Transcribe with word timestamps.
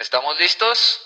¿Estamos 0.00 0.38
listos? 0.38 1.00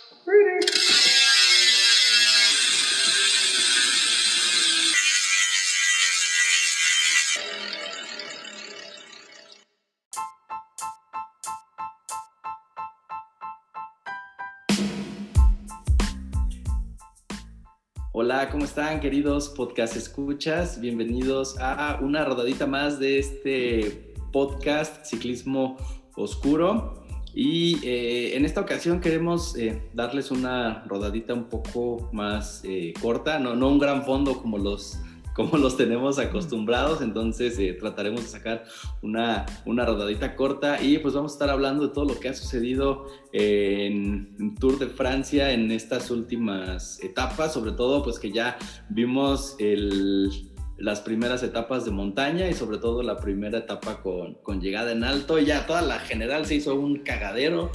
Hola, 18.13 18.51
¿cómo 18.51 18.67
están 18.67 19.01
queridos 19.01 19.49
podcast 19.49 19.97
escuchas? 19.97 20.79
Bienvenidos 20.79 21.57
a 21.59 21.99
una 22.03 22.27
rodadita 22.27 22.67
más 22.67 22.99
de 22.99 23.19
este 23.19 24.15
podcast 24.33 25.07
Ciclismo 25.07 25.79
Oscuro. 26.15 27.02
Y 27.35 27.79
eh, 27.87 28.37
en 28.37 28.45
esta 28.45 28.61
ocasión 28.61 29.01
queremos 29.01 29.57
eh, 29.57 29.83
darles 29.95 30.31
una 30.31 30.85
rodadita 30.85 31.33
un 31.33 31.45
poco 31.45 32.11
más 32.13 32.61
eh, 32.65 32.93
corta, 33.01 33.39
no, 33.39 33.57
no 33.57 33.69
un 33.69 33.79
gran 33.79 34.05
fondo 34.05 34.43
como 34.43 34.59
los, 34.59 34.99
como 35.35 35.57
los 35.57 35.79
tenemos 35.79 36.19
acostumbrados, 36.19 37.01
entonces 37.01 37.59
trataremos 37.79 38.23
de 38.23 38.29
sacar 38.29 38.65
una, 39.01 39.47
una 39.65 39.87
rodadita 39.87 40.37
corta 40.37 40.83
y 40.83 40.99
pues 40.99 41.15
vamos 41.15 41.33
a 41.33 41.35
estar 41.37 41.49
hablando 41.49 41.89
de 41.89 41.95
todo 41.95 42.05
lo 42.05 42.21
que 42.21 42.29
ha 42.29 42.35
sucedido 42.35 43.07
en, 43.33 44.55
Tour 44.61 44.79
de 44.79 44.89
Francia 44.89 45.53
en 45.53 45.71
estas 45.71 46.11
últimas 46.11 47.03
etapas, 47.03 47.55
sobre 47.55 47.73
todo 47.73 48.03
pues 48.03 48.19
que 48.19 48.31
ya 48.31 48.59
vimos 48.91 49.57
el 49.59 50.52
las 50.83 51.01
primeras 51.01 51.45
etapas 51.45 51.85
de 51.85 51.93
montaña 51.93 52.49
y 52.49 52.55
sobre 52.55 52.79
todo 52.79 53.05
la 53.05 53.17
primera 53.19 53.59
etapa 53.59 54.03
con, 54.03 54.35
con 54.35 54.61
llegada 54.61 54.91
en 54.91 55.05
alto. 55.05 55.39
Ya 55.39 55.65
toda 55.65 55.81
la 55.81 56.01
general 56.01 56.45
se 56.45 56.57
hizo 56.57 56.75
un 56.75 56.99
cagadero 57.05 57.71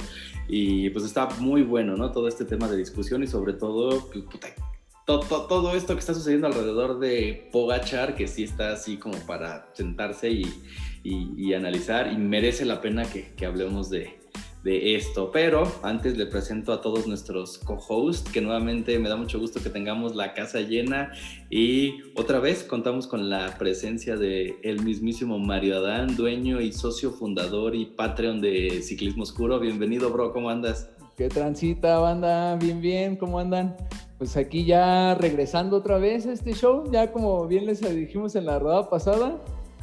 y 0.46 0.90
pues 0.90 1.06
está 1.06 1.26
muy 1.38 1.62
bueno, 1.62 1.96
¿no? 1.96 2.12
Todo 2.12 2.28
este 2.28 2.44
tema 2.44 2.68
de 2.68 2.76
discusión 2.76 3.22
y 3.22 3.26
sobre 3.26 3.54
todo, 3.54 4.10
pues, 4.10 4.26
todo, 5.06 5.74
esto 5.74 5.94
que 5.94 6.00
está 6.00 6.12
sucediendo 6.12 6.48
alrededor 6.48 6.98
de 6.98 7.48
Pogachar, 7.50 8.14
que 8.14 8.28
sí 8.28 8.44
está 8.44 8.72
así 8.72 8.98
como 8.98 9.16
para 9.20 9.70
sentarse 9.72 10.28
y, 10.30 10.44
y, 11.02 11.54
analizar 11.54 12.12
y 12.12 12.18
merece 12.18 12.66
la 12.66 12.82
pena 12.82 13.04
que, 13.04 13.32
que 13.34 13.46
hablemos 13.46 13.88
de, 13.88 14.17
de 14.64 14.96
esto. 14.96 15.30
Pero 15.32 15.70
antes 15.82 16.16
le 16.16 16.26
presento 16.26 16.72
a 16.72 16.80
todos 16.80 17.06
nuestros 17.06 17.58
co-hosts, 17.58 18.30
que 18.30 18.40
nuevamente 18.40 18.98
me 18.98 19.08
da 19.08 19.16
mucho 19.16 19.38
gusto 19.38 19.62
que 19.62 19.70
tengamos 19.70 20.14
la 20.14 20.34
casa 20.34 20.60
llena 20.60 21.12
y 21.50 21.94
otra 22.16 22.40
vez 22.40 22.64
contamos 22.64 23.06
con 23.06 23.30
la 23.30 23.56
presencia 23.58 24.16
de 24.16 24.56
el 24.62 24.82
mismísimo 24.82 25.38
Mario 25.38 25.78
Adán, 25.78 26.16
dueño 26.16 26.60
y 26.60 26.72
socio 26.72 27.10
fundador 27.12 27.74
y 27.74 27.86
Patreon 27.86 28.40
de 28.40 28.82
Ciclismo 28.82 29.22
Oscuro. 29.22 29.58
Bienvenido, 29.60 30.10
bro, 30.10 30.32
¿cómo 30.32 30.50
andas? 30.50 30.90
¿Qué 31.16 31.28
transita, 31.28 31.98
banda? 31.98 32.56
Bien, 32.56 32.80
bien, 32.80 33.16
¿cómo 33.16 33.40
andan? 33.40 33.76
Pues 34.18 34.36
aquí 34.36 34.64
ya 34.64 35.14
regresando 35.14 35.76
otra 35.76 35.98
vez 35.98 36.26
a 36.26 36.32
este 36.32 36.52
show, 36.52 36.90
ya 36.92 37.12
como 37.12 37.46
bien 37.46 37.66
les 37.66 37.80
dijimos 37.80 38.34
en 38.36 38.46
la 38.46 38.58
rodada 38.58 38.88
pasada, 38.90 39.36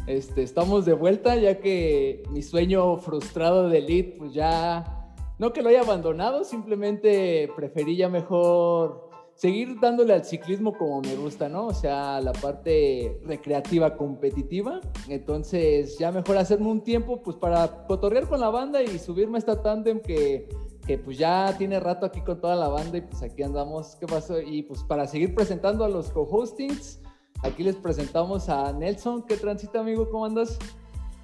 este, 0.08 0.44
estamos 0.44 0.86
de 0.86 0.94
vuelta 0.94 1.36
ya 1.36 1.60
que 1.60 2.24
mi 2.30 2.42
sueño 2.42 2.98
frustrado 2.98 3.70
de 3.70 3.80
Elite, 3.80 4.18
pues 4.18 4.34
ya, 4.34 5.14
no 5.40 5.52
que 5.52 5.62
lo 5.62 5.70
haya 5.70 5.82
abandonado, 5.82 6.44
simplemente 6.44 7.50
preferí 7.56 7.98
ya 7.98 8.08
mejor 8.10 9.10
seguir 9.34 9.80
dándole 9.82 10.14
al 10.14 10.24
ciclismo 10.24 10.78
como 10.78 11.02
me 11.02 11.16
gusta, 11.16 11.50
¿no? 11.50 11.68
O 11.68 11.74
sea, 11.74 12.22
la 12.22 12.32
parte 12.32 13.20
recreativa, 13.26 13.98
competitiva. 13.98 14.80
Entonces, 15.10 15.98
ya 15.98 16.12
mejor 16.12 16.38
hacerme 16.38 16.68
un 16.68 16.82
tiempo, 16.82 17.22
pues 17.22 17.36
para 17.36 17.86
cotorrear 17.88 18.28
con 18.28 18.40
la 18.40 18.50
banda 18.50 18.82
y 18.82 18.98
subirme 18.98 19.38
a 19.38 19.40
esta 19.40 19.62
tandem 19.62 20.00
que, 20.00 20.48
que 20.88 20.98
pues 20.98 21.18
ya 21.18 21.54
tiene 21.58 21.80
rato 21.80 22.06
aquí 22.06 22.22
con 22.22 22.40
toda 22.40 22.56
la 22.56 22.70
banda 22.70 22.98
y 22.98 23.02
pues 23.02 23.22
aquí 23.24 23.44
andamos. 23.44 23.98
¿Qué 24.00 24.08
pasó? 24.08 24.40
Y 24.40 24.64
pues 24.64 24.84
para 24.84 25.06
seguir 25.06 25.36
presentando 25.36 25.84
a 25.84 25.90
los 25.90 26.12
co-hostings 26.12 27.02
Aquí 27.46 27.62
les 27.62 27.76
presentamos 27.76 28.50
a 28.50 28.74
Nelson. 28.74 29.24
¿Qué 29.28 29.38
transita, 29.38 29.80
amigo? 29.80 30.10
¿Cómo 30.10 30.26
andas? 30.26 30.58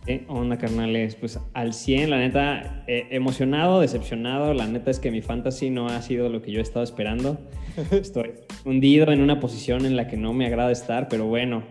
Eh, 0.06 0.24
onda, 0.30 0.56
carnales. 0.56 1.16
Pues 1.16 1.40
al 1.56 1.74
100, 1.74 2.12
la 2.12 2.20
neta, 2.20 2.84
eh, 2.86 3.08
emocionado, 3.10 3.80
decepcionado. 3.80 4.54
La 4.54 4.68
neta 4.68 4.92
es 4.92 5.00
que 5.00 5.10
mi 5.10 5.24
fantasy 5.24 5.72
no 5.72 5.88
ha 5.88 6.00
sido 6.04 6.30
lo 6.30 6.44
que 6.44 6.52
yo 6.52 6.60
he 6.60 6.62
estado 6.62 6.84
esperando. 6.84 7.40
Estoy 7.92 8.34
hundido 8.66 9.12
en 9.12 9.22
una 9.22 9.40
posición 9.40 9.84
en 9.88 9.96
la 9.96 10.08
que 10.08 10.16
no 10.16 10.32
me 10.32 10.46
agrada 10.46 10.72
estar, 10.72 11.08
pero 11.08 11.26
bueno, 11.26 11.64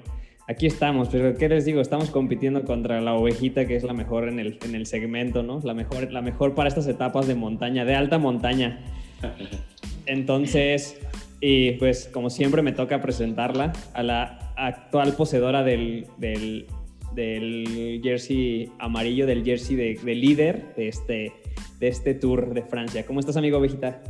aquí 0.48 0.66
estamos. 0.66 1.08
Pero 1.10 1.38
¿qué 1.38 1.48
les 1.48 1.64
digo? 1.64 1.80
Estamos 1.80 2.10
compitiendo 2.10 2.64
contra 2.64 3.00
la 3.00 3.14
ovejita, 3.14 3.66
que 3.66 3.76
es 3.76 3.84
la 3.84 3.92
mejor 3.92 4.28
en 4.28 4.41
el, 4.41 4.58
en 4.64 4.74
el 4.74 4.86
segmento, 4.86 5.44
¿no? 5.44 5.60
La 5.62 5.74
mejor, 5.74 6.10
la 6.12 6.22
mejor 6.22 6.56
para 6.56 6.69
estas 6.69 6.88
etapas 6.88 7.28
de 7.28 7.36
montaña, 7.36 7.84
de 7.84 7.94
alta 7.94 8.19
montaña. 8.19 8.80
Entonces, 10.06 11.00
y 11.40 11.72
pues 11.72 12.08
como 12.12 12.28
siempre 12.30 12.62
me 12.62 12.72
toca 12.72 13.00
presentarla 13.00 13.72
a 13.94 14.02
la 14.02 14.52
actual 14.56 15.14
poseedora 15.14 15.62
del, 15.62 16.06
del, 16.18 18.00
jersey 18.02 18.70
amarillo, 18.78 19.26
del 19.26 19.44
jersey 19.44 19.76
de, 19.76 20.14
líder 20.14 20.74
de 20.74 20.88
este, 20.88 21.32
de 21.78 21.88
este 21.88 22.14
tour 22.14 22.52
de 22.52 22.62
Francia. 22.62 23.06
¿Cómo 23.06 23.20
estás, 23.20 23.36
amigo 23.36 23.58
Vejita? 23.58 24.02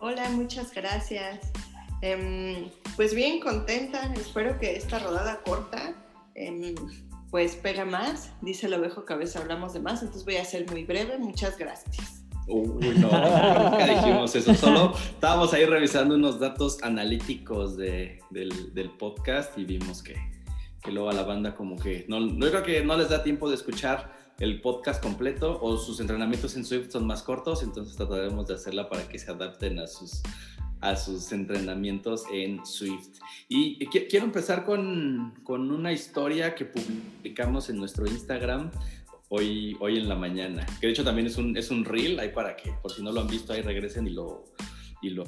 Hola, 0.00 0.28
muchas 0.30 0.74
gracias. 0.74 1.52
Em, 2.02 2.68
pues 2.96 3.14
bien 3.14 3.40
contenta, 3.40 4.12
espero 4.14 4.58
que 4.58 4.76
esta 4.76 4.98
rodada 4.98 5.40
corta 5.44 5.94
em, 6.34 6.74
pues 7.30 7.56
pega 7.56 7.84
más. 7.84 8.32
Dice 8.40 8.66
el 8.66 8.74
ovejo 8.74 9.04
que 9.04 9.12
a 9.12 9.16
veces 9.16 9.36
hablamos 9.36 9.74
de 9.74 9.80
más, 9.80 10.00
entonces 10.00 10.24
voy 10.24 10.36
a 10.36 10.44
ser 10.44 10.70
muy 10.70 10.84
breve. 10.84 11.18
Muchas 11.18 11.58
gracias. 11.58 12.25
Uy, 12.46 12.94
no, 12.98 13.08
nunca 13.10 13.86
dijimos 13.86 14.34
eso. 14.36 14.54
Solo 14.54 14.94
estábamos 14.96 15.52
ahí 15.52 15.64
revisando 15.64 16.14
unos 16.14 16.38
datos 16.38 16.82
analíticos 16.82 17.76
de, 17.76 18.20
del, 18.30 18.72
del, 18.72 18.90
podcast 18.90 19.58
y 19.58 19.64
vimos 19.64 20.02
que, 20.02 20.14
que, 20.80 20.92
luego 20.92 21.10
a 21.10 21.12
la 21.12 21.24
banda 21.24 21.54
como 21.56 21.76
que 21.76 22.04
no, 22.08 22.20
no 22.20 22.46
creo 22.46 22.62
que 22.62 22.84
no 22.84 22.96
les 22.96 23.08
da 23.08 23.24
tiempo 23.24 23.48
de 23.48 23.56
escuchar 23.56 24.14
el 24.38 24.60
podcast 24.60 25.02
completo 25.02 25.58
o 25.60 25.76
sus 25.76 25.98
entrenamientos 25.98 26.56
en 26.56 26.64
Swift 26.64 26.90
son 26.90 27.06
más 27.06 27.22
cortos, 27.22 27.62
entonces 27.62 27.96
trataremos 27.96 28.46
de 28.46 28.54
hacerla 28.54 28.88
para 28.88 29.08
que 29.08 29.18
se 29.18 29.30
adapten 29.30 29.78
a 29.78 29.86
sus, 29.86 30.22
a 30.80 30.94
sus 30.94 31.32
entrenamientos 31.32 32.24
en 32.30 32.64
Swift. 32.64 33.18
Y 33.48 33.84
quiero 33.86 34.26
empezar 34.26 34.64
con, 34.64 35.34
con 35.42 35.70
una 35.70 35.92
historia 35.92 36.54
que 36.54 36.66
publicamos 36.66 37.70
en 37.70 37.78
nuestro 37.78 38.06
Instagram 38.06 38.70
hoy, 39.28 39.76
hoy 39.80 39.98
en 39.98 40.08
la 40.08 40.14
mañana. 40.14 40.66
Que 40.80 40.86
de 40.86 40.92
hecho 40.92 41.04
también 41.04 41.26
es 41.26 41.36
un, 41.36 41.56
es 41.56 41.70
un 41.70 41.84
reel, 41.84 42.18
ahí 42.20 42.30
para 42.30 42.56
que, 42.56 42.72
por 42.82 42.92
si 42.92 43.02
no 43.02 43.12
lo 43.12 43.20
han 43.20 43.28
visto, 43.28 43.52
ahí 43.52 43.62
regresen 43.62 44.06
y 44.06 44.10
lo, 44.10 44.44
y 45.02 45.10
lo, 45.10 45.24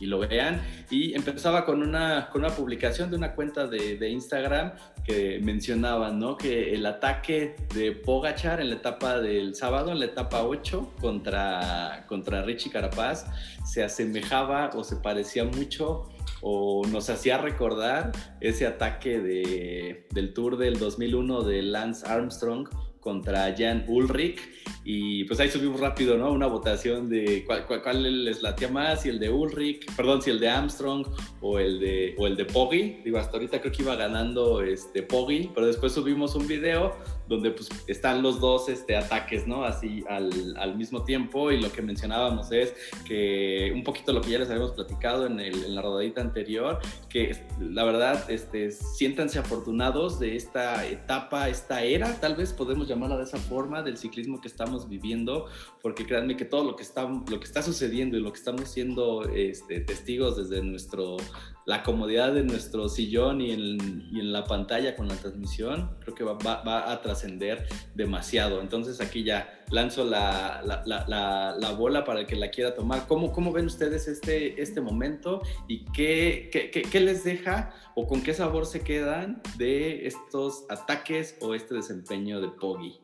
y 0.00 0.06
lo 0.06 0.18
vean. 0.18 0.60
Y 0.90 1.14
empezaba 1.14 1.64
con 1.64 1.82
una, 1.82 2.28
con 2.30 2.44
una 2.44 2.54
publicación 2.54 3.10
de 3.10 3.16
una 3.16 3.34
cuenta 3.34 3.66
de, 3.66 3.96
de, 3.96 4.10
Instagram 4.10 4.72
que 5.04 5.40
mencionaba, 5.42 6.10
¿no? 6.10 6.36
Que 6.36 6.74
el 6.74 6.86
ataque 6.86 7.56
de 7.74 7.92
Pogachar 7.92 8.60
en 8.60 8.70
la 8.70 8.76
etapa 8.76 9.18
del 9.18 9.54
sábado, 9.54 9.92
en 9.92 10.00
la 10.00 10.06
etapa 10.06 10.44
8, 10.44 10.94
contra, 11.00 12.04
contra 12.08 12.42
Richie 12.42 12.70
Carapaz, 12.70 13.26
se 13.64 13.82
asemejaba 13.82 14.70
o 14.74 14.84
se 14.84 14.96
parecía 14.96 15.44
mucho 15.44 16.08
o 16.46 16.86
nos 16.86 17.08
hacía 17.08 17.38
recordar 17.38 18.12
ese 18.40 18.66
ataque 18.66 19.18
de, 19.18 20.06
del 20.10 20.34
Tour 20.34 20.58
del 20.58 20.78
2001 20.78 21.42
de 21.42 21.62
Lance 21.62 22.06
Armstrong 22.06 22.68
contra 23.04 23.54
Jan 23.56 23.84
Ulrich 23.86 24.40
y 24.82 25.24
pues 25.24 25.38
ahí 25.40 25.48
subimos 25.50 25.80
rápido, 25.80 26.18
¿no? 26.18 26.32
Una 26.32 26.46
votación 26.46 27.08
de 27.08 27.44
cuál, 27.46 27.66
cuál, 27.66 28.24
les 28.24 28.42
latía 28.42 28.68
más, 28.68 29.02
si 29.02 29.10
el 29.10 29.18
de 29.18 29.30
Ulrich, 29.30 29.86
perdón, 29.94 30.20
si 30.20 30.30
el 30.30 30.40
de 30.40 30.48
Armstrong 30.48 31.06
o 31.40 31.58
el 31.58 31.80
de, 31.80 32.14
o 32.18 32.26
el 32.26 32.36
de 32.36 32.44
Poggi. 32.44 33.00
Digo, 33.04 33.18
hasta 33.18 33.36
ahorita 33.36 33.60
creo 33.60 33.72
que 33.72 33.82
iba 33.82 33.94
ganando 33.96 34.62
este 34.62 35.02
Poggi, 35.02 35.50
pero 35.54 35.66
después 35.66 35.92
subimos 35.92 36.34
un 36.34 36.46
video 36.46 36.96
donde 37.28 37.50
pues 37.50 37.68
están 37.86 38.22
los 38.22 38.40
dos 38.40 38.68
este, 38.68 38.96
ataques, 38.96 39.46
¿no? 39.46 39.64
Así 39.64 40.04
al, 40.08 40.56
al, 40.58 40.76
mismo 40.76 41.04
tiempo 41.04 41.50
y 41.50 41.60
lo 41.60 41.72
que 41.72 41.80
mencionábamos 41.82 42.52
es 42.52 42.74
que 43.06 43.72
un 43.74 43.82
poquito 43.82 44.12
lo 44.12 44.20
que 44.20 44.30
ya 44.30 44.38
les 44.38 44.50
habíamos 44.50 44.72
platicado 44.72 45.26
en, 45.26 45.40
el, 45.40 45.64
en 45.64 45.74
la 45.74 45.82
rodadita 45.82 46.20
anterior, 46.20 46.78
que 47.08 47.36
la 47.60 47.84
verdad, 47.84 48.30
este, 48.30 48.70
siéntanse 48.70 49.38
afortunados 49.38 50.18
de 50.18 50.36
esta 50.36 50.86
etapa, 50.86 51.48
esta 51.48 51.82
era, 51.82 52.20
tal 52.20 52.34
vez 52.36 52.52
podemos 52.52 52.88
llamarla 52.88 53.16
de 53.16 53.24
esa 53.24 53.38
forma, 53.38 53.82
del 53.82 53.96
ciclismo 53.96 54.40
que 54.40 54.48
estamos 54.48 54.88
viviendo, 54.88 55.46
porque 55.82 56.06
créanme 56.06 56.36
que 56.36 56.44
todo 56.44 56.64
lo 56.64 56.76
que 56.76 56.82
está, 56.82 57.04
lo 57.04 57.40
que 57.40 57.46
está 57.46 57.62
sucediendo 57.62 58.16
y 58.16 58.20
lo 58.20 58.32
que 58.32 58.38
estamos 58.38 58.68
siendo 58.68 59.24
este, 59.28 59.80
testigos 59.80 60.36
desde 60.36 60.62
nuestro 60.62 61.16
la 61.66 61.82
comodidad 61.82 62.32
de 62.32 62.44
nuestro 62.44 62.88
sillón 62.88 63.40
y 63.40 63.52
en, 63.52 64.32
la 64.32 64.44
pantalla 64.44 64.96
con 64.96 65.08
la 65.08 65.14
transmisión, 65.14 65.90
creo 66.00 66.14
que 66.14 66.24
va, 66.24 66.90
a 66.90 67.02
trascender 67.02 67.66
demasiado. 67.94 68.60
Entonces 68.60 69.00
aquí 69.00 69.22
ya 69.22 69.62
lanzo 69.70 70.04
la, 70.04 70.62
la, 70.64 70.82
la, 70.86 71.56
la, 71.58 71.70
bola 71.72 72.04
para 72.04 72.20
el 72.20 72.26
que 72.26 72.36
la 72.36 72.50
quiera 72.50 72.74
tomar. 72.74 73.06
¿Cómo, 73.06 73.32
cómo 73.32 73.52
ven 73.52 73.66
ustedes 73.66 74.08
este, 74.08 74.60
este 74.60 74.80
momento 74.80 75.42
y 75.68 75.84
qué, 75.92 76.48
qué, 76.52 76.70
qué, 76.70 77.00
les 77.00 77.24
deja 77.24 77.72
o 77.94 78.06
con 78.06 78.22
qué 78.22 78.34
sabor 78.34 78.66
se 78.66 78.80
quedan 78.80 79.40
de 79.56 80.06
estos 80.06 80.64
ataques 80.68 81.36
o 81.40 81.54
este 81.54 81.74
desempeño 81.74 82.40
de 82.40 82.48
Poggy? 82.48 83.03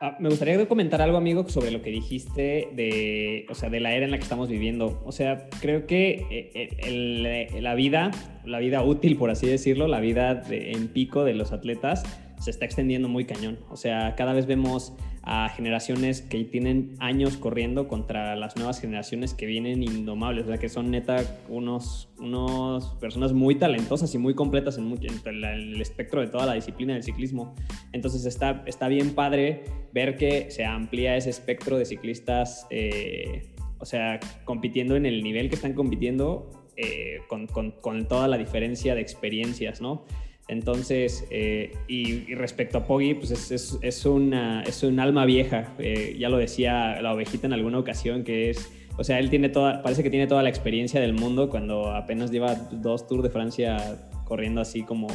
Ah, 0.00 0.16
me 0.20 0.28
gustaría 0.28 0.64
comentar 0.68 1.02
algo, 1.02 1.16
amigo, 1.16 1.48
sobre 1.48 1.72
lo 1.72 1.82
que 1.82 1.90
dijiste 1.90 2.68
de, 2.72 3.46
o 3.50 3.54
sea, 3.56 3.68
de 3.68 3.80
la 3.80 3.94
era 3.94 4.04
en 4.04 4.12
la 4.12 4.18
que 4.18 4.22
estamos 4.22 4.48
viviendo. 4.48 5.02
O 5.04 5.10
sea, 5.10 5.48
creo 5.60 5.88
que 5.88 6.24
eh, 6.30 7.50
eh, 7.52 7.60
la 7.60 7.74
vida, 7.74 8.12
la 8.44 8.60
vida 8.60 8.84
útil, 8.84 9.16
por 9.16 9.30
así 9.30 9.48
decirlo, 9.48 9.88
la 9.88 9.98
vida 9.98 10.44
en 10.50 10.86
pico 10.86 11.24
de 11.24 11.34
los 11.34 11.50
atletas, 11.50 12.04
se 12.40 12.50
está 12.50 12.64
extendiendo 12.64 13.08
muy 13.08 13.24
cañón. 13.24 13.58
O 13.70 13.76
sea, 13.76 14.14
cada 14.16 14.32
vez 14.32 14.46
vemos 14.46 14.92
a 15.22 15.50
generaciones 15.50 16.22
que 16.22 16.42
tienen 16.44 16.94
años 17.00 17.36
corriendo 17.36 17.86
contra 17.86 18.34
las 18.34 18.56
nuevas 18.56 18.80
generaciones 18.80 19.34
que 19.34 19.44
vienen 19.44 19.82
indomables, 19.82 20.44
o 20.44 20.48
sea, 20.48 20.56
que 20.56 20.70
son 20.70 20.90
neta 20.90 21.22
unos, 21.48 22.08
unos 22.18 22.94
personas 22.94 23.34
muy 23.34 23.56
talentosas 23.56 24.14
y 24.14 24.18
muy 24.18 24.34
completas 24.34 24.78
en, 24.78 24.94
el 25.26 25.80
espectro 25.82 26.22
de 26.22 26.28
toda 26.28 26.46
la 26.46 26.54
disciplina 26.54 26.94
del 26.94 27.02
ciclismo. 27.02 27.54
Entonces 27.92 28.24
está, 28.24 28.62
está 28.66 28.88
bien 28.88 29.14
padre 29.14 29.64
ver 29.92 30.16
que 30.16 30.50
se 30.50 30.64
amplía 30.64 31.16
ese 31.16 31.30
espectro 31.30 31.76
de 31.76 31.84
ciclistas, 31.84 32.66
eh, 32.70 33.52
o 33.80 33.84
sea, 33.84 34.20
compitiendo 34.44 34.96
en 34.96 35.04
el 35.04 35.22
nivel 35.22 35.50
que 35.50 35.56
están 35.56 35.74
compitiendo 35.74 36.50
eh, 36.76 37.18
con, 37.28 37.46
con, 37.48 37.72
con 37.72 38.08
toda 38.08 38.28
la 38.28 38.38
diferencia 38.38 38.94
de 38.94 39.02
experiencias, 39.02 39.80
¿no? 39.80 40.04
Entonces, 40.48 41.26
eh, 41.30 41.76
y, 41.88 42.34
respecto 42.34 42.78
a 42.78 42.84
Poggy, 42.86 43.14
pues 43.14 43.50
es, 43.50 44.06
un 44.06 44.32
alma 44.34 45.24
vieja. 45.26 45.74
Eh, 45.78 46.16
ya 46.18 46.30
lo 46.30 46.38
decía 46.38 47.00
la 47.02 47.12
ovejita 47.12 47.46
en 47.46 47.52
alguna 47.52 47.78
ocasión, 47.78 48.24
que 48.24 48.48
es, 48.48 48.72
o 48.96 49.04
sea, 49.04 49.18
él 49.18 49.28
tiene 49.28 49.50
toda, 49.50 49.82
parece 49.82 50.02
que 50.02 50.08
tiene 50.08 50.26
toda 50.26 50.42
la 50.42 50.48
experiencia 50.48 51.00
del 51.00 51.12
mundo 51.12 51.50
cuando 51.50 51.92
apenas 51.92 52.30
lleva 52.30 52.54
dos 52.54 53.06
Tours 53.06 53.22
de 53.22 53.30
Francia 53.30 54.08
corriendo 54.24 54.62
así 54.62 54.82
como, 54.82 55.08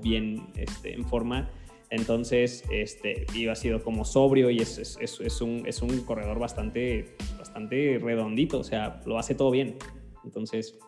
bien 0.00 0.46
este, 0.56 0.92
en 0.92 1.06
forma. 1.06 1.50
Entonces, 1.88 2.64
este, 2.70 3.26
y 3.34 3.46
ha 3.48 3.54
sido 3.54 3.82
como 3.82 4.04
sobrio 4.04 4.50
y 4.50 4.58
es, 4.58 5.40
un, 5.40 6.00
corredor 6.04 6.38
bastante, 6.38 7.14
bastante 7.38 7.98
redondito, 8.02 8.58
o 8.58 8.64
sea, 8.64 9.00
lo 9.06 9.18
hace 9.18 9.34
todo 9.34 9.50
bien. 9.50 9.76
Entonces, 10.24 10.78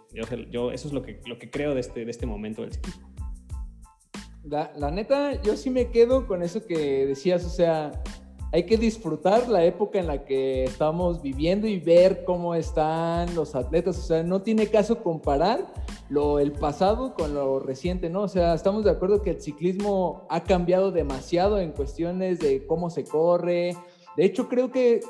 yo, 0.50 0.72
eso 0.72 0.88
es 0.88 0.92
lo 0.92 1.02
que, 1.02 1.20
creo 1.50 1.72
de 1.72 1.80
este, 1.80 2.08
este 2.10 2.26
momento 2.26 2.62
del 2.62 2.72
ciclismo. 2.72 3.07
La, 4.50 4.90
neta, 4.90 5.40
yo 5.42 5.56
sí 5.56 5.68
me 5.68 5.90
quedo 5.90 6.26
con 6.26 6.42
eso 6.42 6.64
que 6.64 7.04
decías, 7.06 7.44
o 7.44 7.50
sea, 7.50 7.92
hay 8.50 8.64
que 8.64 8.78
disfrutar 8.78 9.46
la 9.48 9.62
época 9.64 9.98
en 9.98 10.06
la 10.06 10.24
que 10.24 10.64
estamos 10.64 11.20
viviendo 11.20 11.66
y 11.66 11.78
ver 11.78 12.24
cómo 12.24 12.54
están 12.54 13.34
los 13.34 13.54
atletas. 13.54 13.98
O 13.98 14.02
sea, 14.02 14.22
no 14.22 14.40
tiene 14.40 14.68
caso 14.68 15.02
comparar 15.02 15.66
lo, 16.08 16.38
el 16.38 16.52
pasado 16.52 17.14
con 17.14 17.34
lo 17.34 17.60
reciente, 17.60 18.08
¿no? 18.08 18.22
O 18.22 18.28
sea, 18.28 18.54
estamos 18.54 18.84
de 18.84 18.90
acuerdo 18.90 19.20
que 19.20 19.30
el 19.30 19.42
ciclismo 19.42 20.26
ha 20.30 20.44
cambiado 20.44 20.92
demasiado 20.92 21.58
en 21.58 21.72
cuestiones 21.72 22.38
de 22.38 22.66
cómo 22.66 22.88
se 22.88 23.04
corre. 23.04 23.76
De 24.16 24.24
hecho, 24.24 24.48
creo 24.48 24.72
que, 24.72 25.00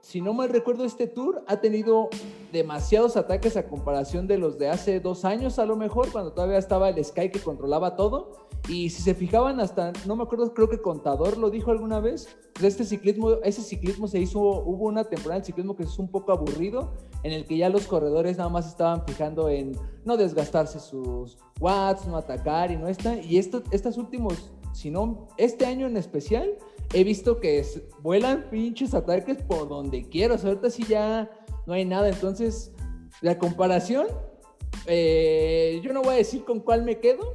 si 0.00 0.20
no 0.20 0.32
mal 0.32 0.48
recuerdo, 0.48 0.84
este 0.84 1.06
tour 1.06 1.44
ha 1.46 1.60
tenido 1.60 2.08
demasiados 2.52 3.16
ataques 3.16 3.56
a 3.56 3.66
comparación 3.66 4.26
de 4.26 4.38
los 4.38 4.58
de 4.58 4.68
hace 4.68 5.00
dos 5.00 5.24
años, 5.24 5.58
a 5.58 5.66
lo 5.66 5.76
mejor, 5.76 6.10
cuando 6.12 6.32
todavía 6.32 6.58
estaba 6.58 6.88
el 6.88 7.04
Sky 7.04 7.30
que 7.30 7.40
controlaba 7.40 7.96
todo 7.96 8.48
y 8.68 8.90
si 8.90 9.02
se 9.02 9.14
fijaban 9.14 9.60
hasta, 9.60 9.92
no 10.06 10.16
me 10.16 10.22
acuerdo, 10.22 10.52
creo 10.52 10.68
que 10.68 10.80
Contador 10.80 11.38
lo 11.38 11.50
dijo 11.50 11.70
alguna 11.70 12.00
vez, 12.00 12.36
pues 12.52 12.64
este 12.64 12.84
ciclismo, 12.84 13.32
ese 13.42 13.62
ciclismo 13.62 14.08
se 14.08 14.18
hizo, 14.18 14.40
hubo 14.40 14.86
una 14.86 15.04
temporada 15.04 15.40
de 15.40 15.46
ciclismo 15.46 15.76
que 15.76 15.84
es 15.84 15.98
un 15.98 16.10
poco 16.10 16.32
aburrido, 16.32 16.92
en 17.22 17.32
el 17.32 17.44
que 17.44 17.56
ya 17.56 17.68
los 17.68 17.86
corredores 17.86 18.36
nada 18.36 18.50
más 18.50 18.68
estaban 18.68 19.04
fijando 19.06 19.48
en 19.48 19.72
no 20.04 20.16
desgastarse 20.16 20.80
sus 20.80 21.38
watts, 21.60 22.06
no 22.06 22.16
atacar 22.16 22.70
y 22.70 22.76
no 22.76 22.88
está. 22.88 23.18
Y 23.18 23.38
esto, 23.38 23.62
estos 23.70 23.96
últimos, 23.96 24.52
si 24.72 24.90
no, 24.90 25.28
este 25.38 25.66
año 25.66 25.86
en 25.86 25.96
especial, 25.96 26.50
he 26.92 27.04
visto 27.04 27.40
que 27.40 27.64
vuelan 28.02 28.48
pinches 28.50 28.94
ataques 28.94 29.42
por 29.42 29.68
donde 29.68 30.06
sea, 30.10 30.48
ahorita 30.48 30.70
sí 30.70 30.84
ya 30.88 31.30
no 31.66 31.74
hay 31.74 31.84
nada. 31.84 32.08
Entonces, 32.08 32.72
la 33.20 33.38
comparación, 33.38 34.06
eh, 34.86 35.80
yo 35.82 35.92
no 35.92 36.02
voy 36.02 36.14
a 36.14 36.18
decir 36.18 36.44
con 36.44 36.60
cuál 36.60 36.82
me 36.82 36.98
quedo, 36.98 37.30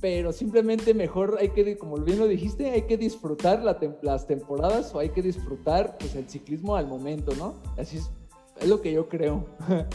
pero 0.00 0.32
simplemente 0.32 0.94
mejor 0.94 1.38
hay 1.40 1.50
que, 1.50 1.76
como 1.78 1.96
bien 1.96 2.18
lo 2.18 2.26
dijiste, 2.26 2.70
hay 2.70 2.82
que 2.82 2.96
disfrutar 2.96 3.62
las 4.02 4.26
temporadas 4.26 4.94
o 4.94 4.98
hay 4.98 5.10
que 5.10 5.22
disfrutar 5.22 5.96
pues, 5.98 6.14
el 6.16 6.28
ciclismo 6.28 6.76
al 6.76 6.86
momento, 6.86 7.34
¿no? 7.36 7.54
Así 7.78 7.98
es, 7.98 8.10
es 8.60 8.68
lo 8.68 8.80
que 8.80 8.92
yo 8.92 9.08
creo. 9.08 9.46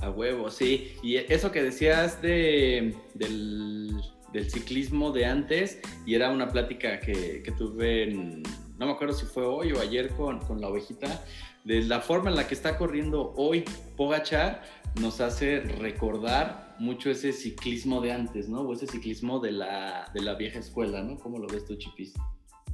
A 0.00 0.10
huevo, 0.10 0.50
sí. 0.50 0.96
Y 1.00 1.16
eso 1.16 1.52
que 1.52 1.62
decías 1.62 2.20
de, 2.20 2.96
del, 3.14 4.02
ciclismo 4.50 5.12
de 5.12 5.26
antes, 5.26 5.80
y 6.06 6.14
era 6.14 6.30
una 6.30 6.48
plática 6.48 7.00
que, 7.00 7.42
que 7.42 7.52
tuve, 7.52 8.04
en, 8.04 8.42
no 8.78 8.86
me 8.86 8.92
acuerdo 8.92 9.14
si 9.14 9.26
fue 9.26 9.44
hoy 9.44 9.72
o 9.72 9.80
ayer 9.80 10.10
con, 10.10 10.40
con 10.40 10.60
la 10.60 10.68
ovejita, 10.68 11.24
de 11.64 11.82
la 11.82 12.00
forma 12.00 12.30
en 12.30 12.36
la 12.36 12.48
que 12.48 12.54
está 12.54 12.76
corriendo 12.76 13.34
hoy 13.36 13.64
Pogachar 13.96 14.62
nos 15.00 15.20
hace 15.20 15.60
recordar 15.60 16.76
mucho 16.78 17.10
ese 17.10 17.32
ciclismo 17.32 18.00
de 18.00 18.12
antes, 18.12 18.48
¿no? 18.48 18.62
O 18.62 18.72
ese 18.72 18.86
ciclismo 18.86 19.38
de 19.38 19.52
la, 19.52 20.10
de 20.12 20.20
la 20.20 20.34
vieja 20.34 20.58
escuela, 20.58 21.02
¿no? 21.02 21.18
¿Cómo 21.18 21.38
lo 21.38 21.46
ves 21.46 21.64
tú, 21.64 21.76
Chipis? 21.76 22.12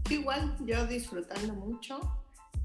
Igual, 0.08 0.56
yo 0.64 0.86
disfrutando 0.86 1.52
mucho 1.54 2.00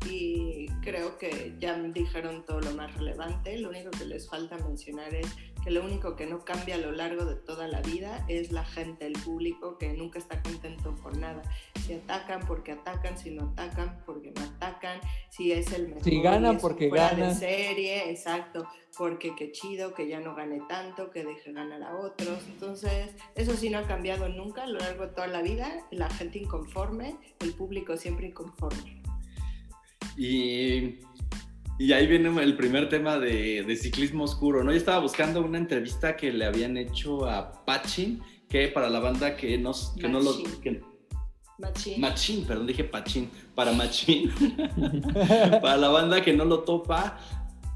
y 0.09 0.67
creo 0.81 1.17
que 1.17 1.55
ya 1.59 1.75
me 1.77 1.91
dijeron 1.91 2.45
todo 2.45 2.61
lo 2.61 2.71
más 2.71 2.93
relevante. 2.95 3.57
Lo 3.57 3.69
único 3.69 3.91
que 3.91 4.05
les 4.05 4.29
falta 4.29 4.57
mencionar 4.57 5.13
es 5.13 5.27
que 5.63 5.71
lo 5.71 5.83
único 5.83 6.15
que 6.15 6.25
no 6.25 6.43
cambia 6.43 6.75
a 6.75 6.77
lo 6.77 6.91
largo 6.91 7.25
de 7.25 7.35
toda 7.35 7.67
la 7.67 7.81
vida 7.81 8.25
es 8.27 8.51
la 8.51 8.65
gente, 8.65 9.05
el 9.05 9.13
público 9.13 9.77
que 9.77 9.93
nunca 9.93 10.19
está 10.19 10.41
contento 10.41 10.95
por 10.95 11.17
nada. 11.17 11.41
Si 11.85 11.93
atacan 11.93 12.41
porque 12.45 12.73
atacan, 12.73 13.17
si 13.17 13.31
no 13.31 13.49
atacan 13.51 14.03
porque 14.05 14.31
no 14.31 14.41
atacan, 14.41 14.99
si 15.29 15.51
es 15.51 15.71
el 15.71 15.87
mejor. 15.87 16.03
Si 16.03 16.21
ganan 16.21 16.57
porque 16.57 16.89
ganan. 16.89 17.29
de 17.29 17.35
serie, 17.35 18.09
exacto, 18.09 18.67
porque 18.97 19.35
qué 19.35 19.51
chido 19.51 19.93
que 19.93 20.07
ya 20.07 20.19
no 20.19 20.35
gane 20.35 20.61
tanto, 20.67 21.11
que 21.11 21.23
deje 21.23 21.53
ganar 21.53 21.81
a 21.81 21.95
otros. 21.95 22.39
Entonces, 22.47 23.11
eso 23.35 23.53
sí 23.53 23.69
no 23.69 23.79
ha 23.79 23.87
cambiado 23.87 24.27
nunca 24.29 24.63
a 24.63 24.67
lo 24.67 24.79
largo 24.79 25.07
de 25.07 25.13
toda 25.13 25.27
la 25.27 25.41
vida. 25.41 25.85
La 25.91 26.09
gente 26.09 26.39
inconforme, 26.39 27.15
el 27.39 27.53
público 27.53 27.95
siempre 27.97 28.27
inconforme. 28.27 29.01
Y 30.17 30.99
y 31.79 31.91
ahí 31.91 32.07
viene 32.07 32.29
el 32.41 32.55
primer 32.55 32.89
tema 32.89 33.17
de, 33.17 33.75
ciclismo 33.79 34.25
oscuro, 34.25 34.63
¿no? 34.63 34.71
Yo 34.71 34.77
estaba 34.77 34.99
buscando 34.99 35.41
una 35.41 35.57
entrevista 35.57 36.15
que 36.15 36.31
le 36.31 36.45
habían 36.45 36.77
hecho 36.77 37.27
a 37.27 37.65
Pachin, 37.65 38.21
que 38.47 38.67
para 38.67 38.89
la 38.89 38.99
banda 38.99 39.35
que 39.35 39.57
no, 39.57 39.71
que 39.99 40.07
no 40.07 40.19
lo... 40.19 40.33
Machín. 41.59 42.01
Machín, 42.01 42.45
perdón, 42.45 42.67
dije 42.67 42.83
Pachín, 42.83 43.29
para 43.55 43.71
Machín. 43.71 44.31
para 45.61 45.77
la 45.77 45.89
banda 45.89 46.21
que 46.21 46.33
no 46.33 46.45
lo 46.45 46.59
topa, 46.59 47.19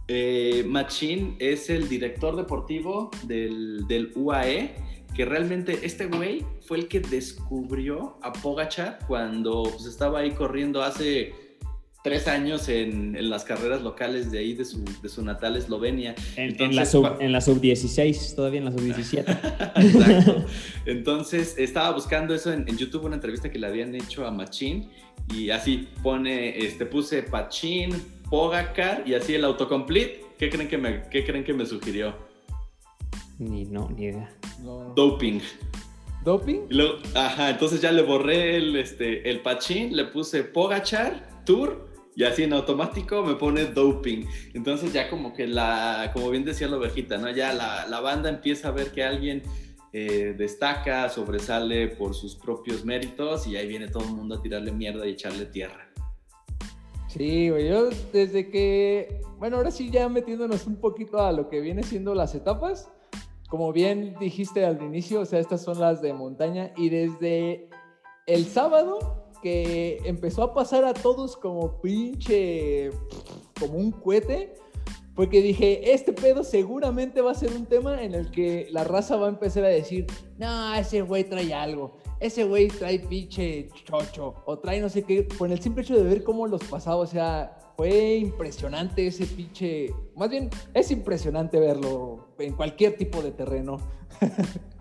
eh, 0.07 0.63
Machín 0.67 1.35
es 1.39 1.69
el 1.69 1.87
director 1.87 2.35
deportivo 2.35 3.11
del, 3.23 3.87
del, 3.87 4.11
UAE, 4.15 4.75
que 5.15 5.25
realmente 5.25 5.79
este 5.83 6.07
güey 6.07 6.45
fue 6.61 6.77
el 6.77 6.87
que 6.87 6.99
descubrió 6.99 8.17
a 8.21 8.33
Pogachar 8.33 8.99
cuando 9.07 9.63
pues, 9.63 9.85
estaba 9.85 10.19
ahí 10.19 10.31
corriendo 10.31 10.81
hace 10.81 11.33
tres 12.07 12.29
años 12.29 12.69
en, 12.69 13.17
las 13.29 13.43
carreras 13.43 13.81
locales 13.81 14.31
de 14.31 14.39
ahí, 14.39 14.53
de 14.53 14.63
su, 14.63 14.81
de 15.01 15.09
su 15.09 15.25
natal 15.25 15.57
Eslovenia. 15.57 16.15
En, 16.37 16.73
la 16.73 16.85
sub, 16.85 17.59
16, 17.59 18.33
todavía 18.33 18.59
en 18.59 18.65
la 18.65 18.71
sub 18.71 18.79
17. 18.79 19.29
Exacto. 19.75 20.45
Entonces 20.85 21.55
estaba 21.57 21.91
buscando 21.91 22.33
eso 22.33 22.53
en, 22.53 22.65
YouTube, 22.77 23.03
una 23.03 23.15
entrevista 23.15 23.51
que 23.51 23.59
le 23.59 23.67
habían 23.67 23.93
hecho 23.93 24.25
a 24.25 24.31
Machín, 24.31 24.89
y 25.35 25.49
así 25.49 25.89
pone, 26.01 26.57
este, 26.57 26.85
puse 26.85 27.23
Pachín, 27.23 27.89
Pogacar, 28.29 29.03
y 29.05 29.13
así 29.13 29.35
el 29.35 29.43
autocomplete. 29.43 30.23
¿Qué 30.39 30.49
creen 30.49 30.69
que 30.69 30.77
me, 30.77 31.01
qué 31.11 31.25
creen 31.25 31.43
que 31.43 31.53
me 31.53 31.65
sugirió? 31.65 32.15
Ni 33.37 33.65
no, 33.65 33.89
ni 33.89 34.05
idea. 34.05 34.33
Doping. 34.95 35.41
¿Doping? 36.23 36.69
ajá, 37.15 37.49
entonces 37.49 37.81
ya 37.81 37.91
le 37.91 38.01
borré 38.01 38.55
el, 38.55 38.77
este, 38.77 39.29
el 39.29 39.41
Pachín, 39.41 39.93
le 39.93 40.05
puse 40.05 40.45
Pogachar, 40.45 41.43
Tour 41.43 41.96
y 42.17 42.23
así 42.23 42.43
en 42.43 42.53
automático 42.53 43.21
me 43.21 43.35
pone 43.35 43.65
doping. 43.65 44.25
Entonces 44.55 44.91
ya 44.91 45.07
como 45.07 45.35
que 45.35 45.45
la, 45.45 46.09
como 46.15 46.31
bien 46.31 46.43
decía 46.43 46.67
la 46.67 46.77
ovejita, 46.77 47.19
¿no? 47.19 47.29
Ya 47.29 47.53
la, 47.53 47.85
la 47.85 47.99
banda 47.99 48.27
empieza 48.27 48.69
a 48.69 48.71
ver 48.71 48.91
que 48.91 49.03
alguien 49.03 49.43
eh, 49.93 50.33
destaca, 50.35 51.09
sobresale 51.09 51.89
por 51.89 52.15
sus 52.15 52.35
propios 52.35 52.83
méritos 52.83 53.45
y 53.45 53.55
ahí 53.55 53.67
viene 53.67 53.87
todo 53.87 54.03
el 54.03 54.15
mundo 54.15 54.33
a 54.33 54.41
tirarle 54.41 54.71
mierda 54.71 55.05
y 55.05 55.11
echarle 55.11 55.45
tierra. 55.45 55.87
Sí, 57.07 57.51
güey, 57.51 57.69
yo 57.69 57.89
desde 58.11 58.49
que, 58.49 59.21
bueno, 59.37 59.57
ahora 59.57 59.69
sí 59.69 59.91
ya 59.91 60.09
metiéndonos 60.09 60.65
un 60.65 60.77
poquito 60.77 61.21
a 61.21 61.31
lo 61.31 61.47
que 61.49 61.61
viene 61.61 61.83
siendo 61.83 62.15
las 62.15 62.33
etapas, 62.33 62.89
como 63.47 63.71
bien 63.71 64.15
dijiste 64.19 64.65
al 64.65 64.81
inicio, 64.81 65.21
o 65.21 65.25
sea, 65.25 65.37
estas 65.37 65.63
son 65.63 65.79
las 65.79 66.01
de 66.01 66.13
montaña 66.13 66.73
y 66.75 66.89
desde 66.89 67.69
el 68.25 68.45
sábado 68.45 69.26
que 69.41 69.99
empezó 70.05 70.43
a 70.43 70.53
pasar 70.53 70.85
a 70.85 70.93
todos 70.93 71.37
como 71.37 71.81
pinche, 71.81 72.91
como 73.59 73.77
un 73.77 73.91
cohete, 73.91 74.55
Porque 75.15 75.41
dije, 75.41 75.93
este 75.93 76.13
pedo 76.13 76.43
seguramente 76.43 77.21
va 77.21 77.31
a 77.31 77.33
ser 77.33 77.51
un 77.51 77.65
tema 77.65 78.03
en 78.03 78.13
el 78.13 78.29
que 78.29 78.67
la 78.69 78.83
raza 78.83 79.15
va 79.15 79.25
a 79.25 79.29
empezar 79.29 79.63
a 79.63 79.69
decir, 79.69 80.05
no, 80.37 80.75
ese 80.75 81.01
güey 81.01 81.23
trae 81.23 81.51
algo, 81.55 81.97
ese 82.19 82.43
güey 82.43 82.67
trae 82.67 82.99
pinche 82.99 83.67
chocho, 83.83 84.35
o 84.45 84.59
trae 84.59 84.79
no 84.79 84.89
sé 84.89 85.01
qué, 85.01 85.27
con 85.27 85.51
el 85.51 85.59
simple 85.59 85.81
hecho 85.81 85.95
de 85.95 86.03
ver 86.03 86.23
cómo 86.23 86.45
los 86.45 86.63
pasaba, 86.65 86.97
o 86.97 87.07
sea, 87.07 87.57
fue 87.75 88.17
impresionante 88.17 89.07
ese 89.07 89.25
pinche, 89.25 89.91
más 90.15 90.29
bien 90.29 90.51
es 90.75 90.91
impresionante 90.91 91.59
verlo 91.59 92.27
en 92.37 92.53
cualquier 92.53 92.95
tipo 92.95 93.21
de 93.23 93.31
terreno. 93.31 93.79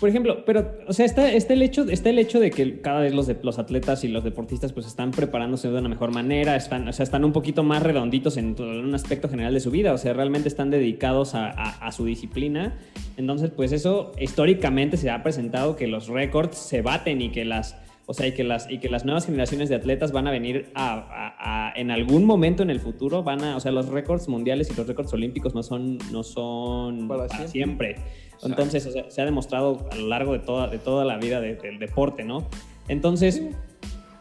por 0.00 0.08
ejemplo, 0.08 0.44
pero, 0.44 0.72
o 0.86 0.92
sea, 0.92 1.06
está, 1.06 1.32
está, 1.32 1.54
el 1.54 1.62
hecho, 1.62 1.88
está 1.88 2.10
el 2.10 2.18
hecho 2.18 2.40
de 2.40 2.50
que 2.50 2.80
cada 2.80 3.00
vez 3.00 3.14
los, 3.14 3.30
los 3.42 3.58
atletas 3.58 4.04
y 4.04 4.08
los 4.08 4.24
deportistas 4.24 4.72
pues 4.72 4.86
están 4.86 5.10
preparándose 5.10 5.70
de 5.70 5.78
una 5.78 5.88
mejor 5.88 6.12
manera, 6.12 6.56
están, 6.56 6.88
o 6.88 6.92
sea, 6.92 7.04
están 7.04 7.24
un 7.24 7.32
poquito 7.32 7.62
más 7.62 7.82
redonditos 7.82 8.36
en, 8.36 8.60
un 8.60 8.94
aspecto 8.94 9.28
general 9.28 9.54
de 9.54 9.60
su 9.60 9.70
vida, 9.70 9.92
o 9.92 9.98
sea, 9.98 10.12
realmente 10.12 10.48
están 10.48 10.70
dedicados 10.70 11.34
a, 11.34 11.90
su 11.92 12.04
disciplina. 12.04 12.78
Entonces, 13.16 13.50
pues 13.50 13.72
eso 13.72 14.12
históricamente 14.18 14.96
se 14.96 15.10
ha 15.10 15.22
presentado 15.22 15.76
que 15.76 15.86
los 15.86 16.08
récords 16.08 16.56
se 16.58 16.82
baten 16.82 17.22
y 17.22 17.30
que 17.30 17.44
las... 17.44 17.76
O 18.06 18.12
sea, 18.12 18.26
y 18.26 18.32
que, 18.32 18.44
las, 18.44 18.70
y 18.70 18.78
que 18.78 18.88
las 18.90 19.04
nuevas 19.04 19.24
generaciones 19.24 19.68
de 19.68 19.76
atletas 19.76 20.12
van 20.12 20.26
a 20.26 20.30
venir 20.30 20.70
a, 20.74 21.72
en 21.76 21.90
algún 21.90 22.24
momento 22.24 22.62
en 22.62 22.70
el 22.70 22.80
futuro, 22.80 23.22
van 23.22 23.42
a, 23.42 23.56
o 23.56 23.60
sea, 23.60 23.72
los 23.72 23.88
récords 23.88 24.28
mundiales 24.28 24.70
y 24.70 24.74
los 24.74 24.86
récords 24.86 25.12
olímpicos 25.14 25.54
no 25.54 25.62
son, 25.62 25.98
no 26.12 26.22
son 26.22 27.08
para, 27.08 27.28
siempre. 27.48 27.96
Entonces, 28.42 28.88
se 29.08 29.22
ha 29.22 29.24
demostrado 29.24 29.88
a 29.90 29.96
lo 29.96 30.08
largo 30.08 30.34
de 30.34 30.40
toda, 30.40 30.68
de 30.68 30.78
toda 30.78 31.04
la 31.04 31.16
vida 31.16 31.40
del 31.40 31.78
deporte, 31.78 32.24
¿no? 32.24 32.46
Entonces, 32.88 33.42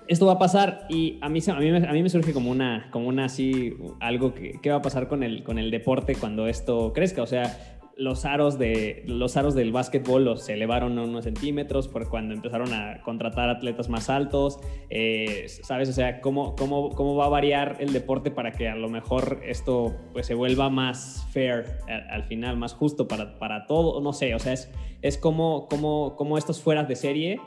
esto 0.08 0.26
va 0.26 0.34
a 0.34 0.40
pasar 0.40 0.86
y 0.90 1.18
a 1.22 1.30
mí, 1.30 1.40
a 1.48 1.60
mí, 1.60 1.70
a 1.70 1.92
mí 1.92 2.04
me 2.04 2.10
surge 2.10 2.34
como 2.34 2.52
una, 2.52 2.90
como 2.92 3.08
una 3.08 3.26
así, 3.26 3.74
algo 4.00 4.34
que, 4.34 4.60
¿qué 4.62 4.70
va 4.70 4.78
a 4.78 4.82
pasar 4.82 5.08
con 5.08 5.24
el, 5.24 5.44
con 5.44 5.58
el 5.58 5.72
deporte 5.72 6.16
cuando 6.16 6.48
esto 6.48 6.94
crezca? 6.94 7.22
O 7.22 7.28
sea, 7.28 7.73
los 7.96 8.26
aros, 8.26 8.58
de, 8.58 9.04
los 9.06 9.38
aros 9.38 9.56
del 9.56 9.72
básquetbol 9.72 10.26
los 10.26 10.50
elevaron 10.50 10.98
unos 10.98 11.26
centímetros 11.26 11.88
por 11.88 12.10
cuando 12.10 12.34
empezaron 12.34 12.74
a 12.74 13.02
contratar 13.02 13.50
atletas 13.50 13.90
más 13.90 14.10
altos, 14.10 14.60
eh, 14.90 15.46
¿sabes? 15.48 15.90
O 15.90 15.94
sea, 15.94 16.22
¿cómo, 16.22 16.56
cómo, 16.56 16.90
¿cómo 16.90 17.16
va 17.16 17.26
a 17.26 17.30
variar 17.30 17.78
el 17.80 17.94
deporte 17.94 18.32
para 18.32 18.52
que 18.52 18.68
a 18.68 18.76
lo 18.76 18.90
mejor 18.90 19.42
esto 19.44 19.96
pues, 20.12 20.26
se 20.26 20.34
vuelva 20.34 20.70
más 20.70 21.28
fair 21.32 21.78
al, 21.88 22.24
final, 22.24 22.58
más 22.58 22.74
justo 22.74 23.08
para, 23.08 23.38
para 23.38 23.68
todo? 23.68 24.02
No 24.02 24.14
sé, 24.14 24.34
o 24.34 24.40
sea, 24.40 24.54
es, 24.54 24.72
es 25.02 25.18
como, 25.18 25.68
como, 25.68 26.16
como 26.16 26.38
estos 26.38 26.62
fueras 26.62 26.88
de 26.88 26.96
serie 26.96 27.40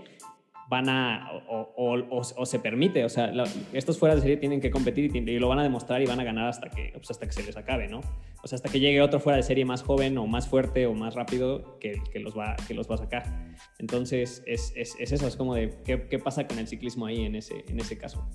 van 0.68 0.88
a, 0.88 1.30
o, 1.48 2.44
se 2.44 2.58
permite, 2.58 3.04
o 3.04 3.08
sea, 3.08 3.32
estos 3.72 3.98
fuera 3.98 4.14
de 4.14 4.20
serie 4.20 4.36
tienen 4.36 4.60
que 4.60 4.70
competir 4.70 5.14
y, 5.14 5.38
lo 5.38 5.48
van 5.48 5.60
a 5.60 5.62
demostrar 5.62 6.02
y 6.02 6.06
van 6.06 6.18
a 6.18 6.24
ganar 6.24 6.48
hasta 6.48 6.70
que, 6.70 6.90
pues 6.94 7.10
hasta 7.10 7.26
que 7.26 7.32
se 7.32 7.42
les 7.44 7.56
acabe, 7.56 7.88
¿no? 7.88 8.00
O 8.42 8.48
sea, 8.48 8.56
hasta 8.56 8.68
que 8.68 8.80
llegue 8.80 9.00
otro 9.00 9.20
fuera 9.20 9.36
de 9.36 9.42
serie 9.42 9.64
más 9.64 9.82
joven 9.82 10.18
o 10.18 10.26
más 10.26 10.48
fuerte 10.48 10.86
o 10.86 10.94
más 10.94 11.14
rápido 11.14 11.78
que, 11.78 12.00
que 12.12 12.18
los, 12.18 12.36
va, 12.36 12.56
que 12.66 12.74
los 12.74 12.90
va 12.90 12.96
a 12.96 12.98
sacar. 12.98 13.54
Entonces, 13.78 14.42
es, 14.46 14.72
es, 14.76 14.96
es 14.98 15.12
eso, 15.12 15.26
es 15.26 15.36
como 15.36 15.54
de 15.54 15.72
¿qué, 15.84 16.08
qué, 16.08 16.18
pasa 16.18 16.46
con 16.46 16.58
el 16.58 16.66
ciclismo 16.66 17.06
ahí 17.06 17.24
en 17.24 17.36
ese, 17.36 17.64
en 17.68 17.78
ese 17.78 17.96
caso. 17.96 18.28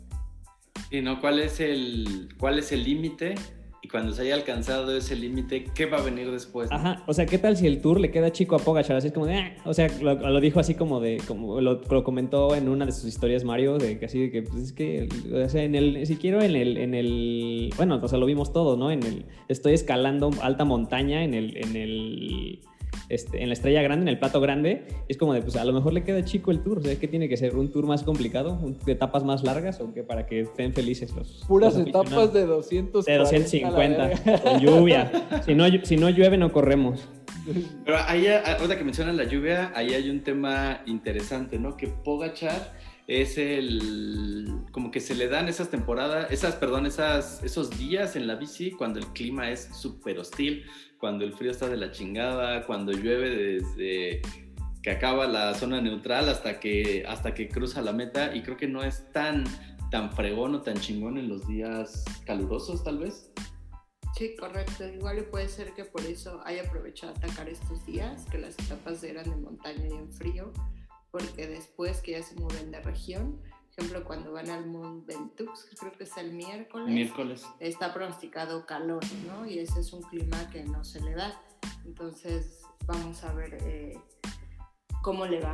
Y 0.90 1.02
no, 1.02 1.20
¿cuál 1.20 1.40
es 1.40 1.60
el 1.60 2.30
cuál 2.38 2.60
es 2.60 2.72
el 2.72 2.84
límite 2.84 3.36
y 3.84 3.88
cuando 3.88 4.14
se 4.14 4.22
haya 4.22 4.36
alcanzado 4.36 4.96
ese 4.96 5.16
límite, 5.16 5.66
¿qué 5.74 5.88
va 5.88 5.98
a 5.98 6.02
venir 6.02 6.30
después? 6.30 6.72
Ajá, 6.72 7.04
o 7.08 7.14
sea, 7.14 7.26
¿qué 7.26 7.40
tal 7.40 7.58
si 7.58 7.66
el 7.66 7.82
tour 7.82 8.00
le 8.00 8.12
queda 8.12 8.32
chico 8.32 8.56
a 8.56 8.60
Pogachar? 8.60 8.96
Así 8.96 9.08
es 9.08 9.14
como 9.14 9.26
de, 9.26 9.36
ah", 9.36 9.56
o 9.66 9.74
sea, 9.74 9.88
lo, 10.02 10.40
dijo 10.40 10.60
así 10.60 10.76
como 10.76 11.00
de, 11.00 11.20
como 11.28 11.60
lo, 11.62 12.04
comentó 12.04 12.56
en 12.56 12.70
una 12.70 12.86
de 12.86 12.92
sus 12.92 13.06
historias 13.06 13.44
Mario, 13.44 13.80
de 13.80 13.98
que 13.98 14.06
así 14.06 14.20
de 14.20 14.32
que, 14.32 14.44
pues 14.44 14.62
es 14.62 14.74
que, 14.74 15.10
o 15.34 15.50
sea, 15.50 15.64
en 15.64 15.74
el, 15.74 16.06
si 16.06 16.16
quiero 16.18 16.42
en 16.42 16.56
el, 16.56 16.78
en 16.78 16.94
el, 16.94 17.74
bueno, 17.76 18.00
o 18.02 18.08
sea, 18.08 18.20
lo 18.20 18.28
vimos 18.28 18.54
todo, 18.54 18.78
¿no? 18.78 18.92
En 18.92 19.02
el, 19.02 19.26
estoy 19.48 19.74
escalando 19.74 20.30
alta 20.44 20.64
montaña 20.64 21.24
en 21.24 21.34
el, 21.34 21.58
en 21.58 21.76
el, 21.76 22.60
este, 23.10 23.42
en 23.42 23.50
la 23.50 23.54
estrella 23.54 23.82
grande, 23.82 24.04
en 24.04 24.08
el 24.10 24.20
plato 24.20 24.40
grande, 24.40 24.88
es 25.08 25.18
como 25.18 25.34
de, 25.34 25.42
pues 25.42 25.56
a 25.56 25.66
lo 25.66 25.74
mejor 25.74 25.94
le 25.94 26.04
queda 26.04 26.24
chico 26.24 26.52
el 26.52 26.62
tour, 26.64 26.80
o 26.80 26.82
sea, 26.82 26.98
¿qué 26.98 27.08
tiene 27.08 27.28
que 27.28 27.38
ser? 27.38 27.56
¿Un 27.56 27.72
tour 27.72 27.86
más 27.86 28.04
complicado? 28.04 28.60
¿De 28.86 28.92
etapas 28.94 29.24
más 29.24 29.44
largas 29.44 29.80
o 29.82 29.94
qué? 29.94 30.04
Para 30.04 30.26
que 30.26 30.42
estén 30.42 30.74
felices 30.74 31.14
los 31.16 31.44
Puras 31.48 31.78
etapas 31.78 32.34
de 32.34 32.46
200 32.46 33.06
De 33.06 33.18
250, 33.18 34.42
con 34.42 34.60
lluvia. 34.60 35.12
Si 35.46 35.56
no, 35.56 35.66
si 35.84 35.98
no 35.98 36.10
llueve, 36.10 36.38
no 36.38 36.52
corremos. 36.52 37.08
Pero 37.86 37.98
ahí, 38.08 38.28
ahora 38.28 38.78
que 38.78 38.84
mencionan 38.84 39.18
la 39.18 39.24
lluvia, 39.24 39.72
ahí 39.76 39.94
hay 39.94 40.10
un 40.10 40.22
tema 40.22 40.82
interesante, 40.86 41.58
¿no? 41.58 41.76
Que 41.76 41.88
Pogachar 41.88 42.74
es 43.08 43.38
el 43.38 44.62
como 44.72 44.92
que 44.92 45.00
se 45.00 45.16
le 45.16 45.28
dan 45.28 45.50
esas 45.50 45.70
temporadas, 45.70 46.32
esas, 46.32 46.56
perdón, 46.56 46.86
esas, 46.86 47.44
esos 47.44 47.78
días 47.78 48.16
en 48.16 48.28
la 48.28 48.36
bici 48.36 48.72
cuando 48.72 49.00
el 49.00 49.08
clima 49.08 49.50
es 49.50 49.70
súper 49.74 50.20
hostil, 50.20 50.64
cuando 51.02 51.26
el 51.26 51.34
frío 51.34 51.52
está 51.52 51.68
de 51.68 51.78
la 51.78 51.92
chingada, 51.92 52.66
cuando 52.66 52.94
llueve 52.94 53.30
desde 53.30 54.22
que 54.84 54.92
acaba 54.92 55.28
la 55.28 55.54
zona 55.56 55.82
neutral 55.82 56.30
hasta 56.30 56.60
que, 56.60 57.04
hasta 57.08 57.34
que 57.34 57.50
cruza 57.50 57.82
la 57.82 57.92
meta 57.92 58.36
y 58.36 58.44
creo 58.44 58.56
que 58.56 58.68
no 58.68 58.84
es 58.84 59.12
tan, 59.12 59.44
tan 59.90 60.12
fregón 60.12 60.56
o 60.56 60.62
tan 60.62 60.78
chingón 60.78 61.18
en 61.18 61.28
los 61.28 61.48
días 61.48 62.06
calurosos 62.26 62.84
tal 62.84 63.00
vez. 63.00 63.32
Sí, 64.16 64.36
correcto. 64.40 64.88
Igual 64.88 65.26
puede 65.26 65.48
ser 65.48 65.74
que 65.74 65.86
por 65.86 66.02
eso 66.02 66.42
haya 66.46 66.64
aprovechado 66.64 67.14
atacar 67.14 67.50
estos 67.50 67.86
días, 67.86 68.26
que 68.30 68.38
las 68.38 68.58
etapas 68.60 69.04
eran 69.04 69.30
de 69.30 69.36
montaña 69.36 69.88
y 69.88 69.94
en 69.94 70.12
frío, 70.12 70.54
porque 71.12 71.48
después 71.48 72.02
que 72.02 72.12
ya 72.12 72.24
se 72.24 72.36
mueven 72.36 72.72
de 72.72 72.82
región, 72.82 73.42
ejemplo, 73.78 74.04
cuando 74.04 74.34
van 74.34 74.50
al 74.50 74.66
Mont 74.66 75.06
Ventoux, 75.06 75.64
que 75.70 75.76
creo 75.76 75.92
que 75.94 76.04
es 76.04 76.18
el 76.18 76.34
miércoles, 76.34 76.88
miércoles, 76.90 77.46
está 77.60 77.94
pronosticado 77.94 78.66
calor, 78.66 79.04
¿no? 79.28 79.46
Y 79.46 79.60
ese 79.60 79.80
es 79.80 79.94
un 79.94 80.02
clima 80.02 80.50
que 80.52 80.64
no 80.64 80.84
se 80.84 81.02
le 81.02 81.14
da. 81.14 81.42
Entonces, 81.86 82.62
vamos 82.86 83.24
a 83.24 83.34
ver 83.34 83.58
eh, 83.62 83.98
cómo 85.02 85.26
le 85.26 85.40
va. 85.40 85.54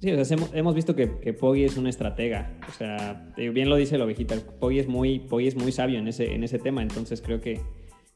Sí, 0.00 0.12
o 0.12 0.22
sea, 0.22 0.36
hemos, 0.52 0.74
visto 0.74 0.94
que, 0.94 1.18
que 1.20 1.32
Poggy 1.32 1.64
es 1.64 1.78
una 1.78 1.88
estratega. 1.88 2.58
O 2.68 2.72
sea, 2.72 3.32
bien 3.36 3.70
lo 3.70 3.76
dice 3.76 3.96
la 3.96 4.04
ovejita, 4.04 4.36
Poggy 4.60 4.80
es 4.80 4.88
muy, 4.88 5.18
Poggy 5.20 5.48
es 5.48 5.56
muy 5.56 5.72
sabio 5.72 5.98
en 5.98 6.08
ese, 6.08 6.34
en 6.34 6.44
ese 6.44 6.58
tema. 6.58 6.82
Entonces, 6.82 7.22
creo 7.22 7.40
que, 7.40 7.60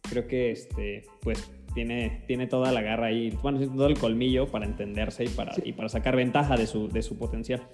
creo 0.02 0.26
que 0.26 0.50
este, 0.50 1.06
pues, 1.22 1.50
tiene, 1.72 2.24
tiene 2.26 2.46
toda 2.46 2.72
la 2.72 2.82
garra 2.82 3.06
ahí, 3.06 3.30
bueno, 3.42 3.58
todo 3.74 3.86
el 3.86 3.98
colmillo 3.98 4.48
para 4.48 4.66
entenderse 4.66 5.24
y 5.24 5.28
para, 5.28 5.54
y 5.64 5.72
para 5.72 5.88
sacar 5.88 6.14
ventaja 6.14 6.56
de 6.56 6.66
su, 6.66 6.88
de 6.88 7.02
su 7.02 7.16
potencial 7.16 7.66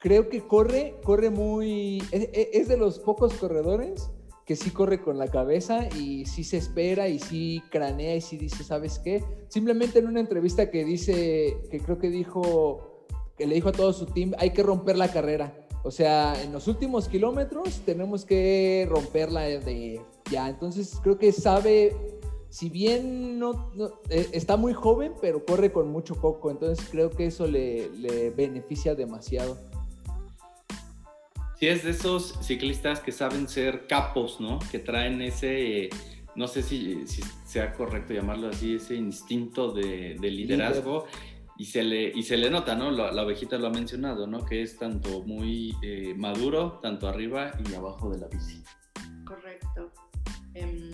creo 0.00 0.28
que 0.28 0.40
corre, 0.40 0.96
corre 1.04 1.30
muy... 1.30 2.02
Es, 2.10 2.66
de 2.66 2.76
los 2.76 2.98
pocos 2.98 3.34
corredores 3.34 4.10
que 4.46 4.56
sí 4.56 4.70
corre 4.70 5.00
con 5.00 5.16
la 5.18 5.28
cabeza 5.28 5.88
y 5.96 6.24
sí 6.24 6.42
se 6.42 6.56
espera 6.56 7.08
y 7.08 7.20
sí 7.20 7.62
cranea 7.70 8.16
y 8.16 8.20
sí 8.20 8.36
dice, 8.36 8.64
¿sabes 8.64 8.98
qué? 8.98 9.22
Simplemente 9.48 10.00
en 10.00 10.08
una 10.08 10.18
entrevista 10.18 10.70
que 10.70 10.84
dice, 10.84 11.56
que 11.70 11.78
creo 11.78 11.98
que 11.98 12.10
dijo, 12.10 13.06
que 13.36 13.46
le 13.46 13.54
dijo 13.54 13.68
a 13.68 13.72
todo 13.72 13.92
su 13.92 14.06
team, 14.06 14.32
hay 14.38 14.50
que 14.50 14.64
romper 14.64 14.96
la 14.96 15.12
carrera. 15.12 15.54
O 15.84 15.92
sea, 15.92 16.34
en 16.42 16.50
los 16.50 16.66
últimos 16.66 17.06
kilómetros 17.06 17.82
tenemos 17.84 18.24
que 18.24 18.88
romperla 18.90 19.42
de 19.42 20.00
ya. 20.30 20.48
Entonces 20.48 20.98
creo 21.02 21.16
que 21.16 21.30
sabe, 21.30 21.94
si 22.48 22.70
bien 22.70 23.38
no, 23.38 23.70
eh, 24.08 24.28
está 24.32 24.56
muy 24.56 24.72
joven, 24.72 25.12
pero 25.20 25.44
corre 25.44 25.70
con 25.70 25.88
mucho 25.88 26.16
coco. 26.16 26.50
Entonces 26.50 26.84
creo 26.90 27.10
que 27.10 27.26
eso 27.26 27.46
le 27.46 28.32
beneficia 28.36 28.94
demasiado. 28.94 29.56
Sí, 31.60 31.68
es 31.68 31.84
de 31.84 31.90
esos 31.90 32.38
ciclistas 32.40 33.00
que 33.00 33.12
saben 33.12 33.46
ser 33.46 33.86
capos, 33.86 34.40
¿no? 34.40 34.58
Que 34.70 34.78
traen 34.78 35.20
ese, 35.20 35.90
no 36.34 36.48
sé 36.48 36.62
si, 36.62 37.04
sea 37.44 37.74
correcto 37.74 38.14
llamarlo 38.14 38.48
así, 38.48 38.76
ese 38.76 38.94
instinto 38.94 39.70
de, 39.70 40.16
liderazgo. 40.18 41.04
Y 41.58 41.66
se, 41.66 41.82
le, 41.82 42.12
y 42.16 42.22
se 42.22 42.38
le 42.38 42.48
nota, 42.48 42.74
¿no? 42.76 42.90
La, 42.90 43.22
ovejita 43.22 43.58
lo 43.58 43.66
ha 43.66 43.70
mencionado, 43.70 44.26
¿no? 44.26 44.46
Que 44.46 44.62
es 44.62 44.78
tanto 44.78 45.22
muy 45.24 45.76
eh, 45.82 46.14
maduro, 46.16 46.78
tanto 46.80 47.06
arriba 47.06 47.52
y 47.68 47.74
abajo 47.74 48.08
de 48.08 48.20
la 48.20 48.28
bici. 48.28 48.64
Correcto. 49.26 49.92
Em, 50.54 50.90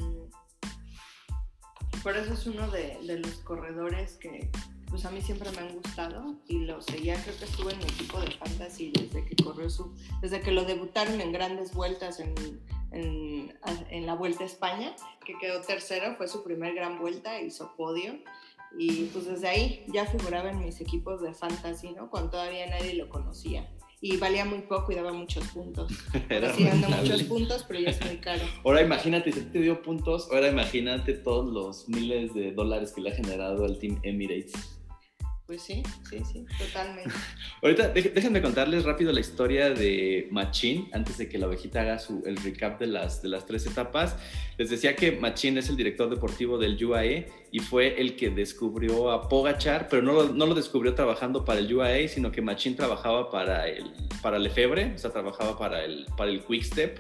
por 2.03 2.17
eso 2.17 2.33
es 2.33 2.45
uno 2.49 2.69
de, 2.73 2.99
de 3.07 3.21
los 3.21 3.37
corredores 3.43 4.17
que, 4.17 4.51
pues 4.89 5.05
a 5.05 5.11
mí 5.11 5.21
siempre 5.21 5.51
me 5.53 5.59
han 5.59 5.75
gustado 5.75 6.37
y 6.47 6.61
lo 6.61 6.81
seguía, 6.81 7.21
creo 7.23 7.37
que 7.39 7.45
estuve 7.45 7.73
en 7.73 7.79
mi 7.79 7.85
equipo 7.85 8.21
de 8.21 8.31
fantasy 8.31 8.93
desde 8.93 9.25
que 9.25 9.37
corrió 9.43 9.69
su, 9.69 9.95
desde 10.21 10.41
que 10.41 10.53
lo 10.53 10.65
debutaron 10.65 11.21
en 11.21 11.33
grandes 11.33 11.75
vueltas 11.75 12.21
en, 12.21 12.35
en, 12.93 13.55
en 13.91 14.07
la 14.07 14.15
Vuelta 14.15 14.45
a 14.45 14.47
España, 14.47 14.95
que 15.25 15.35
quedó 15.39 15.61
tercero, 15.61 16.15
fue 16.17 16.29
su 16.29 16.43
primer 16.43 16.75
gran 16.75 16.99
vuelta, 16.99 17.41
hizo 17.41 17.75
podio 17.77 18.15
y 18.79 19.05
pues 19.07 19.27
desde 19.27 19.49
ahí 19.49 19.85
ya 19.89 20.07
figuraba 20.07 20.51
en 20.51 20.65
mis 20.65 20.81
equipos 20.81 21.23
de 21.23 21.33
fantasy, 21.35 21.93
¿no? 21.93 22.11
Cuando 22.11 22.31
todavía 22.31 22.67
nadie 22.67 22.95
lo 22.95 23.09
conocía 23.09 23.69
y 24.01 24.17
valía 24.19 24.45
muy 24.45 24.61
poco 24.61 24.93
y 24.93 24.95
daba 24.95 25.13
muchos 25.13 25.47
puntos. 25.49 25.93
Era 26.29 26.53
dando 26.53 26.89
muchos 26.89 27.23
puntos, 27.25 27.65
pero 27.67 27.81
ya 27.81 27.91
es 27.91 28.05
muy 28.05 28.19
caro. 28.19 28.43
Ahora 28.65 28.83
imagínate, 28.83 29.33
si 29.33 29.41
te 29.41 29.61
dio 29.61 29.83
puntos, 29.83 30.29
ahora 30.31 30.49
imagínate 30.49 31.15
todos 31.15 31.53
los 31.53 31.89
miles 31.89 32.35
de 32.35 32.53
dólares 32.53 32.93
que 32.93 33.01
le 33.01 33.11
ha 33.11 33.15
generado 33.15 33.65
al 33.65 33.79
Team 33.79 33.99
Emirates. 34.03 34.76
Pues 35.47 35.63
sí, 35.63 35.81
sí, 36.11 36.23
sí, 36.25 36.45
totalmente. 36.59 37.15
Ahorita 37.63 37.91
déjenme 37.91 38.43
contarles 38.43 38.85
rápido 38.85 39.13
la 39.13 39.21
historia 39.21 39.71
de 39.71 40.27
Machín 40.33 40.89
antes 40.93 41.19
de 41.19 41.29
que 41.29 41.39
la 41.39 41.47
ovejita 41.47 41.83
haga 41.83 42.01
su, 42.01 42.25
el 42.27 42.37
recap 42.39 42.81
de 42.81 42.89
las, 42.89 43.23
de 43.23 43.29
las 43.29 43.47
tres 43.47 43.65
etapas. 43.65 44.17
Les 44.59 44.71
decía 44.71 44.97
que 44.97 45.13
Machín 45.13 45.57
es 45.57 45.69
el 45.69 45.77
director 45.77 46.11
deportivo 46.11 46.59
del 46.59 46.85
UAE 46.85 47.29
y 47.53 47.61
fue 47.61 48.01
el 48.01 48.17
que 48.17 48.31
descubrió 48.31 49.13
a 49.13 49.29
Pogachar, 49.29 49.87
pero 49.89 50.03
no 50.03 50.15
lo, 50.15 50.29
no 50.31 50.47
lo 50.47 50.55
descubrió 50.57 50.97
trabajando 50.97 51.45
para 51.45 51.61
el 51.61 51.73
UAE, 51.73 52.09
sino 52.09 52.33
que 52.33 52.43
Machín 52.43 52.75
trabajaba 52.75 53.31
para 53.31 53.69
el, 53.69 53.93
para 54.23 54.41
Lefebvre, 54.41 54.95
o 54.97 54.99
sea, 54.99 55.13
trabajaba 55.13 55.57
para 55.57 55.85
el, 55.85 56.07
para 56.17 56.33
el 56.33 56.45
Quick 56.45 56.65
Step 56.65 56.99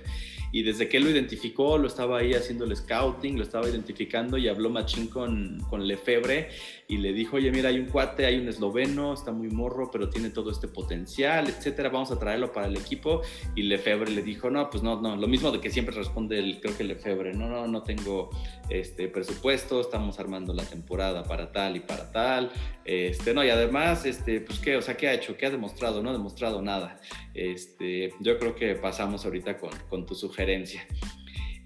y 0.52 0.62
desde 0.62 0.88
que 0.88 0.96
él 0.98 1.04
lo 1.04 1.10
identificó, 1.10 1.78
lo 1.78 1.86
estaba 1.86 2.18
ahí 2.18 2.34
haciendo 2.34 2.64
el 2.64 2.76
scouting, 2.76 3.36
lo 3.36 3.42
estaba 3.42 3.68
identificando 3.68 4.38
y 4.38 4.48
habló 4.48 4.70
Machín 4.70 5.08
con, 5.08 5.60
con 5.68 5.86
Lefebvre 5.86 6.48
y 6.88 6.98
le 6.98 7.12
dijo, 7.12 7.36
oye, 7.36 7.50
mira, 7.50 7.68
hay 7.68 7.78
un 7.78 7.86
cuate, 7.86 8.26
hay 8.26 8.38
un 8.38 8.48
esloveno, 8.48 9.12
está 9.12 9.32
muy 9.32 9.48
morro, 9.48 9.90
pero 9.90 10.08
tiene 10.08 10.30
todo 10.30 10.50
este 10.50 10.68
potencial, 10.68 11.48
etcétera, 11.48 11.88
vamos 11.88 12.10
a 12.12 12.18
traerlo 12.18 12.52
para 12.52 12.68
el 12.68 12.76
equipo. 12.76 13.22
Y 13.54 13.62
Lefebvre 13.62 14.10
le 14.12 14.22
dijo, 14.22 14.50
no, 14.50 14.70
pues 14.70 14.82
no, 14.82 15.00
no, 15.00 15.16
lo 15.16 15.26
mismo 15.26 15.50
de 15.50 15.60
que 15.60 15.70
siempre 15.70 15.94
responde, 15.94 16.38
el, 16.38 16.60
creo 16.60 16.76
que 16.76 16.84
Lefebvre, 16.84 17.34
no, 17.34 17.48
no, 17.48 17.66
no 17.66 17.82
tengo 17.82 18.30
este 18.70 19.08
presupuesto, 19.08 19.80
estamos 19.80 20.18
armando 20.20 20.54
la 20.54 20.64
temporada 20.64 21.24
para 21.24 21.50
tal 21.50 21.76
y 21.76 21.80
para 21.80 22.12
tal, 22.12 22.52
este, 22.84 23.34
no, 23.34 23.44
y 23.44 23.50
además, 23.50 24.06
este, 24.06 24.40
pues 24.40 24.60
qué, 24.60 24.76
o 24.76 24.82
sea, 24.82 24.96
¿qué 24.96 25.08
ha 25.08 25.14
hecho? 25.14 25.36
¿Qué 25.36 25.46
ha 25.46 25.50
demostrado? 25.50 26.02
No 26.02 26.10
ha 26.10 26.12
demostrado 26.12 26.62
nada. 26.62 27.00
Este, 27.36 28.14
yo 28.20 28.38
creo 28.38 28.54
que 28.54 28.74
pasamos 28.74 29.24
ahorita 29.24 29.58
con, 29.58 29.70
con 29.88 30.06
tu 30.06 30.14
sugerencia. 30.14 30.86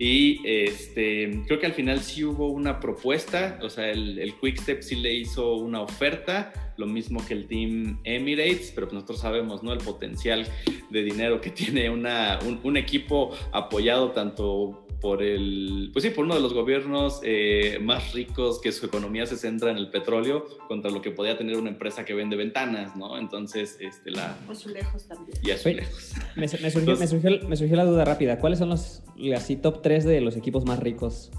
Y 0.03 0.41
este, 0.45 1.43
creo 1.47 1.61
que 1.61 1.67
al 1.67 1.75
final 1.75 2.01
sí 2.01 2.25
hubo 2.25 2.47
una 2.47 2.81
propuesta, 2.81 3.59
o 3.63 3.69
sea, 3.69 3.91
el, 3.91 4.19
el 4.19 4.35
Quickstep 4.35 4.81
sí 4.81 4.97
le 4.97 5.13
hizo 5.13 5.57
una 5.57 5.83
oferta, 5.83 6.73
lo 6.79 6.87
mismo 6.87 7.23
que 7.27 7.35
el 7.35 7.47
Team 7.47 8.01
Emirates, 8.05 8.73
pero 8.75 8.89
nosotros 8.91 9.21
sabemos, 9.21 9.63
¿no? 9.63 9.75
El 9.75 9.79
potencial 9.81 10.47
de 10.89 11.03
dinero 11.03 11.43
que 11.43 11.51
tiene 11.51 11.91
una, 11.91 12.39
un, 12.47 12.61
un 12.63 12.79
equipo 12.79 13.37
apoyado 13.53 14.13
tanto 14.13 14.87
por 15.01 15.23
el, 15.23 15.91
pues 15.93 16.05
sí, 16.05 16.11
por 16.11 16.25
uno 16.25 16.35
de 16.35 16.41
los 16.41 16.53
gobiernos 16.53 17.21
eh, 17.25 17.79
más 17.81 18.13
ricos 18.13 18.61
que 18.61 18.71
su 18.71 18.87
economía 18.87 19.27
se 19.27 19.37
centra 19.37 19.71
en 19.71 19.79
el 19.79 19.91
petróleo 19.91 20.47
contra 20.69 20.91
lo 20.91 21.01
que 21.01 21.11
podía 21.11 21.37
tener 21.39 21.57
una 21.57 21.71
empresa 21.71 22.05
que 22.05 22.13
vende 22.13 22.37
ventanas, 22.37 22.97
¿no? 22.97 23.19
Entonces, 23.19 23.79
este, 23.81 24.11
la... 24.11 24.37
Azulejos 24.49 25.09
también. 25.09 25.39
Y 25.43 25.51
azulejos. 25.51 26.13
Me, 26.37 26.43
me, 26.43 26.49
surgió, 26.49 26.97
me, 26.97 27.07
surgió, 27.07 27.49
me, 27.49 27.57
surgió, 27.57 27.77
la 27.77 27.85
duda 27.85 28.05
rápida. 28.05 28.39
¿Cuáles 28.39 28.59
son 28.59 28.69
los, 28.69 29.03
así, 29.35 29.57
top 29.57 29.81
3 29.83 30.05
de 30.05 30.21
los 30.21 30.37
equipos 30.37 30.65
más 30.67 30.79
ricos 30.79 31.31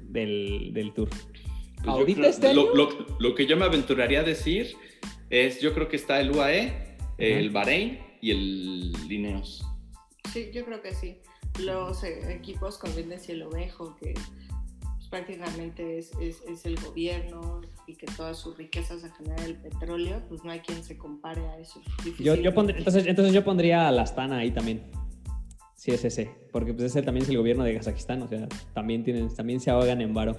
del, 0.00 0.72
del 0.74 0.92
Tour? 0.92 1.08
Pues 1.08 1.86
¿Ahorita 1.86 2.20
creo, 2.20 2.30
este 2.30 2.54
lo, 2.54 2.74
lo, 2.74 2.88
lo, 3.18 3.34
que 3.34 3.46
yo 3.46 3.56
me 3.56 3.64
aventuraría 3.64 4.20
a 4.20 4.24
decir 4.24 4.76
es, 5.30 5.60
yo 5.60 5.74
creo 5.74 5.88
que 5.88 5.96
está 5.96 6.20
el 6.20 6.30
UAE, 6.30 6.96
el 7.18 7.50
Bahrein 7.50 7.98
y 8.20 8.30
el 8.30 8.92
Lineos. 9.08 9.64
Sí, 10.32 10.50
yo 10.52 10.64
creo 10.64 10.82
que 10.82 10.92
sí 10.94 11.18
los 11.60 12.02
equipos 12.04 12.78
con 12.78 12.94
Vélez 12.94 13.28
y 13.28 13.32
el 13.32 13.42
Ovejo, 13.42 13.96
que 13.96 14.14
pues, 15.04 15.08
prácticamente 15.08 15.98
es, 15.98 16.12
es, 16.20 16.42
es, 16.48 16.66
el 16.66 16.76
gobierno 16.80 17.60
y 17.86 17.94
que 17.94 18.06
todas 18.06 18.38
sus 18.38 18.56
riquezas 18.56 19.02
se 19.02 19.10
generan 19.10 19.44
el 19.44 19.56
petróleo, 19.56 20.22
pues 20.28 20.42
no 20.44 20.50
hay 20.50 20.60
quien 20.60 20.82
se 20.82 20.96
compare 20.96 21.46
a 21.46 21.58
eso. 21.58 21.80
Yo, 22.18 22.34
yo 22.34 22.52
pondría, 22.54 22.78
entonces, 22.78 23.06
entonces 23.06 23.32
yo 23.32 23.44
pondría 23.44 23.88
a 23.88 23.92
la 23.92 24.02
Astana 24.02 24.38
ahí 24.38 24.50
también. 24.50 24.82
Sí, 25.76 25.90
es 25.90 26.04
ese. 26.04 26.30
Porque 26.50 26.72
pues 26.72 26.86
ese 26.86 27.02
también 27.02 27.24
es 27.24 27.28
el 27.28 27.36
gobierno 27.36 27.62
de 27.62 27.74
Kazajistán, 27.76 28.22
o 28.22 28.28
sea, 28.28 28.48
también, 28.72 29.04
tienen, 29.04 29.34
también 29.34 29.60
se 29.60 29.70
ahogan 29.70 30.00
en 30.00 30.14
varo. 30.14 30.36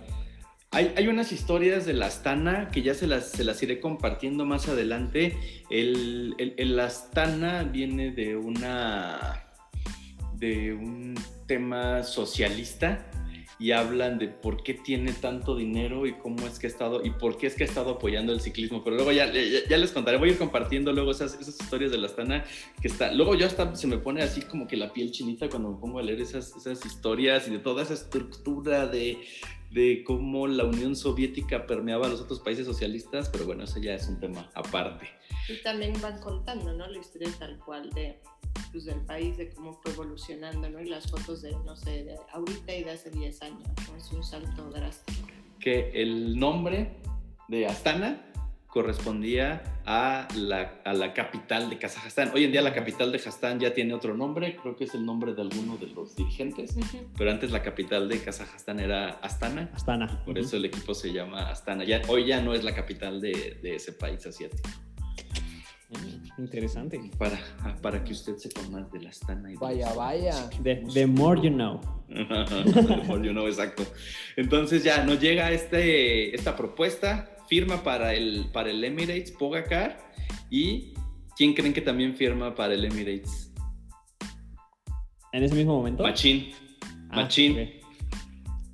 Hay, 0.71 0.91
hay, 0.97 1.07
unas 1.07 1.31
historias 1.31 1.85
de 1.85 1.93
la 1.93 2.07
Astana 2.07 2.69
que 2.69 2.81
ya 2.81 2.95
se 2.95 3.07
las, 3.07 3.29
se 3.29 3.43
las 3.43 3.61
iré 3.63 3.79
compartiendo 3.79 4.45
más 4.45 4.67
adelante. 4.67 5.37
El, 5.69 6.35
el, 6.39 6.55
el 6.57 6.79
Astana 6.79 7.63
viene 7.63 8.11
de 8.11 8.35
una 8.35 9.44
de 10.37 10.73
un 10.73 11.15
tema 11.47 12.03
socialista 12.03 13.05
y 13.57 13.71
hablan 13.71 14.17
de 14.19 14.27
por 14.27 14.63
qué 14.63 14.73
tiene 14.73 15.13
tanto 15.13 15.55
dinero 15.55 16.05
y 16.05 16.13
cómo 16.13 16.45
es 16.45 16.59
que 16.59 16.67
ha 16.67 16.69
estado 16.69 17.05
y 17.05 17.11
por 17.11 17.37
qué 17.37 17.47
es 17.47 17.55
que 17.55 17.63
ha 17.63 17.67
estado 17.67 17.91
apoyando 17.91 18.33
el 18.33 18.41
ciclismo. 18.41 18.83
Pero 18.83 18.97
luego 18.97 19.11
ya, 19.11 19.31
ya, 19.31 19.41
ya 19.69 19.77
les 19.77 19.91
contaré, 19.91 20.17
voy 20.17 20.29
a 20.29 20.31
ir 20.33 20.37
compartiendo 20.37 20.91
luego 20.91 21.11
esas, 21.11 21.35
esas, 21.35 21.59
historias 21.59 21.91
de 21.91 21.97
la 21.97 22.07
Astana 22.07 22.43
que 22.81 22.87
está. 22.87 23.13
Luego 23.13 23.33
hasta 23.33 23.75
se 23.75 23.87
me 23.87 23.97
pone 23.97 24.21
así 24.21 24.41
como 24.41 24.67
que 24.67 24.75
la 24.75 24.91
piel 24.91 25.11
chinita 25.11 25.49
cuando 25.49 25.71
me 25.71 25.79
pongo 25.79 25.99
a 25.99 26.03
leer 26.03 26.21
esas, 26.21 26.55
esas 26.55 26.85
historias 26.85 27.47
y 27.47 27.51
de 27.51 27.59
toda 27.59 27.83
esa 27.83 27.93
estructura 27.93 28.87
de, 28.87 29.19
de 29.71 30.03
cómo 30.05 30.47
la 30.47 30.65
Unión 30.65 30.95
Soviética 30.95 31.65
permeaba 31.65 32.07
a 32.07 32.09
los 32.09 32.21
otros 32.21 32.41
países 32.41 32.65
socialistas, 32.65 33.29
pero 33.29 33.45
bueno, 33.45 33.63
eso 33.63 33.79
ya 33.79 33.93
es 33.93 34.07
un 34.09 34.19
tema 34.19 34.49
aparte. 34.53 35.07
Y 35.47 35.61
también 35.61 35.93
van 36.01 36.19
contando, 36.19 36.73
¿no? 36.73 36.87
La 36.87 36.97
historia 36.97 37.29
tal 37.37 37.57
cual 37.59 37.89
de 37.91 38.19
pues, 38.71 38.85
del 38.85 39.01
país, 39.01 39.37
de 39.37 39.49
cómo 39.49 39.73
fue 39.73 39.91
evolucionando, 39.91 40.69
¿no? 40.69 40.81
Y 40.81 40.89
las 40.89 41.09
fotos 41.09 41.41
de, 41.41 41.51
no 41.65 41.75
sé, 41.75 42.03
de 42.03 42.17
ahorita 42.33 42.73
y 42.73 42.83
de 42.83 42.91
hace 42.91 43.09
10 43.09 43.41
años, 43.43 43.69
¿no? 43.89 43.95
Es 43.95 44.11
un 44.11 44.23
salto 44.23 44.69
drástico. 44.69 45.27
Que 45.59 45.91
el 45.93 46.37
nombre 46.37 46.97
de 47.47 47.67
Astana 47.67 48.21
correspondía 48.67 49.63
a 49.85 50.27
la, 50.35 50.81
a 50.83 50.93
la, 50.93 51.13
capital 51.13 51.69
de 51.69 51.77
Kazajstán. 51.77 52.31
Hoy 52.33 52.43
en 52.43 52.51
día 52.51 52.61
la 52.61 52.73
capital 52.73 53.13
de 53.13 53.19
Kazajstán 53.19 53.57
ya 53.57 53.73
tiene 53.73 53.93
otro 53.93 54.17
nombre, 54.17 54.57
creo 54.57 54.75
que 54.75 54.83
es 54.83 54.93
el 54.93 55.05
nombre 55.05 55.33
de 55.33 55.43
alguno 55.43 55.77
de 55.77 55.87
los 55.87 56.13
dirigentes, 56.17 56.75
uh 56.75 56.81
-huh. 56.81 57.07
pero 57.17 57.31
antes 57.31 57.51
la 57.51 57.63
capital 57.63 58.09
de 58.09 58.19
Kazajstán 58.19 58.81
era 58.81 59.11
Astana. 59.21 59.69
Astana. 59.73 60.21
Por 60.25 60.35
uh 60.35 60.41
-huh. 60.41 60.45
eso 60.45 60.57
el 60.57 60.65
equipo 60.65 60.93
se 60.93 61.13
llama 61.13 61.49
Astana. 61.49 61.85
Ya, 61.85 62.01
hoy 62.09 62.25
ya 62.25 62.41
no 62.41 62.53
es 62.53 62.65
la 62.65 62.75
capital 62.75 63.21
de, 63.21 63.57
de 63.61 63.75
ese 63.75 63.93
país 63.93 64.25
asiático. 64.27 64.69
Interesante. 66.37 66.99
Para, 67.17 67.39
para 67.81 68.03
que 68.03 68.13
usted 68.13 68.35
sepa 68.37 68.61
más 68.69 68.91
de 68.91 69.01
la 69.01 69.09
Astana. 69.09 69.51
Y 69.51 69.55
vaya, 69.55 69.89
de 69.89 69.95
vaya. 69.95 70.49
The, 70.63 70.83
the, 70.93 71.07
more 71.07 71.39
you 71.41 71.49
know. 71.49 71.79
the 72.07 73.03
more 73.07 73.25
you 73.25 73.31
know, 73.31 73.47
exacto. 73.47 73.83
Entonces 74.35 74.83
ya 74.83 75.03
nos 75.05 75.19
llega 75.19 75.51
este, 75.51 76.35
esta 76.35 76.55
propuesta, 76.55 77.37
firma 77.47 77.83
para 77.83 78.13
el, 78.13 78.47
para 78.51 78.69
el 78.69 78.83
Emirates, 78.83 79.31
Pogacar, 79.31 80.11
y 80.49 80.93
¿quién 81.37 81.53
creen 81.53 81.73
que 81.73 81.81
también 81.81 82.15
firma 82.15 82.53
para 82.53 82.73
el 82.73 82.83
Emirates? 82.83 83.53
¿En 85.31 85.43
ese 85.43 85.55
mismo 85.55 85.77
momento? 85.77 86.03
Machín. 86.03 86.51
Ah, 87.09 87.17
Machín. 87.17 87.53
Okay. 87.53 87.81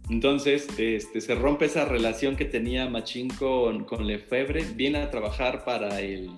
Entonces, 0.09 0.67
este, 0.77 1.21
se 1.21 1.35
rompe 1.35 1.65
esa 1.65 1.85
relación 1.85 2.35
que 2.35 2.45
tenía 2.45 2.89
Machín 2.89 3.29
con, 3.29 3.85
con 3.85 4.05
Lefebvre, 4.05 4.65
viene 4.75 4.97
a 4.97 5.09
trabajar 5.09 5.63
para 5.63 6.01
el, 6.01 6.29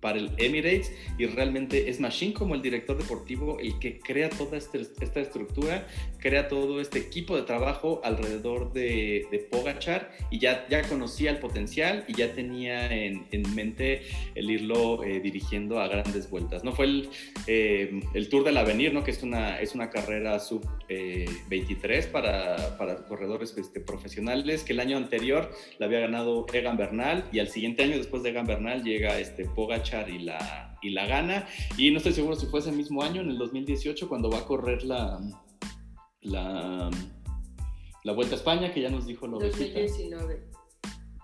para 0.00 0.18
el 0.18 0.30
Emirates 0.38 0.92
y 1.18 1.26
realmente 1.26 1.90
es 1.90 2.00
Machine 2.00 2.32
como 2.32 2.54
el 2.54 2.62
director 2.62 2.96
deportivo 2.96 3.58
el 3.60 3.78
que 3.78 3.98
crea 3.98 4.30
toda 4.30 4.56
este, 4.56 4.80
esta 4.80 5.20
estructura, 5.20 5.86
crea 6.18 6.48
todo 6.48 6.80
este 6.80 6.98
equipo 6.98 7.36
de 7.36 7.42
trabajo 7.42 8.00
alrededor 8.02 8.72
de, 8.72 9.26
de 9.30 9.38
Pogachar 9.38 10.10
y 10.30 10.38
ya, 10.38 10.66
ya 10.68 10.82
conocía 10.82 11.30
el 11.30 11.38
potencial 11.38 12.04
y 12.08 12.14
ya 12.14 12.32
tenía 12.32 12.92
en, 12.92 13.26
en 13.30 13.54
mente 13.54 14.02
el 14.34 14.50
irlo 14.50 15.04
eh, 15.04 15.20
dirigiendo 15.20 15.80
a 15.80 15.88
grandes 15.88 16.30
vueltas. 16.30 16.64
¿no? 16.64 16.72
Fue 16.72 16.86
el, 16.86 17.10
eh, 17.46 18.00
el 18.14 18.28
Tour 18.28 18.44
del 18.44 18.56
Avenir, 18.56 18.94
¿no? 18.94 19.04
que 19.04 19.10
es 19.10 19.22
una, 19.22 19.60
es 19.60 19.74
una 19.74 19.90
carrera 19.90 20.38
sub-23 20.38 21.78
eh, 21.84 22.02
para, 22.10 22.78
para 22.78 22.96
corredores 23.06 23.54
este, 23.56 23.80
profesionales, 23.80 24.64
que 24.64 24.72
el 24.72 24.80
año 24.80 24.96
anterior 24.96 25.50
la 25.78 25.86
había 25.86 26.00
ganado 26.00 26.46
Egan 26.52 26.76
Bernal 26.76 27.24
y 27.32 27.38
al 27.40 27.48
siguiente 27.48 27.82
año 27.82 27.98
después 27.98 28.22
de 28.22 28.30
Egan 28.30 28.46
Bernal 28.46 28.82
llega 28.82 29.18
este 29.18 29.44
Pogachar 29.44 29.89
y 30.08 30.18
la, 30.20 30.78
y 30.82 30.90
la 30.90 31.06
gana. 31.06 31.46
Y 31.76 31.90
no 31.90 31.98
estoy 31.98 32.12
seguro 32.12 32.36
si 32.36 32.46
fue 32.46 32.60
ese 32.60 32.72
mismo 32.72 33.02
año, 33.02 33.20
en 33.20 33.30
el 33.30 33.38
2018, 33.38 34.08
cuando 34.08 34.30
va 34.30 34.38
a 34.38 34.44
correr 34.44 34.82
la, 34.84 35.20
la, 36.22 36.90
la 38.04 38.12
Vuelta 38.12 38.34
a 38.34 38.38
España, 38.38 38.72
que 38.72 38.80
ya 38.80 38.90
nos 38.90 39.06
dijo 39.06 39.26
lo 39.26 39.38
2019. 39.38 40.50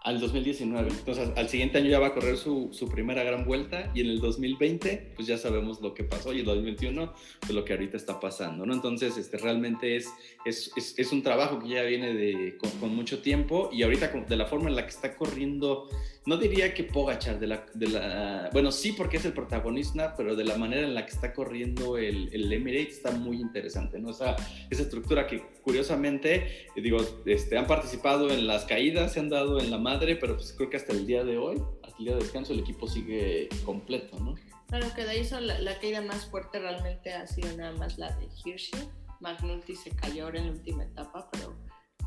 Al 0.03 0.21
2019. 0.21 0.89
Entonces, 0.89 1.31
al 1.35 1.49
siguiente 1.49 1.79
año 1.79 1.89
ya 1.91 1.99
va 1.99 2.09
a 2.09 2.15
correr 2.15 2.37
su, 2.37 2.69
su, 2.71 2.89
primera 2.89 3.25
gran 3.25 3.45
vuelta 3.45 3.91
y 3.93 4.03
en 4.03 4.07
el 4.07 4.21
2020, 4.21 5.15
pues 5.17 5.27
ya 5.27 5.37
sabemos 5.37 5.81
lo 5.81 5.95
que 5.95 6.05
pasó 6.05 6.33
y 6.33 6.41
el 6.41 6.45
2021, 6.45 7.13
pues 7.41 7.53
lo 7.53 7.65
que 7.65 7.73
ahorita 7.73 7.97
está 7.97 8.21
pasando, 8.21 8.65
¿no? 8.65 8.73
Entonces, 8.73 9.17
este, 9.17 9.37
realmente 9.37 9.97
es, 9.97 10.09
es, 10.45 10.71
es, 10.77 10.97
es 10.97 11.11
un 11.11 11.25
trabajo 11.25 11.59
que 11.59 11.71
ya 11.71 11.83
viene 11.83 12.15
de, 12.15 12.57
con, 12.57 12.71
con, 12.79 12.95
mucho 12.95 13.21
tiempo 13.21 13.69
y 13.73 13.83
ahorita 13.83 14.09
de 14.29 14.37
la 14.37 14.47
forma 14.47 14.69
en 14.69 14.77
la 14.77 14.83
que 14.85 14.91
está 14.91 15.17
corriendo 15.17 15.89
no 16.27 16.37
diría 16.37 16.75
que 16.75 16.85
Pogachar, 16.85 17.39
de 17.39 17.47
la, 17.47 17.65
de 17.73 17.89
la, 17.89 18.51
bueno, 18.53 18.73
sí 18.73 18.93
porque 18.93 19.17
es 19.17 19.25
el 19.25 19.33
protagonista, 19.33 20.15
pero 20.17 20.35
de 20.35 20.45
la 20.45 20.57
manera 20.59 20.83
en 20.83 20.95
la 20.95 21.07
que 21.07 21.13
está 21.13 21.33
corriendo 21.33 21.97
el, 21.97 22.29
el 22.33 22.53
Emirates 22.53 22.97
está 22.97 23.13
muy 23.13 23.41
interesante, 23.41 23.99
¿no? 23.99 24.11
Esa, 24.11 24.37
esa 24.69 24.83
estructura 24.83 25.27
que 25.27 25.43
curiosamente, 25.63 26.67
digo, 26.77 26.99
este, 27.25 27.57
han 27.57 27.67
participado 27.67 28.31
en 28.31 28.47
las 28.47 28.65
caídas, 28.65 29.13
se 29.13 29.21
han 29.21 29.31
dado 29.31 29.61
en 29.61 29.71
la 29.71 29.79
madre, 29.79 30.17
pero 30.17 30.37
pues 30.37 30.53
creo 30.53 30.69
que 30.69 30.77
hasta 30.77 30.93
el 30.93 31.07
día 31.07 31.25
de 31.25 31.39
hoy, 31.39 31.63
hasta 31.85 31.97
el 31.99 32.05
día 32.05 32.15
de 32.15 32.23
descanso, 32.23 32.53
el 32.53 32.61
equipo 32.61 32.89
sigue 32.89 33.49
completo, 33.65 34.19
¿no? 34.19 34.35
Claro 34.69 34.87
que 34.97 35.05
de 35.05 35.25
son 35.25 35.47
la, 35.47 35.61
la 35.61 35.79
caída 35.79 36.03
más 36.03 36.27
fuerte 36.27 36.59
realmente 36.59 37.13
ha 37.13 37.27
sido 37.27 37.57
nada 37.57 37.73
más 37.73 37.99
la 37.99 38.11
de 38.17 38.27
Hirschi. 38.45 38.77
McNulty 39.21 39.75
se 39.75 39.91
cayó 39.91 40.25
ahora 40.25 40.41
en 40.41 40.47
la 40.47 40.53
última 40.53 40.85
etapa, 40.85 41.29
pero 41.33 41.56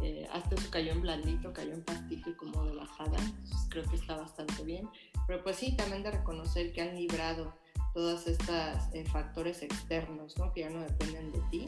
Eh, 0.01 0.27
hasta 0.31 0.55
eso 0.55 0.69
cayó 0.71 0.91
en 0.91 1.01
blandito, 1.01 1.51
cayó 1.51 1.73
en 1.73 1.83
pastito 1.83 2.29
y 2.29 2.33
como 2.33 2.63
de 2.65 2.75
bajada, 2.75 3.17
entonces 3.17 3.67
creo 3.69 3.83
que 3.83 3.95
está 3.95 4.15
bastante 4.15 4.63
bien. 4.63 4.88
Pero 5.27 5.43
pues 5.43 5.57
sí, 5.57 5.75
también 5.75 6.03
de 6.03 6.12
reconocer 6.12 6.71
que 6.71 6.81
han 6.81 6.95
librado 6.95 7.53
todos 7.93 8.27
estos 8.27 8.55
eh, 8.93 9.03
factores 9.12 9.62
externos, 9.62 10.38
¿no? 10.38 10.53
Que 10.53 10.62
ya 10.62 10.69
no 10.69 10.81
dependen 10.81 11.31
de 11.31 11.39
ti. 11.51 11.67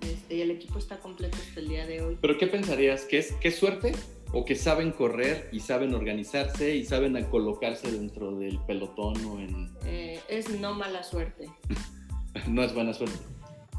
Este, 0.00 0.36
y 0.36 0.40
el 0.40 0.50
equipo 0.50 0.78
está 0.78 0.98
completo 0.98 1.36
hasta 1.36 1.60
el 1.60 1.68
día 1.68 1.86
de 1.86 2.02
hoy. 2.02 2.18
¿Pero 2.20 2.38
qué 2.38 2.46
pensarías? 2.46 3.04
¿Que 3.04 3.18
es, 3.18 3.32
que 3.32 3.50
suerte? 3.50 3.92
¿O 4.32 4.44
que 4.44 4.54
saben 4.56 4.92
correr 4.92 5.48
y 5.52 5.60
saben 5.60 5.94
organizarse 5.94 6.74
y 6.74 6.84
saben 6.84 7.22
colocarse 7.26 7.90
dentro 7.90 8.36
del 8.36 8.58
pelotón 8.60 9.14
o 9.26 9.38
en...? 9.40 9.70
Eh, 9.84 10.20
es 10.28 10.48
no 10.58 10.74
mala 10.74 11.02
suerte. 11.02 11.50
no 12.48 12.62
es 12.62 12.72
buena 12.72 12.94
suerte. 12.94 13.18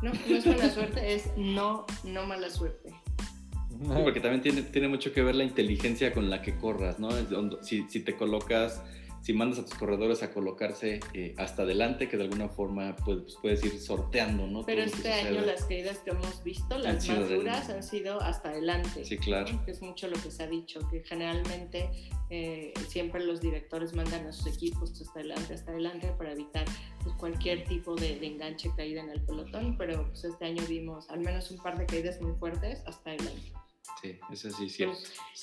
No, 0.02 0.12
no 0.12 0.36
es 0.36 0.46
buena 0.46 0.70
suerte, 0.70 1.14
es 1.14 1.30
no, 1.38 1.86
no 2.04 2.26
mala 2.26 2.50
suerte. 2.50 2.92
Porque 3.88 4.20
también 4.20 4.42
tiene, 4.42 4.62
tiene 4.64 4.88
mucho 4.88 5.14
que 5.14 5.22
ver 5.22 5.36
la 5.36 5.44
inteligencia 5.44 6.14
con 6.14 6.30
la 6.30 6.42
que 6.42 6.56
corras, 6.56 7.00
¿no? 7.00 7.10
Si, 7.62 7.86
si 7.90 8.02
te 8.02 8.16
colocas 8.16 8.82
si 9.22 9.34
mandas 9.34 9.60
a 9.60 9.66
tus 9.66 9.76
corredores 9.76 10.24
a 10.24 10.34
colocarse 10.34 11.00
eh, 11.14 11.36
hasta 11.38 11.62
adelante, 11.62 12.10
que 12.10 12.18
de 12.18 12.24
alguna 12.24 12.50
forma 12.50 12.96
pues, 13.06 13.38
puedes 13.42 13.64
ir 13.64 13.80
sorteando, 13.80 14.48
¿no? 14.48 14.66
Pero 14.66 14.82
este 14.82 15.14
año 15.14 15.42
las 15.42 15.66
caídas 15.66 16.00
que 16.00 16.10
hemos 16.10 16.44
visto, 16.44 16.78
las 16.80 17.08
más 17.08 17.30
duras, 17.30 17.70
han 17.70 17.84
sido 17.84 18.20
hasta 18.22 18.50
adelante. 18.50 19.06
Sí, 19.06 19.18
claro. 19.18 19.64
Que 19.64 19.72
es 19.72 19.82
mucho 19.82 20.08
lo 20.08 20.20
que 20.22 20.32
se 20.32 20.44
ha 20.44 20.48
dicho, 20.48 20.80
que 20.90 21.04
generalmente 21.04 21.90
eh, 22.32 22.74
siempre 22.88 23.24
los 23.24 23.42
directores 23.42 23.94
mandan 23.94 24.26
a 24.26 24.32
sus 24.32 24.48
equipos 24.48 25.00
hasta 25.00 25.20
adelante, 25.20 25.54
hasta 25.54 25.72
adelante, 25.72 26.12
para 26.18 26.32
evitar 26.32 26.66
pues, 27.04 27.16
cualquier 27.16 27.64
tipo 27.66 27.96
de, 27.96 28.26
enganche 28.26 28.72
caída 28.76 29.02
en 29.02 29.12
el 29.12 29.22
pelotón, 29.22 29.78
pero 29.78 30.08
pues, 30.08 30.24
este 30.24 30.46
año 30.46 30.64
vimos 30.68 31.10
al 31.12 31.20
menos 31.20 31.52
un 31.52 31.58
par 31.58 31.78
de 31.78 31.86
caídas 31.86 32.20
muy 32.22 32.34
fuertes 32.34 32.82
hasta 32.88 33.12
adelante. 33.12 33.52
Sí, 34.02 34.18
eso 34.32 34.50
sí, 34.50 34.68
cierto. 34.70 34.98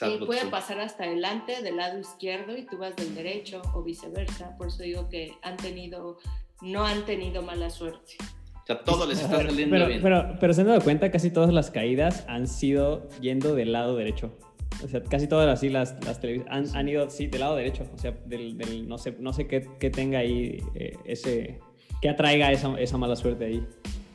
y 0.07 0.27
puede 0.27 0.47
pasar 0.47 0.81
hasta 0.81 1.05
adelante 1.05 1.63
del 1.63 1.77
lado 1.77 1.99
izquierdo 2.01 2.57
y 2.57 2.67
tú 2.67 2.79
vas 2.79 2.97
del 2.97 3.15
derecho 3.15 3.63
o 3.73 3.83
viceversa. 3.83 4.57
Por 4.57 4.69
eso 4.69 4.83
digo 4.83 5.09
que 5.09 5.33
han 5.43 5.57
tenido, 5.57 6.19
no 6.61 6.85
han 6.85 7.05
tenido 7.05 7.43
mala 7.43 7.71
suerte. 7.71 8.17
O 8.63 8.67
sea, 8.67 8.83
todo 8.83 9.07
les 9.07 9.21
está 9.21 9.37
saliendo 9.37 9.77
pero, 9.77 9.87
bien. 9.87 10.03
Pero, 10.03 10.37
pero 10.41 10.53
se 10.53 10.63
han 10.63 10.67
dado 10.67 10.81
cuenta, 10.81 11.11
casi 11.11 11.31
todas 11.31 11.53
las 11.53 11.71
caídas 11.71 12.25
han 12.29 12.49
sido 12.49 13.09
yendo 13.21 13.55
del 13.55 13.73
lado 13.73 13.97
derecho. 13.97 14.37
O 14.85 14.89
sea, 14.89 15.03
casi 15.03 15.29
todas 15.29 15.47
las, 15.47 15.63
las, 15.73 16.05
las 16.05 16.21
han, 16.49 16.77
han, 16.77 16.89
ido, 16.89 17.09
sí, 17.11 17.29
del 17.29 17.41
lado 17.41 17.57
derecho. 17.57 17.89
O 17.95 17.99
sea, 17.99 18.11
del, 18.27 18.59
del 18.59 18.89
no 18.89 18.99
sé, 18.99 19.17
no 19.21 19.33
sé 19.33 19.47
qué, 19.47 19.69
qué 19.79 19.91
tenga 19.91 20.19
ahí 20.19 20.63
eh, 20.75 20.97
ese, 21.05 21.61
que 22.03 22.09
atraiga 22.09 22.51
esa, 22.53 22.79
esa 22.79 22.99
mala 22.99 23.15
suerte 23.17 23.47
ahí. 23.47 23.67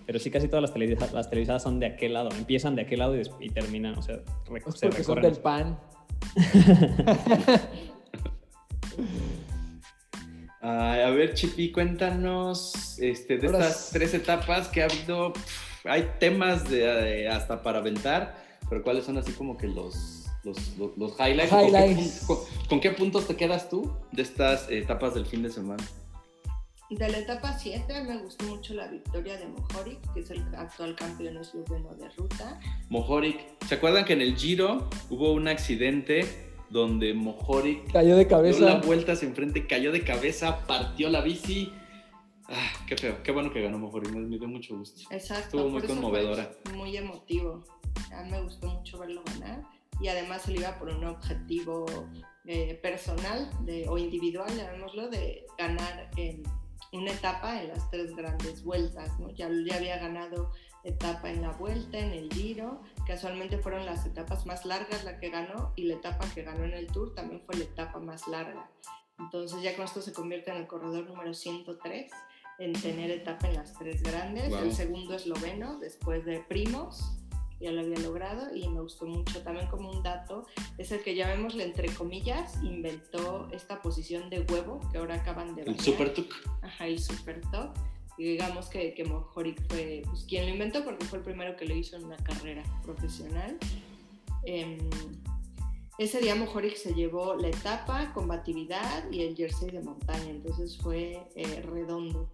Pero 0.05 0.19
sí, 0.19 0.29
casi 0.29 0.47
todas 0.47 0.61
las, 0.61 0.73
televisadas, 0.73 1.13
las 1.13 1.29
televisadas 1.29 1.63
son 1.63 1.79
de 1.79 1.85
aquel 1.85 2.13
lado. 2.13 2.29
Empiezan 2.37 2.75
de 2.75 2.81
aquel 2.83 2.99
lado 2.99 3.15
y, 3.39 3.49
terminan, 3.49 3.97
o 3.97 4.01
sea, 4.01 4.15
es 4.15 4.23
porque 4.81 5.03
son 5.03 5.21
del 5.21 5.37
pan. 5.37 5.79
a 10.61 11.09
ver, 11.09 11.33
Chipi, 11.33 11.71
cuéntanos 11.71 12.97
este, 12.99 13.37
de 13.37 13.47
estas 13.47 13.91
tres 13.91 14.13
etapas 14.13 14.67
que 14.67 14.81
ha 14.81 14.85
habido. 14.85 15.33
hay 15.85 16.09
temas 16.19 16.69
de, 16.69 17.29
hasta 17.29 17.61
para 17.63 17.79
aventar, 17.79 18.35
pero 18.69 18.83
¿cuáles 18.83 19.05
son 19.05 19.17
así 19.17 19.31
como 19.33 19.57
que 19.57 19.67
los, 19.67 20.25
los, 20.43 20.77
los, 20.97 21.13
highlights? 21.19 22.25
¿Con, 22.67 22.79
qué, 22.79 22.91
puntos 22.91 23.27
te 23.27 23.35
quedas 23.35 23.69
tú 23.69 23.91
de 24.11 24.21
estas 24.21 24.69
etapas 24.69 25.13
del 25.13 25.25
fin 25.25 25.43
de 25.43 25.49
semana? 25.49 25.83
De 26.97 27.09
la 27.09 27.17
etapa 27.17 27.57
7 27.57 28.03
me 28.03 28.17
gustó 28.17 28.45
mucho 28.45 28.75
la 28.75 28.87
victoria 28.87 29.35
de 29.37 29.47
Mohoric, 29.47 30.13
que 30.13 30.19
es 30.19 30.29
el 30.29 30.43
actual 30.55 30.95
campeón 30.95 31.37
esloveno 31.37 31.91
de 31.95 32.07
ruta. 32.09 32.59
Mohoric, 32.89 33.39
¿se 33.67 33.75
acuerdan 33.75 34.05
que 34.05 34.13
en 34.13 34.21
el 34.21 34.37
Giro 34.37 34.89
hubo 35.09 35.33
un 35.33 35.47
accidente 35.47 36.27
donde 36.69 37.15
Mohoric 37.15 37.91
cayó 37.91 38.15
de 38.15 38.27
cabeza? 38.27 38.59
Dio 38.59 38.67
la 38.67 38.81
vuelta 38.81 39.13
hacia 39.13 39.27
enfrente, 39.27 39.65
cayó 39.65 39.91
de 39.91 40.03
cabeza, 40.03 40.67
partió 40.67 41.09
la 41.09 41.21
bici. 41.21 41.73
Ah, 42.47 42.71
qué 42.87 42.95
feo, 42.95 43.23
qué 43.23 43.31
bueno 43.31 43.51
que 43.51 43.63
ganó 43.63 43.79
Mohoric, 43.79 44.11
me 44.11 44.37
dio 44.37 44.47
mucho 44.47 44.77
gusto. 44.77 45.01
Exacto. 45.09 45.57
Estuvo 45.57 45.69
muy 45.69 45.81
conmovedora. 45.81 46.51
Muy 46.75 46.95
emotivo. 46.95 47.63
A 48.11 48.21
mí 48.21 48.29
me 48.29 48.41
gustó 48.43 48.67
mucho 48.67 48.99
verlo 48.99 49.23
ganar 49.25 49.63
y 49.99 50.09
además 50.09 50.47
él 50.47 50.57
iba 50.57 50.77
por 50.77 50.89
un 50.89 51.03
objetivo 51.05 51.85
eh, 52.45 52.79
personal 52.83 53.49
de, 53.65 53.87
o 53.89 53.97
individual, 53.97 54.55
llamémoslo, 54.55 55.09
de 55.09 55.45
ganar 55.57 56.11
en 56.17 56.43
una 56.93 57.11
etapa 57.11 57.61
en 57.61 57.69
las 57.69 57.89
tres 57.89 58.15
grandes 58.15 58.63
vueltas, 58.63 59.19
¿no? 59.19 59.29
Ya, 59.31 59.49
ya 59.49 59.75
había 59.75 59.97
ganado 59.97 60.51
etapa 60.83 61.29
en 61.31 61.41
la 61.41 61.51
vuelta, 61.51 61.97
en 61.97 62.11
el 62.11 62.31
giro, 62.31 62.81
casualmente 63.07 63.57
fueron 63.57 63.85
las 63.85 64.05
etapas 64.05 64.45
más 64.45 64.65
largas 64.65 65.03
la 65.03 65.19
que 65.19 65.29
ganó 65.29 65.73
y 65.75 65.83
la 65.83 65.95
etapa 65.95 66.25
que 66.33 66.43
ganó 66.43 66.65
en 66.65 66.73
el 66.73 66.87
Tour 66.87 67.15
también 67.15 67.41
fue 67.45 67.55
la 67.55 67.63
etapa 67.63 67.99
más 67.99 68.27
larga. 68.27 68.69
Entonces 69.19 69.61
ya 69.61 69.75
con 69.75 69.85
esto 69.85 70.01
se 70.01 70.13
convierte 70.13 70.51
en 70.51 70.57
el 70.57 70.67
corredor 70.67 71.05
número 71.05 71.33
103 71.33 72.11
en 72.59 72.73
tener 72.73 73.11
etapa 73.11 73.47
en 73.47 73.55
las 73.55 73.73
tres 73.73 74.03
grandes, 74.03 74.53
el 74.53 74.73
segundo 74.73 75.15
esloveno 75.15 75.79
después 75.79 76.25
de 76.25 76.39
Primos, 76.39 77.17
ya 77.63 77.71
lo 77.71 77.81
había 77.81 77.99
logrado 77.99 78.55
y 78.55 78.67
me 78.69 78.81
gustó 78.81 79.05
mucho. 79.05 79.41
También 79.41 79.67
como 79.67 79.89
un 79.89 80.03
dato, 80.03 80.45
es 80.77 80.91
el 80.91 81.01
que 81.01 81.15
llamémosle 81.15 81.63
entre 81.63 81.89
comillas, 81.93 82.61
inventó 82.63 83.47
esta 83.51 83.81
posición 83.81 84.29
de 84.29 84.41
huevo 84.41 84.79
que 84.91 84.97
ahora 84.97 85.15
acaban 85.15 85.55
de 85.55 85.63
ver. 85.63 85.69
El 85.69 85.79
super 85.79 86.13
tuk. 86.13 86.33
Ajá, 86.61 86.87
el 86.87 86.99
super. 86.99 87.41
Y 88.17 88.25
digamos 88.25 88.67
que, 88.67 88.93
que 88.93 89.03
Mohoric 89.05 89.67
fue 89.69 90.03
pues, 90.05 90.23
quien 90.25 90.45
lo 90.45 90.51
inventó 90.51 90.83
porque 90.83 91.05
fue 91.05 91.19
el 91.19 91.23
primero 91.23 91.55
que 91.55 91.65
lo 91.65 91.75
hizo 91.75 91.95
en 91.95 92.05
una 92.05 92.17
carrera 92.17 92.63
profesional. 92.83 93.57
Em, 94.45 94.77
ese 95.97 96.19
día 96.19 96.35
Mohoric 96.35 96.75
se 96.75 96.93
llevó 96.93 97.35
la 97.35 97.47
etapa, 97.47 98.13
combatividad 98.13 99.09
y 99.11 99.21
el 99.21 99.35
jersey 99.35 99.71
de 99.71 99.81
montaña, 99.81 100.29
entonces 100.29 100.77
fue 100.77 101.19
eh, 101.35 101.61
redondo. 101.61 102.29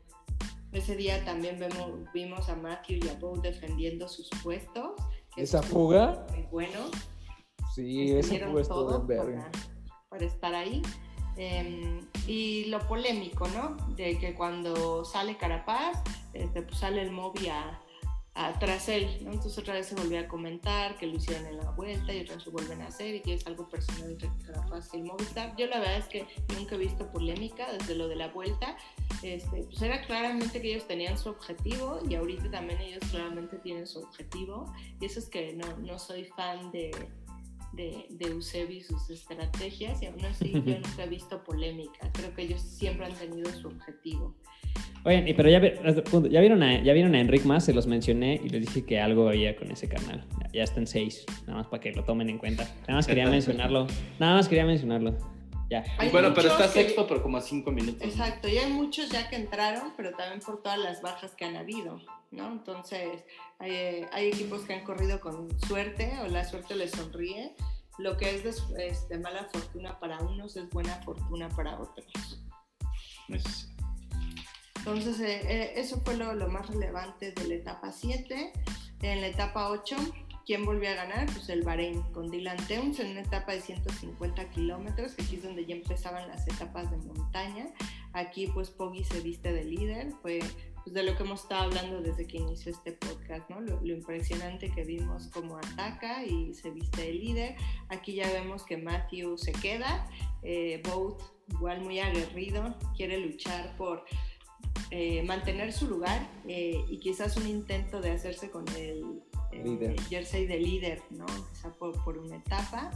Ese 0.72 0.96
día 0.96 1.24
también 1.26 1.60
vemos, 1.60 2.12
vimos 2.14 2.50
a 2.50 2.56
Matthew 2.56 3.00
y 3.06 3.10
a 3.10 3.14
Bo 3.16 3.38
defendiendo 3.38 4.08
sus 4.08 4.30
puestos 4.44 4.92
esa 5.40 5.62
fuga. 5.62 6.26
Muy 6.32 6.46
bueno. 6.52 6.80
Sí, 7.74 8.12
esa 8.12 8.48
fuga 8.48 8.62
estuvo 8.62 8.96
en 8.96 9.08
verga. 9.08 9.52
Para, 10.10 10.26
estar 10.26 10.54
ahí. 10.54 10.82
Em, 11.38 12.06
y 12.28 12.66
lo 12.66 12.80
polémico, 12.80 13.48
¿no? 13.50 13.78
De 13.96 14.18
que 14.18 14.36
cuando 14.36 15.06
sale 15.06 15.38
Carapaz, 15.38 16.04
este, 16.34 16.62
pues 16.64 16.80
sale 16.80 17.02
el 17.02 17.12
móvil 17.12 17.50
a, 17.50 17.82
tras 18.60 18.88
él, 18.88 19.06
¿no? 19.22 19.34
Entonces 19.34 19.58
otra 19.58 19.74
vez 19.74 19.88
se 19.88 19.96
volvió 19.96 20.20
a 20.20 20.28
comentar 20.28 20.98
que 20.98 21.08
lo 21.08 21.18
hicieron 21.18 21.46
en 21.46 21.58
la 21.58 21.72
vuelta 21.72 22.14
y 22.14 22.22
otra 22.22 22.36
vez 22.36 22.46
lo 22.46 22.52
vuelven 22.54 22.82
a 22.82 22.88
hacer 22.88 23.16
y 23.16 23.22
que 23.22 23.34
es 23.34 23.46
algo 23.46 23.68
personal 23.68 24.12
entre 24.12 24.30
el 24.94 25.04
Movistar. 25.04 25.56
Yo 25.58 25.68
la 25.68 25.80
verdad 25.80 25.98
es 25.98 26.08
que 26.08 26.26
nunca 26.56 26.76
he 26.76 26.78
visto 26.78 27.12
polémica 27.12 27.72
desde 27.74 27.96
lo 27.96 28.08
de 28.08 28.16
la 28.16 28.30
vuelta. 28.30 28.78
Este, 29.24 29.64
pues 29.64 29.82
era 29.82 30.02
claramente 30.06 30.62
que 30.62 30.72
ellos 30.72 30.88
tenían 30.88 31.18
su 31.18 31.30
objetivo 31.30 32.00
y 32.08 32.16
ahorita 32.16 32.50
también 32.50 32.80
ellos 32.80 33.04
claramente 33.12 33.58
tienen 33.58 33.86
su 33.86 34.00
objetivo. 34.00 34.74
Y 35.02 35.06
eso 35.06 35.20
es 35.20 35.28
que 35.28 35.54
no, 35.54 35.78
no 35.78 36.00
soy 36.00 36.24
fan 36.24 36.72
de, 36.72 36.92
de, 37.74 38.06
de 38.10 38.26
Eusebi 38.28 38.78
y 38.78 38.82
sus 38.82 39.10
estrategias 39.10 40.02
y 40.02 40.08
aún 40.08 40.24
así 40.26 40.52
yo 40.52 40.60
nunca 40.62 41.04
he 41.04 41.10
visto 41.10 41.44
polémica. 41.44 42.12
Creo 42.14 42.34
que 42.34 42.44
ellos 42.44 42.62
siempre 42.62 43.06
han 43.06 43.14
tenido 43.14 43.50
su 43.52 43.68
objetivo. 43.68 44.36
Oigan, 45.06 45.26
pero 45.36 45.50
ya, 45.50 45.62
ya, 45.62 46.42
vieron 46.42 46.62
a, 46.62 46.84
ya 46.84 46.94
vieron 46.94 47.16
a 47.16 47.20
Enric 47.22 47.46
más, 47.46 47.64
se 47.64 47.74
los 47.74 47.88
mencioné 47.88 48.40
y 48.44 48.50
les 48.50 48.62
dije 48.66 48.86
que 48.86 49.00
algo 49.00 49.30
había 49.30 49.56
con 49.56 49.72
ese 49.72 49.88
canal. 49.88 50.26
Ya, 50.54 50.64
está 50.64 50.80
en 50.80 50.88
seis, 50.88 51.26
nada 51.48 51.60
más 51.60 51.68
para 51.68 51.82
que 51.82 51.92
lo 51.94 52.04
tomen 52.04 52.30
en 52.30 52.38
cuenta. 52.38 52.64
Nada 52.82 52.96
más 52.96 53.08
quería 53.08 53.28
mencionarlo. 53.28 53.88
Nada 54.20 54.36
más 54.36 54.50
quería 54.50 54.66
mencionarlo. 54.66 55.18
Ya. 55.70 55.86
bueno, 56.12 56.34
pero 56.34 56.50
está 56.50 56.68
sexto, 56.68 57.06
pero 57.08 57.22
como 57.22 57.38
a 57.38 57.42
cinco 57.42 57.72
minutos. 57.72 58.02
Exacto, 58.02 58.48
y 58.48 58.58
hay 58.58 58.72
muchos 58.74 59.10
ya 59.10 59.30
que 59.30 59.36
entraron, 59.36 59.94
pero 59.96 60.12
también 60.12 60.42
por 60.42 60.64
todas 60.64 60.80
las 60.80 61.02
bajas 61.02 61.36
que 61.36 61.46
han 61.46 61.56
habido, 61.56 62.02
¿no? 62.32 62.52
Entonces, 62.52 63.24
hay, 63.60 64.06
hay 64.12 64.28
equipos 64.28 64.62
que 64.62 64.74
han 64.74 64.84
corrido 64.84 65.20
con 65.20 65.60
suerte 65.62 66.18
o 66.22 66.28
la 66.28 66.44
suerte 66.44 66.76
les 66.76 66.92
sonríe. 66.92 67.56
Lo 67.98 68.16
que 68.18 68.36
es 68.36 68.44
de, 68.44 68.88
es 68.88 69.10
de 69.10 69.20
mala 69.20 69.46
fortuna 69.52 70.00
para 70.00 70.20
unos 70.20 70.56
es 70.56 70.70
buena 70.70 71.02
fortuna 71.04 71.50
para 71.50 71.80
otros. 71.80 72.42
Es 73.28 73.70
entonces, 74.80 75.20
eh, 75.20 75.42
eh, 75.44 75.74
eso 75.76 76.02
fue 76.04 76.16
lo, 76.16 76.34
más 76.48 76.68
relevante 76.68 77.32
de 77.32 77.48
la 77.48 77.56
etapa 77.56 77.92
7. 77.92 78.54
En 79.02 79.22
la 79.22 79.28
etapa 79.28 79.70
8, 79.70 79.96
¿quién 80.46 80.66
volvió 80.66 80.90
a 80.90 80.94
ganar? 80.94 81.26
Pues 81.28 81.50
el 81.50 81.64
Bahrein 81.64 82.02
con 82.14 82.32
Dylan 82.32 82.58
Teuns 82.68 83.00
en 83.00 83.12
una 83.12 83.22
etapa 83.22 83.52
de 83.52 83.62
150 83.62 84.50
kilómetros, 84.50 85.14
que 85.14 85.24
aquí 85.24 85.36
es 85.36 85.44
donde 85.44 85.66
ya 85.66 85.76
empezaban 85.76 86.28
las 86.28 86.48
etapas 86.48 86.90
de 86.92 86.98
montaña. 86.98 87.68
Aquí, 88.14 88.48
pues, 88.48 88.70
Poggi 88.70 89.04
se 89.04 89.20
viste 89.20 89.52
de 89.52 89.64
líder. 89.64 90.12
Fue 90.22 90.40
pues, 90.90 91.06
de 91.06 91.12
lo 91.12 91.16
que 91.16 91.24
hemos 91.24 91.44
estado 91.44 91.64
hablando 91.64 92.02
desde 92.02 92.26
que 92.26 92.38
inició 92.38 92.72
este 92.72 92.94
podcast, 92.94 93.48
¿no? 93.50 93.62
Lo, 93.62 93.86
impresionante 93.86 94.72
que 94.72 94.84
vimos 94.84 95.28
cómo 95.28 95.58
ataca 95.58 96.26
y 96.26 96.54
se 96.56 96.72
viste 96.72 97.04
de 97.04 97.14
líder. 97.14 97.56
Aquí 97.90 98.16
ya 98.16 98.32
vemos 98.32 98.64
que 98.64 98.78
Matthew 98.78 99.38
se 99.38 99.52
queda. 99.52 100.10
Eh, 100.42 100.82
Boat, 100.90 101.22
igual 101.50 101.82
muy 101.82 102.00
aguerrido, 102.00 102.76
quiere 102.96 103.20
luchar 103.20 103.76
por 103.78 104.04
eh, 104.90 105.22
mantener 105.24 105.74
su 105.74 105.88
lugar 105.88 106.28
eh, 106.48 106.84
y 106.90 106.98
quizás 106.98 107.38
un 107.38 107.48
intento 107.48 108.02
de 108.02 108.12
hacerse 108.12 108.50
con 108.50 108.68
el 108.70 109.22
eh, 109.52 109.96
jersey 110.10 110.48
de 110.48 110.60
líder, 110.60 111.04
¿no? 111.12 111.28
Empezó 111.28 111.72
por, 111.78 112.04
por 112.04 112.18
una 112.18 112.38
etapa. 112.38 112.90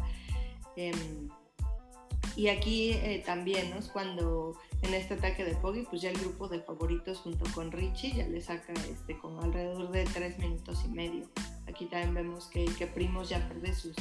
Y 2.36 2.48
aquí 2.48 2.92
eh, 2.92 3.22
también, 3.26 3.74
cuando 3.92 4.58
en 4.82 4.94
este 4.94 5.14
ataque 5.14 5.46
de 5.46 5.56
Poggi, 5.56 5.84
pues 5.84 6.02
ya 6.02 6.10
el 6.10 6.20
grupo 6.20 6.48
de 6.48 6.60
favoritos 6.62 7.20
junto 7.20 7.46
con 7.54 7.72
Richie 7.72 8.14
ya 8.14 8.28
le 8.28 8.42
saca 8.42 8.74
este, 8.90 9.18
con 9.18 9.42
alrededor 9.44 9.92
de 9.92 10.04
tres 10.06 10.38
minutos 10.40 10.84
y 10.86 10.90
medio. 10.90 11.30
Aquí 11.68 11.86
también 11.86 12.14
vemos 12.14 12.48
que, 12.48 12.66
que 12.66 12.88
Primos 12.88 13.30
ya 13.30 13.48
pierde 13.48 13.74
sus 13.74 13.96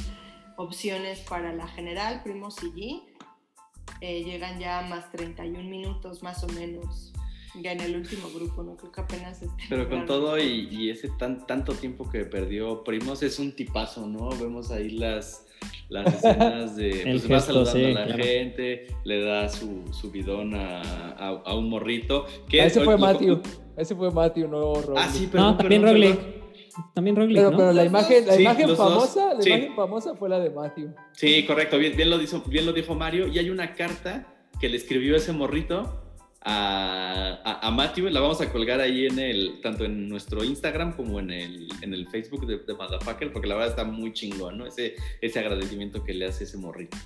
opciones 0.57 1.21
para 1.21 1.53
la 1.53 1.69
general, 1.69 2.23
Primos 2.23 2.57
y 2.63 2.73
G. 2.73 3.03
Eh, 4.01 4.25
llegan 4.25 4.59
ya 4.59 4.81
a 4.81 4.89
más 4.89 5.13
31 5.13 5.69
minutos 5.69 6.23
más 6.23 6.43
o 6.43 6.49
menos 6.49 7.13
ya 7.61 7.73
en 7.73 7.81
el 7.81 7.97
último 7.97 8.31
grupo, 8.35 8.63
no 8.63 8.77
creo 8.77 8.93
que 8.93 9.01
apenas. 9.01 9.41
Pero 9.69 9.89
con 9.89 10.07
todo 10.07 10.39
y, 10.39 10.69
y, 10.71 10.91
ese 10.91 11.09
tan, 11.19 11.47
tanto 11.47 11.75
tiempo 11.75 12.09
que 12.09 12.25
perdió 12.25 12.83
Primos 12.85 13.23
es 13.23 13.39
un 13.39 13.53
tipazo, 13.53 14.07
¿no? 14.07 14.31
Vemos 14.31 14.71
ahí 14.71 14.91
las, 14.91 15.47
las 15.89 16.15
escenas 16.25 16.77
de 16.77 17.03
pues 17.05 17.31
va 17.31 17.41
saludando 17.41 18.01
a 18.01 18.07
la 18.07 18.15
gente, 18.15 18.87
le 19.05 19.23
da 19.23 19.49
su, 19.49 19.85
su 19.93 20.11
bidón 20.11 20.55
a, 20.55 20.81
a, 21.13 21.29
a, 21.45 21.55
un 21.55 21.69
morrito. 21.69 22.27
Que, 22.49 22.63
ah, 22.63 22.67
ese 22.67 22.83
fue 22.83 22.97
Matthew, 22.97 23.43
ese 23.77 23.95
fue 23.95 24.11
Matthew, 24.11 24.49
no 24.49 24.75
Roglic. 24.75 24.99
Ah, 24.99 25.09
sí, 25.13 25.29
pero 25.31 25.45
no, 25.45 25.57
también 25.57 25.83
Roglic. 25.83 26.19
También 26.95 27.17
Roglic, 27.17 27.37
pero, 27.37 27.51
¿no? 27.51 27.57
pero 27.59 27.73
la 27.75 27.85
imagen, 27.85 28.27
la 28.27 28.35
sí, 28.35 28.43
imagen 28.43 28.75
famosa, 28.75 29.27
dos, 29.27 29.37
la 29.37 29.43
sí. 29.43 29.51
imagen 29.51 29.77
famosa 29.77 30.15
fue 30.15 30.31
la 30.31 30.41
de 30.41 30.49
Matthew. 30.49 30.95
Sí, 31.13 31.45
correcto, 31.45 31.77
bien, 31.77 31.95
bien, 31.95 32.09
lo 32.09 32.17
dijo, 32.17 32.43
bien 32.47 32.65
lo 32.65 32.73
dijo 32.73 32.95
Mario. 32.95 33.29
Y 33.29 33.39
hay 33.39 33.51
una 33.51 33.75
carta 33.75 34.27
que 34.59 34.71
le 34.71 34.79
escribió 34.79 35.17
ese 35.17 35.33
morrito 35.33 36.02
a, 36.45 37.39
a, 37.45 37.67
a, 37.67 37.71
Matthew, 37.71 38.09
la 38.09 38.21
vamos 38.21 38.41
a 38.41 38.51
colgar 38.51 38.81
ahí 38.81 39.07
en 39.07 39.19
el, 39.19 39.61
tanto 39.63 39.85
en 39.85 40.09
nuestro 40.09 40.43
Instagram 40.43 40.97
como 40.97 41.21
en 41.21 41.31
el, 41.31 41.69
en 41.83 41.95
el 41.95 42.09
Facebook 42.09 42.47
de, 42.47 42.59
de 42.59 42.75
Motherfucker, 42.75 43.33
porque 43.33 43.49
la 43.49 43.55
verdad 43.55 43.71
está 43.71 43.85
muy 43.85 44.13
chingón, 44.13 44.59
¿no? 44.59 44.67
Ese, 44.67 44.97
ese 45.21 45.39
agradecimiento 45.39 46.03
que 46.05 46.15
le 46.15 46.27
hace 46.27 46.45
ese 46.45 46.57
morrito. 46.57 46.97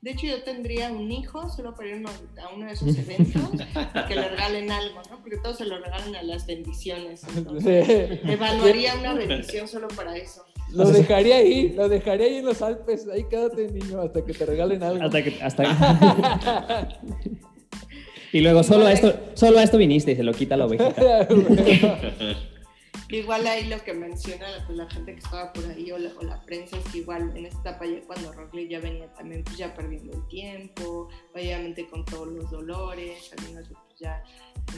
De 0.00 0.12
hecho, 0.12 0.26
yo 0.26 0.42
tendría 0.42 0.92
un 0.92 1.10
hijo 1.10 1.48
solo 1.48 1.74
para 1.74 1.88
ir 1.88 2.06
a 2.06 2.54
uno 2.54 2.66
de 2.66 2.72
esos 2.72 2.96
eventos 2.96 3.42
y 3.54 4.08
que 4.08 4.14
le 4.14 4.28
regalen 4.28 4.70
algo, 4.70 5.02
¿no? 5.10 5.18
Porque 5.20 5.38
todos 5.38 5.58
se 5.58 5.64
lo 5.64 5.78
regalan 5.78 6.14
a 6.14 6.22
las 6.22 6.46
bendiciones. 6.46 7.24
Entonces, 7.36 8.20
evaluaría 8.24 8.94
una 8.94 9.14
bendición 9.14 9.66
solo 9.66 9.88
para 9.88 10.16
eso. 10.16 10.44
Lo 10.70 10.88
dejaría 10.90 11.36
ahí, 11.36 11.70
lo 11.70 11.88
dejaría 11.88 12.26
ahí 12.26 12.36
en 12.36 12.44
los 12.44 12.62
Alpes. 12.62 13.08
Ahí 13.08 13.24
quédate, 13.24 13.68
niño, 13.68 14.00
hasta 14.00 14.24
que 14.24 14.32
te 14.32 14.46
regalen 14.46 14.82
algo. 14.82 15.04
Hasta 15.04 15.24
que. 15.24 15.42
Hasta... 15.42 17.00
Y 18.32 18.40
luego 18.40 18.62
solo 18.62 18.86
a 18.86 18.92
esto, 18.92 19.14
solo 19.34 19.58
a 19.58 19.62
esto 19.62 19.78
viniste 19.78 20.12
y 20.12 20.16
se 20.16 20.22
lo 20.22 20.32
quita 20.32 20.56
la 20.56 20.66
ovejita. 20.66 21.28
igual 23.08 23.46
ahí 23.46 23.66
lo 23.68 23.82
que 23.82 23.94
menciona 23.94 24.46
pues, 24.66 24.76
la 24.76 24.90
gente 24.90 25.12
que 25.12 25.20
estaba 25.20 25.52
por 25.52 25.64
ahí 25.70 25.92
o 25.92 25.98
la, 25.98 26.10
o 26.18 26.24
la, 26.24 26.42
prensa 26.44 26.76
es 26.76 26.84
que 26.86 26.98
igual 26.98 27.32
en 27.36 27.46
esta 27.46 27.60
etapa 27.70 27.86
ya 27.86 28.00
cuando 28.06 28.32
Roglic 28.32 28.68
ya 28.68 28.80
venía 28.80 29.12
también 29.14 29.44
pues 29.44 29.56
ya 29.56 29.74
perdiendo 29.74 30.16
el 30.16 30.26
tiempo, 30.26 31.08
obviamente 31.34 31.86
con 31.88 32.04
todos 32.04 32.28
los 32.28 32.50
dolores, 32.50 33.30
ya 33.30 33.62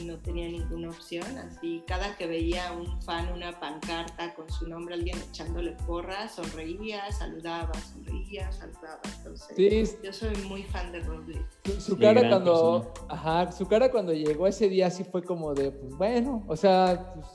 no 0.05 0.17
tenía 0.17 0.47
ninguna 0.47 0.89
opción, 0.89 1.25
así 1.37 1.83
cada 1.87 2.15
que 2.17 2.27
veía 2.27 2.71
un 2.71 3.01
fan 3.01 3.31
una 3.33 3.59
pancarta 3.59 4.33
con 4.33 4.49
su 4.49 4.67
nombre, 4.67 4.95
alguien 4.95 5.17
echándole 5.29 5.71
porras, 5.85 6.35
sonreía, 6.35 7.11
saludaba, 7.11 7.73
sonreía, 7.73 8.51
saludaba, 8.51 8.99
entonces 9.17 9.55
sí. 9.55 9.97
yo 10.03 10.13
soy 10.13 10.35
muy 10.47 10.63
fan 10.63 10.91
de 10.91 10.99
Roglic. 11.01 11.45
Su, 11.65 11.81
su 11.81 11.97
cara 11.97 12.27
cuando, 12.27 12.93
ajá, 13.07 13.51
su 13.51 13.67
cara 13.67 13.91
cuando 13.91 14.13
llegó 14.13 14.47
ese 14.47 14.69
día 14.69 14.89
sí 14.89 15.03
fue 15.03 15.23
como 15.23 15.53
de, 15.53 15.71
pues 15.71 15.95
bueno, 15.95 16.43
o 16.47 16.55
sea, 16.55 17.13
pues, 17.13 17.27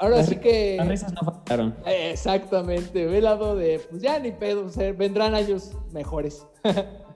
Ahora 0.00 0.18
las, 0.18 0.28
sí 0.28 0.36
que. 0.36 0.76
Las 0.76 0.88
risas 0.88 1.12
no 1.12 1.20
faltaron. 1.22 1.76
Exactamente. 1.84 3.06
Ve 3.06 3.18
el 3.18 3.24
lado 3.24 3.56
de, 3.56 3.80
pues 3.80 4.00
ya 4.00 4.18
ni 4.20 4.30
pedo, 4.30 4.66
o 4.66 4.68
sea, 4.68 4.92
vendrán 4.92 5.34
años 5.34 5.72
mejores. 5.92 6.46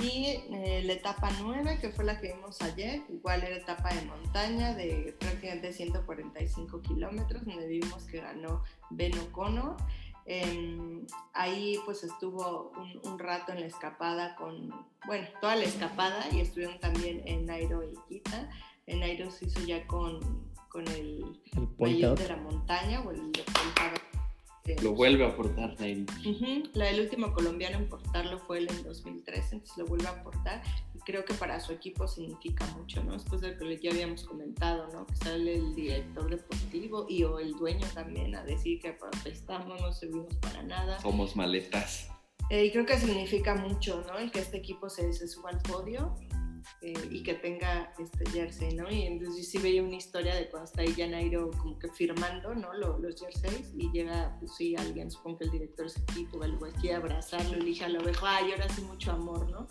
Y 0.00 0.26
eh, 0.52 0.82
la 0.84 0.92
etapa 0.92 1.28
9, 1.40 1.78
que 1.80 1.90
fue 1.90 2.04
la 2.04 2.20
que 2.20 2.32
vimos 2.32 2.62
ayer, 2.62 3.02
igual 3.08 3.42
era 3.42 3.56
etapa 3.56 3.92
de 3.92 4.02
montaña 4.02 4.72
de 4.72 5.16
prácticamente 5.18 5.72
145 5.72 6.82
kilómetros, 6.82 7.44
donde 7.44 7.66
vimos 7.66 8.04
que 8.04 8.20
ganó 8.20 8.62
Ben 8.90 9.18
O'Connor. 9.18 9.76
Eh, 10.24 11.04
ahí 11.32 11.80
pues 11.84 12.04
estuvo 12.04 12.70
un, 12.76 13.00
un, 13.10 13.18
rato 13.18 13.52
en 13.52 13.60
la 13.60 13.66
escapada 13.66 14.36
con, 14.36 14.68
bueno, 15.06 15.26
toda 15.40 15.56
la 15.56 15.64
escapada 15.64 16.26
y 16.30 16.40
estuvieron 16.40 16.78
también 16.78 17.22
en 17.26 17.46
Nairo 17.46 17.82
y 17.82 17.94
Quita. 18.08 18.48
En 18.86 19.00
Nairo 19.00 19.30
se 19.32 19.46
hizo 19.46 19.60
ya 19.64 19.84
con, 19.86 20.20
con 20.68 20.86
el, 20.88 21.40
el 21.78 22.14
de 22.14 22.28
la 22.28 22.36
montaña 22.36 23.00
o 23.00 23.10
el, 23.10 23.18
el 23.18 24.07
lo 24.82 24.92
vuelve 24.94 25.24
a 25.24 25.28
aportar 25.28 25.78
Nairi. 25.80 26.02
Uh 26.02 26.32
-huh. 26.32 26.70
La 26.74 26.86
del 26.86 27.00
último 27.00 27.32
colombiano 27.32 27.78
en 27.78 27.88
portarlo 27.88 28.38
fue 28.38 28.58
él 28.58 28.68
en 28.70 28.82
2013, 28.82 29.56
entonces 29.56 29.78
lo 29.78 29.86
vuelve 29.86 30.06
a 30.06 30.10
aportar 30.10 30.62
y 30.94 30.98
creo 31.00 31.24
que 31.24 31.34
para 31.34 31.60
su 31.60 31.72
equipo 31.72 32.06
significa 32.06 32.66
mucho, 32.76 33.02
¿no? 33.04 33.12
Después 33.12 33.40
de 33.40 33.52
lo 33.52 33.58
que 33.58 33.78
ya 33.78 33.90
habíamos 33.90 34.24
comentado, 34.24 34.88
¿no? 34.92 35.06
Que 35.06 35.16
sale 35.16 35.54
el 35.54 35.74
director 35.74 36.30
deportivo 36.30 37.06
y 37.08 37.24
o 37.24 37.38
el 37.38 37.52
dueño 37.52 37.86
también 37.94 38.34
a 38.34 38.44
decir 38.44 38.80
que 38.80 38.92
protestamos, 38.92 39.80
no 39.80 39.92
servimos 39.92 40.34
para 40.36 40.62
nada. 40.62 41.00
Somos 41.00 41.36
maletas. 41.36 42.10
Eh, 42.50 42.64
y 42.64 42.70
creo 42.70 42.86
que 42.86 42.98
significa 42.98 43.54
mucho, 43.54 44.02
¿no? 44.06 44.18
El 44.18 44.30
que 44.30 44.38
este 44.38 44.56
equipo 44.56 44.88
se, 44.88 45.12
se 45.12 45.28
suba 45.28 45.50
al 45.50 45.60
podio 45.60 46.14
eh, 46.80 46.94
y 47.10 47.24
que 47.24 47.34
tenga 47.34 47.92
este 47.98 48.24
jersey, 48.30 48.74
¿no? 48.74 48.88
Y 48.88 49.02
entonces 49.02 49.50
sí 49.50 49.58
veía 49.58 49.82
una 49.82 49.96
historia 49.96 50.34
de 50.36 50.48
cuando 50.48 50.70
está 50.70 50.82
ahí 50.82 50.94
Nairo 51.08 51.50
como 51.50 51.76
que 51.76 51.88
firmando, 51.88 52.54
¿no? 52.54 52.72
Los, 52.72 53.00
los, 53.00 53.20
jerseys 53.20 53.72
y 53.76 53.90
llega, 53.90 54.36
pues 54.38 54.52
sí, 54.56 54.76
alguien, 54.76 55.10
supongo 55.10 55.38
que 55.38 55.44
el 55.46 55.50
director 55.50 55.86
de 55.86 55.92
ese 55.92 56.02
equipo, 56.02 56.40
algo 56.40 56.66
aquí, 56.66 56.90
a 56.90 56.98
abrazarlo, 56.98 57.56
y 57.56 57.60
le 57.60 57.66
dije 57.66 57.84
a 57.84 57.88
lo 57.88 58.00
mejor, 58.00 58.28
ay, 58.30 58.52
ahora 58.52 58.68
sí 58.68 58.82
mucho 58.82 59.10
amor, 59.10 59.50
¿no? 59.50 59.66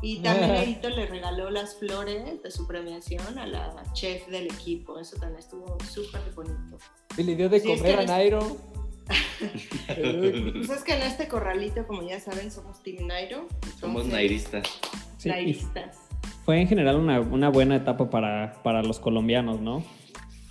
Y 0.00 0.18
también 0.20 0.52
Neito 0.52 0.90
le 0.90 1.06
regaló 1.06 1.50
las 1.50 1.74
flores 1.74 2.40
de 2.40 2.50
su 2.52 2.68
premiación 2.68 3.36
a 3.38 3.46
la 3.46 3.82
chef 3.92 4.28
del 4.28 4.46
equipo, 4.46 5.00
eso 5.00 5.16
también 5.16 5.40
estuvo 5.40 5.76
súper 5.90 6.22
bonito. 6.36 6.78
Y 7.16 7.24
le 7.24 7.34
dio 7.34 7.48
de 7.48 7.58
sí, 7.58 7.66
comer 7.66 7.86
es 7.86 7.96
que 7.96 8.02
a 8.02 8.06
Nairo. 8.06 8.56
pues 9.88 10.70
es 10.70 10.84
que 10.84 10.94
en 10.94 11.02
este 11.02 11.26
corralito, 11.26 11.84
como 11.86 12.02
ya 12.02 12.20
saben, 12.20 12.52
somos 12.52 12.80
Team 12.84 13.08
Nairo. 13.08 13.48
Entonces, 13.54 13.80
somos 13.80 14.06
nairistas. 14.06 14.68
Sí, 15.34 15.58
fue 16.44 16.60
en 16.60 16.68
general 16.68 16.96
una, 16.96 17.20
una 17.20 17.48
buena 17.48 17.76
etapa 17.76 18.08
para, 18.08 18.54
para, 18.62 18.82
los 18.82 19.00
colombianos, 19.00 19.60
¿no? 19.60 19.82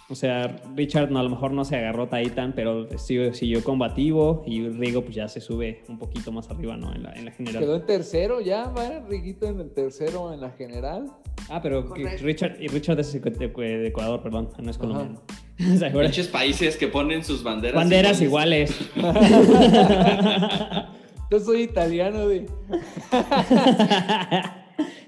O 0.08 0.14
sea, 0.14 0.62
Richard 0.76 1.10
no, 1.10 1.20
a 1.20 1.24
lo 1.24 1.30
mejor 1.30 1.52
no 1.52 1.66
se 1.66 1.76
agarró 1.76 2.08
tan, 2.08 2.54
pero 2.54 2.88
siguió, 3.00 3.34
siguió, 3.34 3.64
combativo 3.64 4.44
y 4.46 4.68
Rigo 4.70 5.02
pues 5.02 5.16
ya 5.16 5.28
se 5.28 5.42
sube 5.42 5.84
un 5.90 5.98
poquito 5.98 6.32
más 6.32 6.50
arriba, 6.52 6.78
¿no? 6.78 6.94
En 6.94 7.02
la, 7.04 7.14
en 7.14 7.26
la 7.26 7.32
general. 7.32 7.64
Quedó 7.64 7.76
en 7.78 7.86
tercero 7.88 8.40
ya, 8.40 8.70
va 8.70 9.00
Riguito 9.10 9.48
en 9.48 9.60
el 9.62 9.72
tercero 9.72 10.32
en 10.32 10.42
la 10.42 10.52
general. 10.52 11.12
Ah, 11.50 11.60
pero 11.62 11.92
Richard, 12.22 12.62
y 12.62 12.68
Richard 12.68 13.00
es 13.00 13.14
de, 13.14 13.20
de, 13.20 13.88
Ecuador, 13.88 14.22
perdón, 14.22 14.50
no 14.60 14.70
es 14.70 14.78
colombiano. 14.78 15.22
o 15.74 15.78
sea, 15.78 15.90
Muchos 15.90 16.28
países 16.28 16.78
que 16.78 16.88
ponen 16.88 17.24
sus 17.24 17.42
banderas. 17.42 17.76
Banderas 17.76 18.22
iguales. 18.22 18.78
iguales. 18.96 19.26
Yo 21.32 21.40
soy 21.40 21.62
italiano, 21.64 22.28
de. 22.28 22.46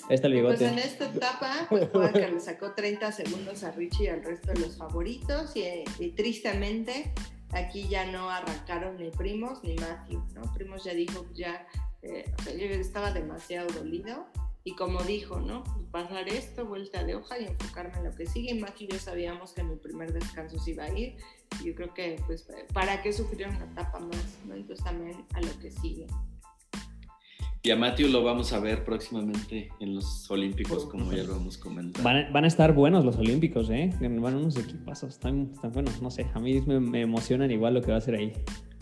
Este 0.09 0.27
el 0.27 0.33
bigote. 0.33 0.57
Pues 0.57 0.71
en 0.71 0.79
esta 0.79 1.05
etapa, 1.05 1.67
pues 1.69 1.89
que 2.13 2.31
le 2.31 2.39
sacó 2.39 2.73
30 2.73 3.11
segundos 3.11 3.63
a 3.63 3.71
Richie 3.71 4.05
y 4.05 4.07
al 4.07 4.23
resto 4.23 4.53
de 4.53 4.59
los 4.59 4.77
favoritos. 4.77 5.55
Y, 5.55 5.83
y, 5.99 6.11
tristemente, 6.11 7.11
aquí 7.51 7.87
ya 7.87 8.09
no 8.11 8.29
arrancaron 8.29 8.97
ni 8.97 9.09
Primos 9.11 9.63
ni 9.63 9.75
Matthew, 9.75 10.23
¿no? 10.33 10.53
Primos 10.53 10.83
ya 10.83 10.93
dijo, 10.93 11.25
ya 11.33 11.67
eh, 12.01 12.25
estaba 12.47 13.11
demasiado 13.11 13.67
dolido. 13.73 14.27
Y 14.63 14.75
como 14.75 15.01
dijo, 15.03 15.39
¿no? 15.39 15.63
Pues 15.63 15.85
pasar 15.91 16.27
esto, 16.27 16.65
vuelta 16.65 17.01
de 17.05 17.15
hoja 17.15 17.39
y 17.39 17.45
enfocarme 17.45 17.97
en 17.99 18.03
lo 18.03 18.11
que 18.11 18.25
sigue. 18.25 18.51
Y 18.51 18.59
Matthew 18.59 18.89
ya 18.89 18.99
sabíamos 18.99 19.53
que 19.53 19.61
en 19.61 19.69
el 19.69 19.79
primer 19.79 20.11
descanso 20.11 20.59
se 20.59 20.71
iba 20.71 20.83
a 20.83 20.97
ir. 20.97 21.15
Yo 21.63 21.73
creo 21.73 21.93
que, 21.93 22.21
pues, 22.27 22.45
¿para 22.73 23.01
qué 23.01 23.13
sufrir 23.13 23.47
una 23.47 23.63
etapa 23.63 23.99
más? 23.99 24.37
¿no? 24.45 24.55
Entonces 24.55 24.83
también 24.83 25.25
a 25.33 25.39
lo 25.39 25.57
que 25.59 25.71
sigue. 25.71 26.07
Y 27.63 27.71
a 27.71 27.75
Matthew 27.75 28.09
lo 28.09 28.23
vamos 28.23 28.53
a 28.53 28.59
ver 28.59 28.83
próximamente 28.83 29.69
en 29.79 29.95
los 29.95 30.29
Olímpicos, 30.29 30.85
como 30.85 31.11
ya 31.11 31.23
lo 31.23 31.35
hemos 31.35 31.57
comentado. 31.57 32.03
Van 32.03 32.17
a, 32.17 32.31
van 32.31 32.43
a 32.43 32.47
estar 32.47 32.73
buenos 32.73 33.03
los 33.03 33.17
Olímpicos, 33.17 33.69
¿eh? 33.69 33.93
Van 33.99 34.35
unos 34.35 34.57
equipazos, 34.57 35.13
están, 35.13 35.51
están 35.53 35.71
buenos, 35.71 36.01
no 36.01 36.11
sé, 36.11 36.27
a 36.33 36.39
mí 36.39 36.61
me, 36.61 36.79
me, 36.79 37.01
emocionan 37.01 37.51
igual 37.51 37.73
lo 37.73 37.81
que 37.81 37.91
va 37.91 37.97
a 37.97 38.01
ser 38.01 38.15
ahí, 38.15 38.31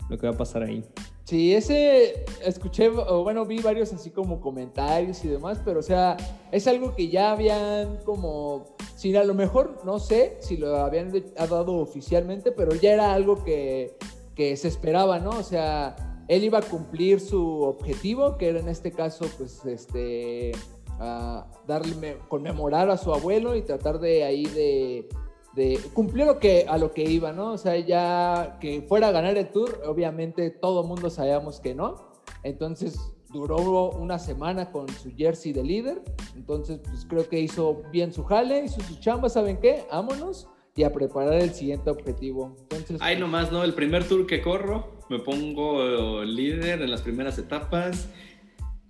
lo 0.08 0.18
que 0.18 0.26
va 0.26 0.34
a 0.34 0.36
pasar 0.36 0.62
ahí. 0.62 0.84
Sí, 1.24 1.54
ese, 1.54 2.24
escuché, 2.44 2.88
o 2.88 3.24
bueno, 3.24 3.44
vi 3.46 3.58
varios 3.58 3.92
así 3.92 4.10
como 4.10 4.40
comentarios 4.40 5.24
y 5.24 5.28
demás, 5.28 5.60
pero 5.64 5.80
o 5.80 5.82
sea, 5.82 6.16
es 6.52 6.68
algo 6.68 6.94
que 6.94 7.08
ya 7.08 7.32
habían 7.32 7.96
como, 8.04 8.76
si 8.94 9.16
a 9.16 9.24
lo 9.24 9.34
mejor, 9.34 9.80
no 9.84 9.98
sé 9.98 10.36
si 10.40 10.58
lo 10.58 10.76
habían 10.76 11.12
dado 11.34 11.74
oficialmente, 11.78 12.52
pero 12.52 12.74
ya 12.74 12.92
era 12.92 13.14
algo 13.14 13.42
que, 13.42 13.96
que 14.36 14.56
se 14.56 14.68
esperaba, 14.68 15.18
¿no? 15.18 15.30
O 15.30 15.42
sea 15.42 15.96
él 16.28 16.44
iba 16.44 16.58
a 16.58 16.62
cumplir 16.62 17.20
su 17.20 17.62
objetivo, 17.62 18.36
que 18.36 18.48
era 18.48 18.60
en 18.60 18.68
este 18.68 18.92
caso, 18.92 19.26
pues, 19.38 19.64
este, 19.64 20.52
uh, 20.98 21.42
darle, 21.66 22.18
conmemorar 22.28 22.90
a 22.90 22.96
su 22.96 23.12
abuelo 23.12 23.54
y 23.54 23.62
tratar 23.62 24.00
de 24.00 24.24
ahí 24.24 24.44
de, 24.46 25.08
de 25.54 25.80
cumplió 25.94 26.24
lo 26.24 26.38
que 26.38 26.66
a 26.68 26.78
lo 26.78 26.92
que 26.92 27.04
iba, 27.04 27.32
¿no? 27.32 27.52
O 27.52 27.58
sea, 27.58 27.76
ya 27.78 28.58
que 28.60 28.82
fuera 28.82 29.08
a 29.08 29.12
ganar 29.12 29.36
el 29.36 29.50
tour, 29.50 29.82
obviamente 29.86 30.50
todo 30.50 30.84
mundo 30.84 31.10
sabíamos 31.10 31.60
que 31.60 31.74
no. 31.74 32.12
Entonces 32.42 32.98
duró 33.32 33.90
una 33.90 34.18
semana 34.18 34.70
con 34.72 34.88
su 34.88 35.10
jersey 35.14 35.52
de 35.52 35.62
líder. 35.62 36.02
Entonces, 36.34 36.80
pues 36.82 37.06
creo 37.06 37.28
que 37.28 37.40
hizo 37.40 37.82
bien 37.92 38.12
su 38.12 38.24
jale, 38.24 38.64
hizo 38.64 38.80
su 38.82 38.96
chamba, 39.00 39.28
¿saben 39.28 39.58
qué? 39.58 39.84
Vámonos 39.90 40.48
y 40.76 40.84
a 40.84 40.92
preparar 40.92 41.34
el 41.34 41.54
siguiente 41.54 41.88
objetivo. 41.88 42.54
Entonces, 42.70 42.98
Ay, 43.00 43.18
nomás, 43.18 43.50
¿no? 43.50 43.64
El 43.64 43.72
primer 43.72 44.06
tour 44.06 44.26
que 44.26 44.42
corro, 44.42 44.92
me 45.08 45.18
pongo 45.18 46.22
líder 46.22 46.82
en 46.82 46.90
las 46.90 47.00
primeras 47.00 47.38
etapas. 47.38 48.08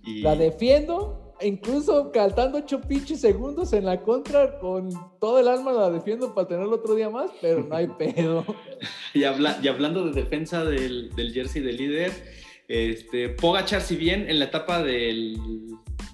Y... 0.03 0.21
La 0.21 0.35
defiendo, 0.35 1.33
incluso 1.41 2.11
caltando 2.11 2.57
ocho 2.57 2.81
pinches 2.81 3.21
segundos 3.21 3.71
en 3.71 3.85
la 3.85 4.01
contra, 4.01 4.59
con 4.59 4.89
todo 5.21 5.39
el 5.39 5.47
alma 5.47 5.71
la 5.71 5.89
defiendo 5.89 6.35
para 6.35 6.49
tenerlo 6.49 6.75
otro 6.75 6.93
día 6.93 7.09
más, 7.09 7.31
pero 7.41 7.63
no 7.63 7.73
hay 7.73 7.87
pedo. 7.97 8.45
y, 9.13 9.23
habla, 9.23 9.57
y 9.63 9.69
hablando 9.69 10.05
de 10.05 10.11
defensa 10.11 10.65
del, 10.65 11.15
del 11.15 11.33
jersey 11.33 11.61
de 11.61 11.71
líder, 11.71 12.11
este, 12.67 13.29
Pogachar, 13.29 13.81
si 13.81 13.95
bien 13.95 14.29
en 14.29 14.39
la 14.39 14.45
etapa 14.45 14.83
del, 14.83 15.37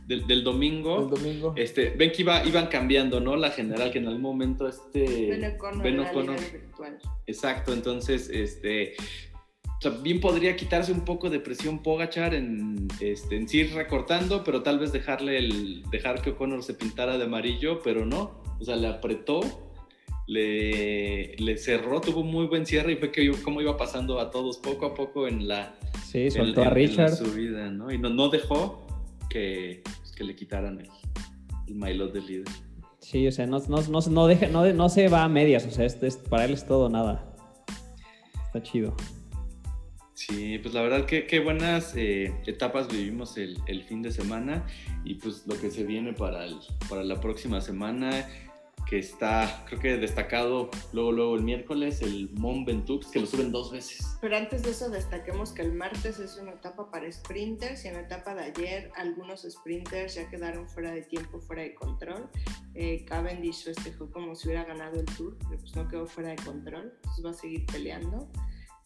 del, 0.08 0.28
del 0.28 0.44
domingo, 0.44 1.04
El 1.04 1.10
domingo. 1.10 1.54
Este, 1.56 1.90
ven 1.92 2.12
que 2.12 2.22
iba, 2.22 2.46
iban 2.46 2.68
cambiando, 2.68 3.20
¿no? 3.20 3.36
La 3.36 3.52
general, 3.52 3.92
que 3.92 4.00
en 4.00 4.08
algún 4.08 4.22
momento 4.22 4.68
este... 4.68 5.28
Ben 5.82 6.00
O'Connor. 6.00 6.38
Exacto, 7.26 7.74
entonces, 7.74 8.30
este, 8.30 8.94
o 9.78 9.82
sea, 9.82 9.92
bien 9.92 10.20
podría 10.20 10.56
quitarse 10.56 10.92
un 10.92 11.06
poco 11.06 11.30
de 11.30 11.40
presión 11.40 11.82
Pogachar 11.82 12.34
en, 12.34 12.88
este, 13.00 13.36
en 13.36 13.48
sí 13.48 13.60
ir 13.60 13.74
recortando, 13.74 14.44
pero 14.44 14.62
tal 14.62 14.80
vez 14.80 14.92
dejarle 14.92 15.38
el, 15.38 15.84
dejar 15.90 16.22
que 16.22 16.32
O'Connor 16.32 16.64
se 16.64 16.74
pintara 16.74 17.18
de 17.18 17.26
amarillo, 17.26 17.82
pero 17.84 18.06
no, 18.06 18.44
o 18.60 18.64
sea, 18.64 18.76
le 18.76 18.88
apretó, 18.88 19.42
le, 20.28 21.36
le 21.38 21.58
cerró, 21.58 22.00
tuvo 22.02 22.24
muy 22.24 22.46
buen 22.48 22.66
cierre 22.66 22.94
y 22.94 22.96
fue 22.96 23.12
que 23.12 23.30
como 23.44 23.62
iba 23.62 23.76
pasando 23.78 24.20
a 24.20 24.32
todos 24.32 24.58
poco 24.58 24.86
a 24.86 24.94
poco 24.94 25.28
en 25.28 25.48
la, 25.48 25.76
Sí, 26.06 26.24
en- 26.24 26.32
soltó 26.32 26.62
en- 26.62 26.68
a 26.68 26.70
en 26.70 26.76
Richard. 26.76 27.12
subida, 27.16 27.70
¿no? 27.70 27.92
Y 27.92 27.98
no, 27.98 28.10
no 28.10 28.30
dejó 28.30 28.88
que, 29.30 29.82
pues, 29.84 30.12
que 30.12 30.24
le 30.24 30.36
quitaran 30.36 30.80
el, 30.80 30.90
el 31.68 31.76
maillot 31.76 32.14
de 32.14 32.22
líder. 32.22 32.46
Sí, 33.00 33.28
o 33.28 33.32
sea, 33.32 33.46
no, 33.46 33.60
no, 33.68 33.82
no, 33.82 34.00
no 34.00 34.28
deja, 34.28 34.48
no, 34.48 34.72
no 34.74 34.90
se 34.90 35.08
va 35.10 35.24
a 35.24 35.30
medias, 35.30 35.66
o 35.66 35.72
sea, 35.72 35.86
es, 35.86 36.02
es- 36.02 36.18
para 36.18 36.46
él 36.46 36.52
es 36.54 36.66
todo 36.66 36.90
nada. 36.90 37.36
Está 38.46 38.62
chido. 38.64 38.96
Sí, 40.14 40.58
pues 40.60 40.74
la 40.74 40.82
verdad 40.84 41.06
que 41.06 41.26
qué 41.28 41.40
buenas 41.42 41.94
eh, 41.98 42.34
etapas 42.46 42.88
vivimos 42.88 43.36
el, 43.38 43.58
el 43.68 43.84
fin 43.84 44.02
de 44.02 44.12
semana 44.12 44.66
y 45.04 45.16
pues 45.16 45.46
lo 45.48 45.60
que 45.60 45.70
se 45.70 45.84
viene 45.84 46.14
para, 46.14 46.46
el- 46.46 46.60
para 46.88 47.04
la 47.04 47.20
próxima 47.20 47.60
semana, 47.60 48.26
que 48.94 49.00
está 49.00 49.66
creo 49.66 49.80
que 49.80 49.98
destacado 49.98 50.70
luego, 50.92 51.12
luego 51.12 51.36
el 51.36 51.42
miércoles, 51.42 52.04
el 52.04 52.30
Mont 52.34 52.68
Ventoux, 52.68 53.04
que 53.12 53.20
lo 53.20 53.26
suben 53.26 53.52
dos 53.52 53.72
veces. 53.72 54.20
Pero 54.22 54.38
antes 54.38 54.62
de 54.62 54.70
eso 54.70 54.88
destaquemos 54.92 55.52
que 55.52 55.64
el 55.64 55.74
martes 55.74 56.20
es 56.20 56.38
una 56.38 56.52
etapa 56.52 56.92
para 56.92 57.12
sprinters 57.12 57.86
y 57.86 57.88
en 57.88 57.96
la 57.96 58.02
etapa 58.02 58.36
de 58.36 58.44
ayer 58.44 58.92
algunos 58.96 59.48
sprinters 59.50 60.14
ya 60.14 60.30
quedaron 60.30 60.70
fuera 60.70 60.92
de 60.92 61.02
tiempo, 61.02 61.40
fuera 61.40 61.64
de 61.64 61.74
control. 61.74 62.30
Eh, 62.76 63.04
Cavendish 63.06 63.64
festejó 63.64 64.12
como 64.12 64.36
si 64.36 64.50
hubiera 64.50 64.64
ganado 64.64 65.00
el 65.00 65.08
tour, 65.18 65.36
pero 65.40 65.60
pues 65.60 65.76
no 65.76 65.88
quedó 65.88 66.06
fuera 66.06 66.30
de 66.30 66.36
control, 66.36 66.94
entonces 66.96 67.26
va 67.26 67.32
a 67.32 67.34
seguir 67.34 67.66
peleando. 67.66 68.30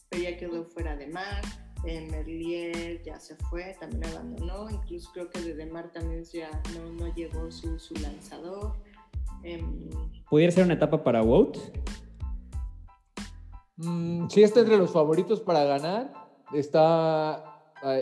Pero 0.08 0.24
ya 0.24 0.38
quedó 0.38 0.64
fuera 0.64 0.96
de 0.96 1.08
mar. 1.08 1.42
eh, 1.86 2.08
Merlier 2.10 3.04
ya 3.04 3.20
se 3.20 3.36
fue, 3.50 3.76
también 3.78 4.06
abandonó. 4.06 4.70
Incluso 4.70 5.12
creo 5.12 5.30
que 5.30 5.42
de 5.42 5.54
Demar 5.54 5.92
también 5.92 6.24
ya 6.24 6.50
no, 6.76 6.94
no 6.94 7.14
llegó 7.14 7.52
su, 7.52 7.78
su 7.78 7.94
lanzador. 7.96 8.74
Em, 9.44 9.90
¿Pudiera 10.30 10.52
ser 10.52 10.66
una 10.66 10.74
etapa 10.74 11.04
para 11.04 11.22
Wout? 11.24 11.58
Mm, 13.78 14.28
sí, 14.30 14.44
está 14.44 14.62
entre 14.62 14.78
los 14.78 14.92
favoritos 14.92 15.40
para 15.42 15.64
ganar. 15.64 16.12
Está 16.54 17.44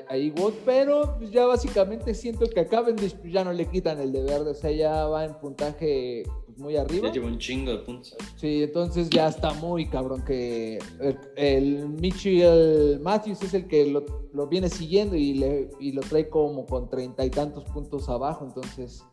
ahí- 0.08 0.32
Wout, 0.38 0.54
pero 0.65 1.15
pues, 1.17 1.32
ya 1.32 1.45
básicamente 1.45 2.13
siento 2.13 2.48
que 2.48 2.62
a 2.62 2.67
Cavendish 2.67 3.15
ya 3.24 3.43
no 3.43 3.52
le 3.52 3.65
quitan 3.67 4.00
el 4.00 4.12
de 4.12 4.24
verde. 4.24 4.52
O 4.52 4.54
sea, 4.56 4.71
ya 4.71 5.06
va 5.08 5.26
en 5.26 5.34
puntaje 5.36 6.24
pues, 6.45 6.58
muy 6.58 6.78
arriba. 6.78 7.08
Ya 7.10 7.13
lleva 7.13 7.28
un 7.28 7.38
chingo 7.38 7.71
de 7.71 7.80
puntos. 7.80 8.15
Sí, 8.38 8.63
entonces 8.63 9.10
ya 9.10 9.28
está 9.28 9.54
muy 9.54 9.88
cabrón 9.88 10.24
que 10.24 10.80
el, 11.02 11.19
el 11.36 11.89
Mitchell 11.89 13.00
Matthews 13.02 13.43
es 13.43 13.54
el 13.54 13.67
que 13.67 13.86
lo, 13.88 14.06
lo 14.34 14.48
viene 14.48 14.69
siguiendo 14.69 15.15
y, 15.15 15.34
le, 15.34 15.69
y 15.80 15.91
lo 15.91 16.02
trae 16.02 16.30
como 16.30 16.65
con 16.65 16.89
treinta 16.89 17.26
y 17.26 17.30
tantos 17.30 17.65
puntos 17.65 18.08
abajo, 18.10 18.45
entonces 18.45 19.04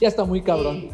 ya 0.00 0.08
está 0.08 0.24
muy 0.24 0.42
cabrón. 0.42 0.90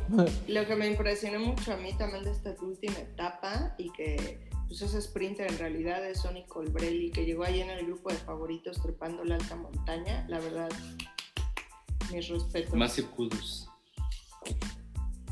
Lo 0.46 0.66
que 0.66 0.76
me 0.76 0.86
impresionó 0.86 1.40
mucho 1.40 1.72
a 1.72 1.76
mí 1.76 1.92
también 1.96 2.24
de 2.24 2.30
esta 2.30 2.54
última 2.62 2.98
etapa 2.98 3.74
y 3.78 3.90
que 3.92 4.48
pues 4.68 4.82
ese 4.82 5.00
sprinter 5.00 5.50
en 5.50 5.58
realidad 5.58 6.04
es 6.06 6.20
Sonny 6.20 6.44
Colbrelli 6.46 7.10
que 7.10 7.24
llegó 7.24 7.44
ahí 7.44 7.60
en 7.60 7.70
el 7.70 7.86
grupo 7.86 8.10
de 8.10 8.16
favoritos 8.16 8.80
trepando 8.82 9.24
la 9.24 9.36
alta 9.36 9.56
montaña, 9.56 10.26
la 10.28 10.38
verdad, 10.40 10.68
mis 12.12 12.28
respetos. 12.28 12.74
Massive 12.74 13.08
Kudos. 13.08 13.68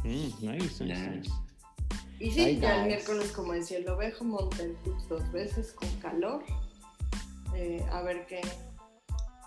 Mm, 0.04 0.30
nice, 0.40 0.84
nice, 0.84 0.84
Nice. 0.84 1.30
Y 2.18 2.30
sí, 2.30 2.40
Ay, 2.40 2.60
ya 2.60 2.80
el 2.80 2.86
miércoles, 2.86 3.30
como 3.32 3.52
decía 3.52 3.76
el 3.76 3.88
ovejo, 3.88 4.24
Mountain 4.24 4.74
Tux 4.84 5.06
dos 5.06 5.30
veces 5.32 5.72
con 5.74 5.88
calor. 6.00 6.42
Eh, 7.54 7.84
a 7.90 8.02
ver 8.02 8.26
qué, 8.26 8.40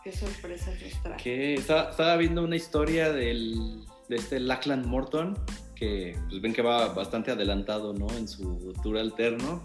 qué 0.03 0.12
sorpresas 0.12 0.79
nos 0.79 1.01
trae. 1.01 1.17
Que 1.17 1.55
estaba, 1.55 1.89
estaba 1.89 2.15
viendo 2.17 2.43
una 2.43 2.55
historia 2.55 3.12
del, 3.12 3.86
de 4.10 4.15
este 4.17 4.39
Lachlan 4.39 4.88
Morton, 4.88 5.38
que 5.76 6.17
pues 6.30 6.41
ven 6.41 6.54
que 6.54 6.62
va 6.62 6.93
bastante 6.93 7.32
adelantado 7.32 7.93
¿no? 7.93 8.10
en 8.17 8.28
su 8.28 8.74
tour 8.84 8.98
alterno. 8.98 9.63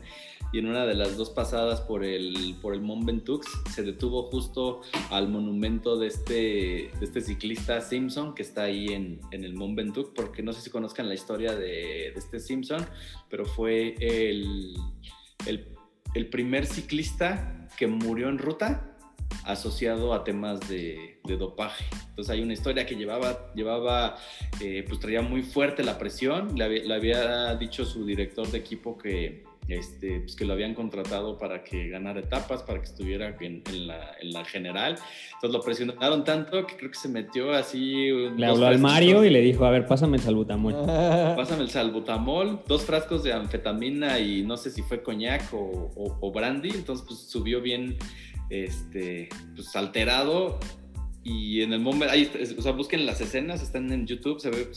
Y 0.52 0.58
en 0.58 0.68
una 0.68 0.86
de 0.86 0.94
las 0.94 1.16
dos 1.16 1.30
pasadas 1.30 1.80
por 1.80 2.04
el, 2.04 2.54
por 2.62 2.74
el 2.74 2.80
Mont 2.80 3.04
Ventoux 3.04 3.44
se 3.74 3.82
detuvo 3.82 4.30
justo 4.30 4.82
al 5.10 5.28
monumento 5.28 5.98
de 5.98 6.06
este, 6.06 6.32
de 6.32 7.00
este 7.00 7.22
ciclista 7.22 7.80
Simpson 7.80 8.36
que 8.36 8.42
está 8.42 8.64
ahí 8.64 8.86
en, 8.90 9.20
en 9.32 9.42
el 9.42 9.54
Mont 9.54 9.76
Ventoux, 9.76 10.12
porque 10.14 10.44
no 10.44 10.52
sé 10.52 10.60
si 10.60 10.70
conozcan 10.70 11.08
la 11.08 11.14
historia 11.14 11.56
de, 11.56 12.12
de 12.12 12.14
este 12.14 12.38
Simpson, 12.38 12.86
pero 13.28 13.46
fue 13.46 13.96
el, 13.98 14.76
el 16.14 16.28
primer 16.28 16.66
ciclista 16.66 17.66
que 17.76 17.88
murió 17.88 18.28
en 18.28 18.38
ruta 18.38 18.93
asociado 19.44 20.14
a 20.14 20.24
temas 20.24 20.60
de, 20.68 21.18
de 21.24 21.36
dopaje. 21.36 21.84
Entonces 22.10 22.30
hay 22.30 22.40
una 22.42 22.52
historia 22.52 22.86
que 22.86 22.94
llevaba, 22.94 23.52
llevaba 23.54 24.16
eh, 24.60 24.84
pues 24.88 25.00
traía 25.00 25.22
muy 25.22 25.42
fuerte 25.42 25.82
la 25.82 25.98
presión, 25.98 26.56
le 26.56 26.64
había, 26.64 26.82
le 26.84 26.94
había 26.94 27.54
dicho 27.56 27.84
su 27.84 28.04
director 28.06 28.46
de 28.50 28.58
equipo 28.58 28.96
que, 28.96 29.44
este, 29.68 30.20
pues 30.20 30.36
que 30.36 30.44
lo 30.44 30.52
habían 30.52 30.74
contratado 30.74 31.38
para 31.38 31.64
que 31.64 31.88
ganara 31.88 32.20
etapas, 32.20 32.62
para 32.62 32.78
que 32.80 32.84
estuviera 32.86 33.36
en, 33.40 33.62
en 33.66 33.86
la, 33.86 34.12
en 34.20 34.32
la 34.32 34.44
general. 34.44 34.96
Entonces 35.34 35.50
lo 35.58 35.60
presionaron 35.62 36.22
tanto 36.24 36.66
que 36.66 36.76
creo 36.76 36.90
que 36.90 36.98
se 36.98 37.08
metió 37.08 37.52
así... 37.52 38.10
Le 38.36 38.46
habló 38.46 38.66
al 38.66 38.78
Mario 38.78 39.24
y 39.24 39.30
le 39.30 39.40
dijo, 39.40 39.64
a 39.64 39.70
ver, 39.70 39.86
pásame 39.86 40.16
el 40.18 40.22
salbutamol. 40.22 40.74
Pásame 41.36 41.62
el 41.62 41.70
salbutamol, 41.70 42.60
dos 42.66 42.82
frascos 42.84 43.22
de 43.24 43.32
anfetamina 43.32 44.18
y 44.18 44.42
no 44.42 44.56
sé 44.56 44.70
si 44.70 44.82
fue 44.82 45.02
coñac 45.02 45.52
o, 45.52 45.90
o- 45.96 46.18
o 46.20 46.32
brandy, 46.32 46.70
entonces 46.70 47.04
pues 47.06 47.20
subió 47.20 47.60
bien 47.60 47.96
este, 48.54 49.28
pues, 49.54 49.74
alterado 49.74 50.60
y 51.24 51.62
en 51.62 51.72
el 51.72 51.80
momento, 51.80 52.12
ahí, 52.12 52.30
o 52.58 52.62
sea, 52.62 52.72
busquen 52.72 53.06
las 53.06 53.20
escenas, 53.22 53.62
están 53.62 53.90
en 53.90 54.06
YouTube, 54.06 54.40
se 54.40 54.50
ve, 54.50 54.68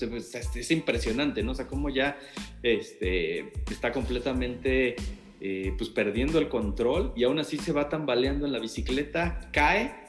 es 0.56 0.72
impresionante, 0.72 1.44
¿no? 1.44 1.52
O 1.52 1.56
sea, 1.56 1.68
cómo 1.68 1.90
ya 1.90 2.18
este, 2.64 3.52
está 3.70 3.92
completamente 3.92 4.96
eh, 5.42 5.74
pues 5.78 5.90
perdiendo 5.90 6.40
el 6.40 6.48
control 6.48 7.12
y 7.18 7.26
aún 7.26 7.38
así 7.38 7.58
se 7.58 7.74
va 7.74 7.90
tambaleando 7.90 8.46
en 8.46 8.54
la 8.54 8.60
bicicleta, 8.60 9.50
cae 9.52 10.07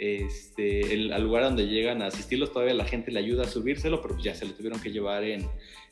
este, 0.00 0.94
el, 0.94 1.12
al 1.12 1.22
lugar 1.24 1.44
donde 1.44 1.66
llegan 1.66 2.00
a 2.00 2.06
asistirlos, 2.06 2.54
todavía 2.54 2.72
la 2.72 2.86
gente 2.86 3.12
le 3.12 3.18
ayuda 3.20 3.42
a 3.42 3.46
subírselo, 3.46 4.00
pero 4.00 4.16
ya 4.18 4.34
se 4.34 4.46
lo 4.46 4.52
tuvieron 4.52 4.80
que 4.80 4.90
llevar 4.90 5.24
en, 5.24 5.46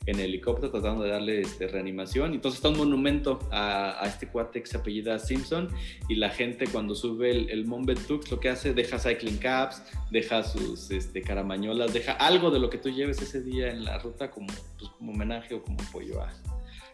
en 0.07 0.19
helicóptero 0.19 0.71
tratando 0.71 1.03
de 1.03 1.11
darle 1.11 1.41
este, 1.41 1.67
reanimación. 1.67 2.33
Entonces 2.33 2.57
está 2.57 2.69
un 2.69 2.77
monumento 2.77 3.37
a, 3.51 4.03
a 4.03 4.07
este 4.07 4.27
cuate 4.27 4.61
que 4.63 4.67
se 4.67 4.77
apellida 4.77 5.19
Simpson 5.19 5.69
y 6.07 6.15
la 6.15 6.29
gente 6.31 6.65
cuando 6.65 6.95
sube 6.95 7.29
el, 7.29 7.51
el 7.51 7.65
Mont 7.67 7.85
Ventoux 7.85 8.21
lo 8.31 8.39
que 8.39 8.49
hace, 8.49 8.73
deja 8.73 8.97
cycling 8.97 9.37
caps, 9.37 9.83
deja 10.09 10.41
sus 10.41 10.89
este, 10.89 11.21
caramañolas, 11.21 11.93
deja 11.93 12.13
algo 12.13 12.49
de 12.49 12.57
lo 12.57 12.71
que 12.71 12.79
tú 12.79 12.89
lleves 12.89 13.21
ese 13.21 13.43
día 13.43 13.69
en 13.69 13.85
la 13.85 13.99
ruta 13.99 14.31
como, 14.31 14.47
pues, 14.47 14.89
como 14.97 15.11
homenaje 15.11 15.53
o 15.53 15.61
como 15.61 15.77
apoyo 15.87 16.19
a, 16.19 16.33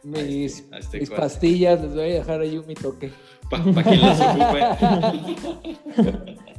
mis 0.04 0.58
este- 0.60 0.76
a 0.76 0.80
este 0.80 1.00
mis 1.00 1.10
pastillas, 1.10 1.82
les 1.82 1.94
voy 1.94 2.12
a 2.12 2.14
dejar 2.16 2.42
ahí 2.42 2.58
un 2.58 2.68
mi 2.68 2.74
toque. 2.76 3.10
para 3.50 3.84
quien 3.84 4.02
las 4.02 4.20
ocupe. 4.20 4.62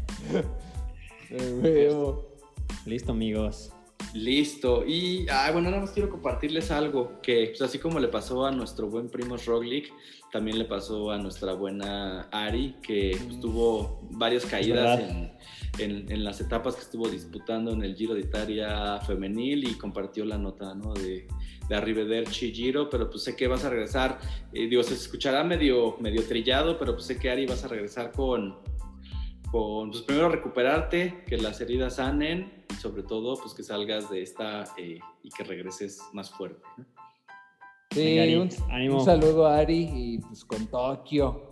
Listo, 2.86 3.12
amigos. 3.12 3.72
Listo. 4.14 4.84
Y 4.86 5.26
ah, 5.30 5.50
bueno, 5.52 5.70
nada 5.70 5.82
más 5.82 5.90
quiero 5.90 6.08
compartirles 6.10 6.70
algo 6.70 7.20
que, 7.20 7.48
pues, 7.48 7.62
así 7.62 7.78
como 7.78 7.98
le 7.98 8.08
pasó 8.08 8.46
a 8.46 8.50
nuestro 8.50 8.88
buen 8.88 9.08
primo 9.08 9.36
Roglic, 9.36 9.92
también 10.32 10.58
le 10.58 10.64
pasó 10.64 11.10
a 11.10 11.18
nuestra 11.18 11.52
buena 11.54 12.28
Ari, 12.30 12.76
que 12.82 13.18
pues, 13.26 13.40
tuvo 13.40 14.00
varias 14.12 14.46
caídas 14.46 15.00
en, 15.00 15.32
en, 15.78 16.10
en, 16.12 16.24
las 16.24 16.40
etapas 16.40 16.74
que 16.74 16.82
estuvo 16.82 17.08
disputando 17.08 17.72
en 17.72 17.82
el 17.82 17.94
Giro 17.94 18.14
de 18.14 18.20
Italia 18.20 19.00
femenil 19.06 19.68
y 19.68 19.74
compartió 19.74 20.24
la 20.24 20.38
nota 20.38 20.74
¿no? 20.74 20.94
de, 20.94 21.26
de 21.68 21.74
Arrivederci 21.74 22.52
Giro, 22.52 22.88
pero 22.88 23.10
pues 23.10 23.24
sé 23.24 23.36
que 23.36 23.48
vas 23.48 23.64
a 23.64 23.70
regresar, 23.70 24.18
eh, 24.52 24.66
digo, 24.66 24.82
se 24.82 24.94
escuchará 24.94 25.42
medio, 25.44 25.96
medio 26.00 26.22
trillado, 26.24 26.78
pero 26.78 26.94
pues 26.94 27.06
sé 27.06 27.18
que 27.18 27.30
Ari 27.30 27.46
vas 27.46 27.64
a 27.64 27.68
regresar 27.68 28.12
con, 28.12 28.56
con 29.56 29.90
pues 29.90 30.02
primero 30.02 30.28
recuperarte, 30.28 31.24
que 31.26 31.38
las 31.38 31.58
heridas 31.62 31.96
sanen 31.96 32.64
y 32.70 32.74
sobre 32.74 33.02
todo 33.02 33.36
pues 33.40 33.54
que 33.54 33.62
salgas 33.62 34.10
de 34.10 34.20
esta 34.20 34.64
eh, 34.76 34.98
y 35.22 35.30
que 35.30 35.44
regreses 35.44 36.02
más 36.12 36.30
fuerte. 36.30 36.62
Sí, 37.92 38.16
Venga, 38.16 38.42
un, 38.42 38.90
un, 38.92 39.04
saludo 39.04 39.46
a 39.46 39.56
Ari 39.56 39.88
y 39.94 40.18
pues 40.18 40.44
con 40.44 40.66
Tokio. 40.66 41.48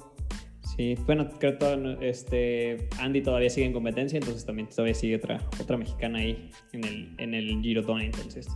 Sí, 0.77 0.97
bueno, 1.07 1.31
creo 1.39 1.57
que 1.57 1.99
este, 2.03 2.91
Andy 2.99 3.23
todavía 3.23 3.49
sigue 3.49 3.69
en 3.69 3.73
competencia, 3.73 4.19
entonces 4.19 4.45
también 4.45 4.69
todavía 4.69 4.95
sigue 4.95 5.17
otra, 5.17 5.41
otra 5.59 5.79
mexicana 5.79 6.19
ahí 6.19 6.51
en 6.73 6.85
el, 6.85 7.15
en 7.17 7.33
el 7.33 7.63
Giro 7.63 7.99
entonces 8.01 8.49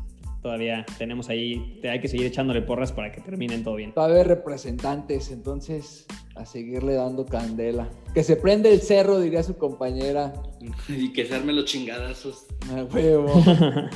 todavía 0.48 0.86
tenemos 0.96 1.28
ahí, 1.28 1.78
hay 1.86 2.00
que 2.00 2.08
seguir 2.08 2.24
echándole 2.24 2.62
porras 2.62 2.90
para 2.90 3.12
que 3.12 3.20
terminen 3.20 3.62
todo 3.62 3.74
bien. 3.74 3.92
Todavía 3.92 4.24
representantes, 4.24 5.30
entonces 5.30 6.06
a 6.36 6.46
seguirle 6.46 6.94
dando 6.94 7.26
candela. 7.26 7.90
Que 8.14 8.24
se 8.24 8.34
prende 8.34 8.72
el 8.72 8.80
cerro, 8.80 9.20
diría 9.20 9.42
su 9.42 9.58
compañera. 9.58 10.32
y 10.88 11.12
que 11.12 11.26
se 11.26 11.34
armen 11.34 11.54
los 11.54 11.66
chingadazos. 11.66 12.46
A 12.72 12.84
huevo. 12.84 13.44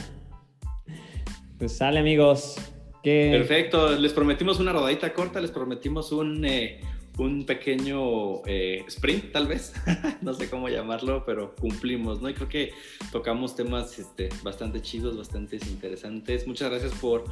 pues 1.59 1.72
sale 1.72 2.00
amigos. 2.00 2.57
Perfecto, 3.03 3.96
les 3.96 4.12
prometimos 4.12 4.61
una 4.61 4.74
rodadita 4.74 5.14
corta, 5.14 5.40
les 5.40 5.50
prometimos 5.50 6.12
un, 6.12 6.44
eh, 6.44 6.80
un 7.19 7.45
pequeño 7.45 8.45
eh, 8.47 8.85
sprint, 8.89 9.33
tal 9.33 9.47
vez, 9.47 9.75
no 10.23 10.33
sé 10.35 10.49
cómo 10.49 10.69
llamarlo, 10.69 11.25
pero 11.25 11.55
cumplimos, 11.55 12.23
¿no? 12.23 12.29
Y 12.31 12.35
creo 12.35 12.49
que 12.49 12.73
tocamos 13.11 13.55
temas 13.55 13.99
este, 13.99 14.29
bastante 14.43 14.81
chidos, 14.81 15.17
bastante 15.17 15.57
interesantes. 15.57 16.47
Muchas 16.47 16.71
gracias 16.71 16.93
por, 16.95 17.25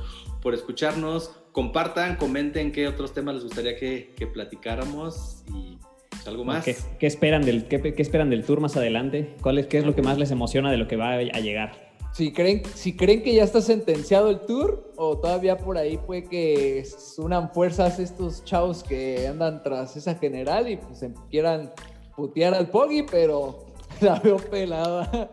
por 0.42 0.54
escucharnos. 0.54 1.30
Compartan, 1.52 2.16
comenten 2.16 2.72
qué 2.72 2.86
otros 2.86 3.14
temas 3.14 3.36
les 3.36 3.44
gustaría 3.44 3.76
que, 3.76 4.12
que 4.16 4.26
platicáramos 4.26 5.44
y 5.54 5.78
algo 6.26 6.44
más. 6.44 6.64
¿Qué, 6.64 6.76
qué 6.98 7.06
esperan 7.06 7.42
del, 7.42 7.66
qué, 7.66 7.80
qué, 7.80 8.02
esperan 8.02 8.30
del 8.30 8.44
tour 8.44 8.60
más 8.60 8.76
adelante? 8.76 9.34
¿Cuál 9.40 9.58
es, 9.58 9.66
¿Qué 9.66 9.78
es 9.78 9.86
lo 9.86 9.94
que 9.94 10.02
más 10.02 10.18
les 10.18 10.30
emociona 10.30 10.70
de 10.70 10.76
lo 10.76 10.86
que 10.86 10.96
va 10.96 11.14
a 11.14 11.40
llegar? 11.40 11.89
Si 12.20 12.32
creen, 12.32 12.60
si 12.74 12.94
creen 12.94 13.22
que 13.22 13.32
ya 13.32 13.44
está 13.44 13.62
sentenciado 13.62 14.28
el 14.28 14.40
tour 14.40 14.92
o 14.98 15.16
todavía 15.16 15.56
por 15.56 15.78
ahí 15.78 15.96
puede 15.96 16.24
que 16.24 16.86
unan 17.16 17.50
fuerzas 17.50 17.98
estos 17.98 18.44
chavos 18.44 18.82
que 18.82 19.26
andan 19.26 19.62
tras 19.62 19.96
esa 19.96 20.14
general 20.16 20.68
y 20.68 20.76
pues 20.76 21.02
quieran 21.30 21.72
putear 22.14 22.52
al 22.52 22.68
Poggy, 22.68 23.04
pero 23.10 23.64
la 24.02 24.18
veo 24.18 24.36
pelada. 24.36 25.30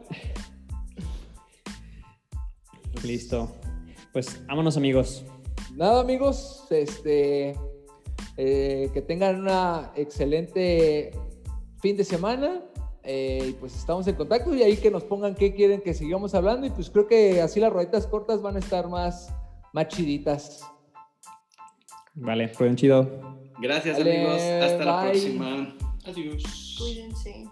Listo. 3.03 3.51
Pues 4.13 4.39
vámonos 4.47 4.77
amigos. 4.77 5.25
Nada 5.75 5.99
amigos, 5.99 6.67
este, 6.69 7.53
eh, 8.37 8.89
que 8.93 9.01
tengan 9.01 9.41
una 9.41 9.91
excelente 9.97 11.11
fin 11.81 11.97
de 11.97 12.05
semana 12.05 12.63
eh, 13.09 13.55
pues 13.61 13.73
estamos 13.73 14.05
en 14.07 14.15
contacto 14.15 14.53
y 14.53 14.61
ahí 14.63 14.75
que 14.75 14.91
nos 14.91 15.05
pongan 15.05 15.33
qué 15.33 15.53
quieren 15.53 15.79
que 15.79 15.93
sigamos 15.93 16.35
hablando 16.35 16.67
y 16.67 16.71
pues 16.71 16.89
creo 16.89 17.07
que 17.07 17.41
así 17.41 17.61
las 17.61 17.71
rueditas 17.71 18.05
cortas 18.05 18.41
van 18.41 18.57
a 18.57 18.59
estar 18.59 18.89
más, 18.89 19.33
más 19.71 19.87
chiditas. 19.87 20.69
Vale, 22.13 22.49
fue 22.49 22.67
un 22.67 22.75
chido. 22.75 23.09
Gracias 23.59 23.97
amigos, 23.97 24.41
hasta 24.41 24.83
la 24.83 25.03
próxima. 25.03 25.77
Adiós. 26.05 26.75
Cuídense. 26.77 27.45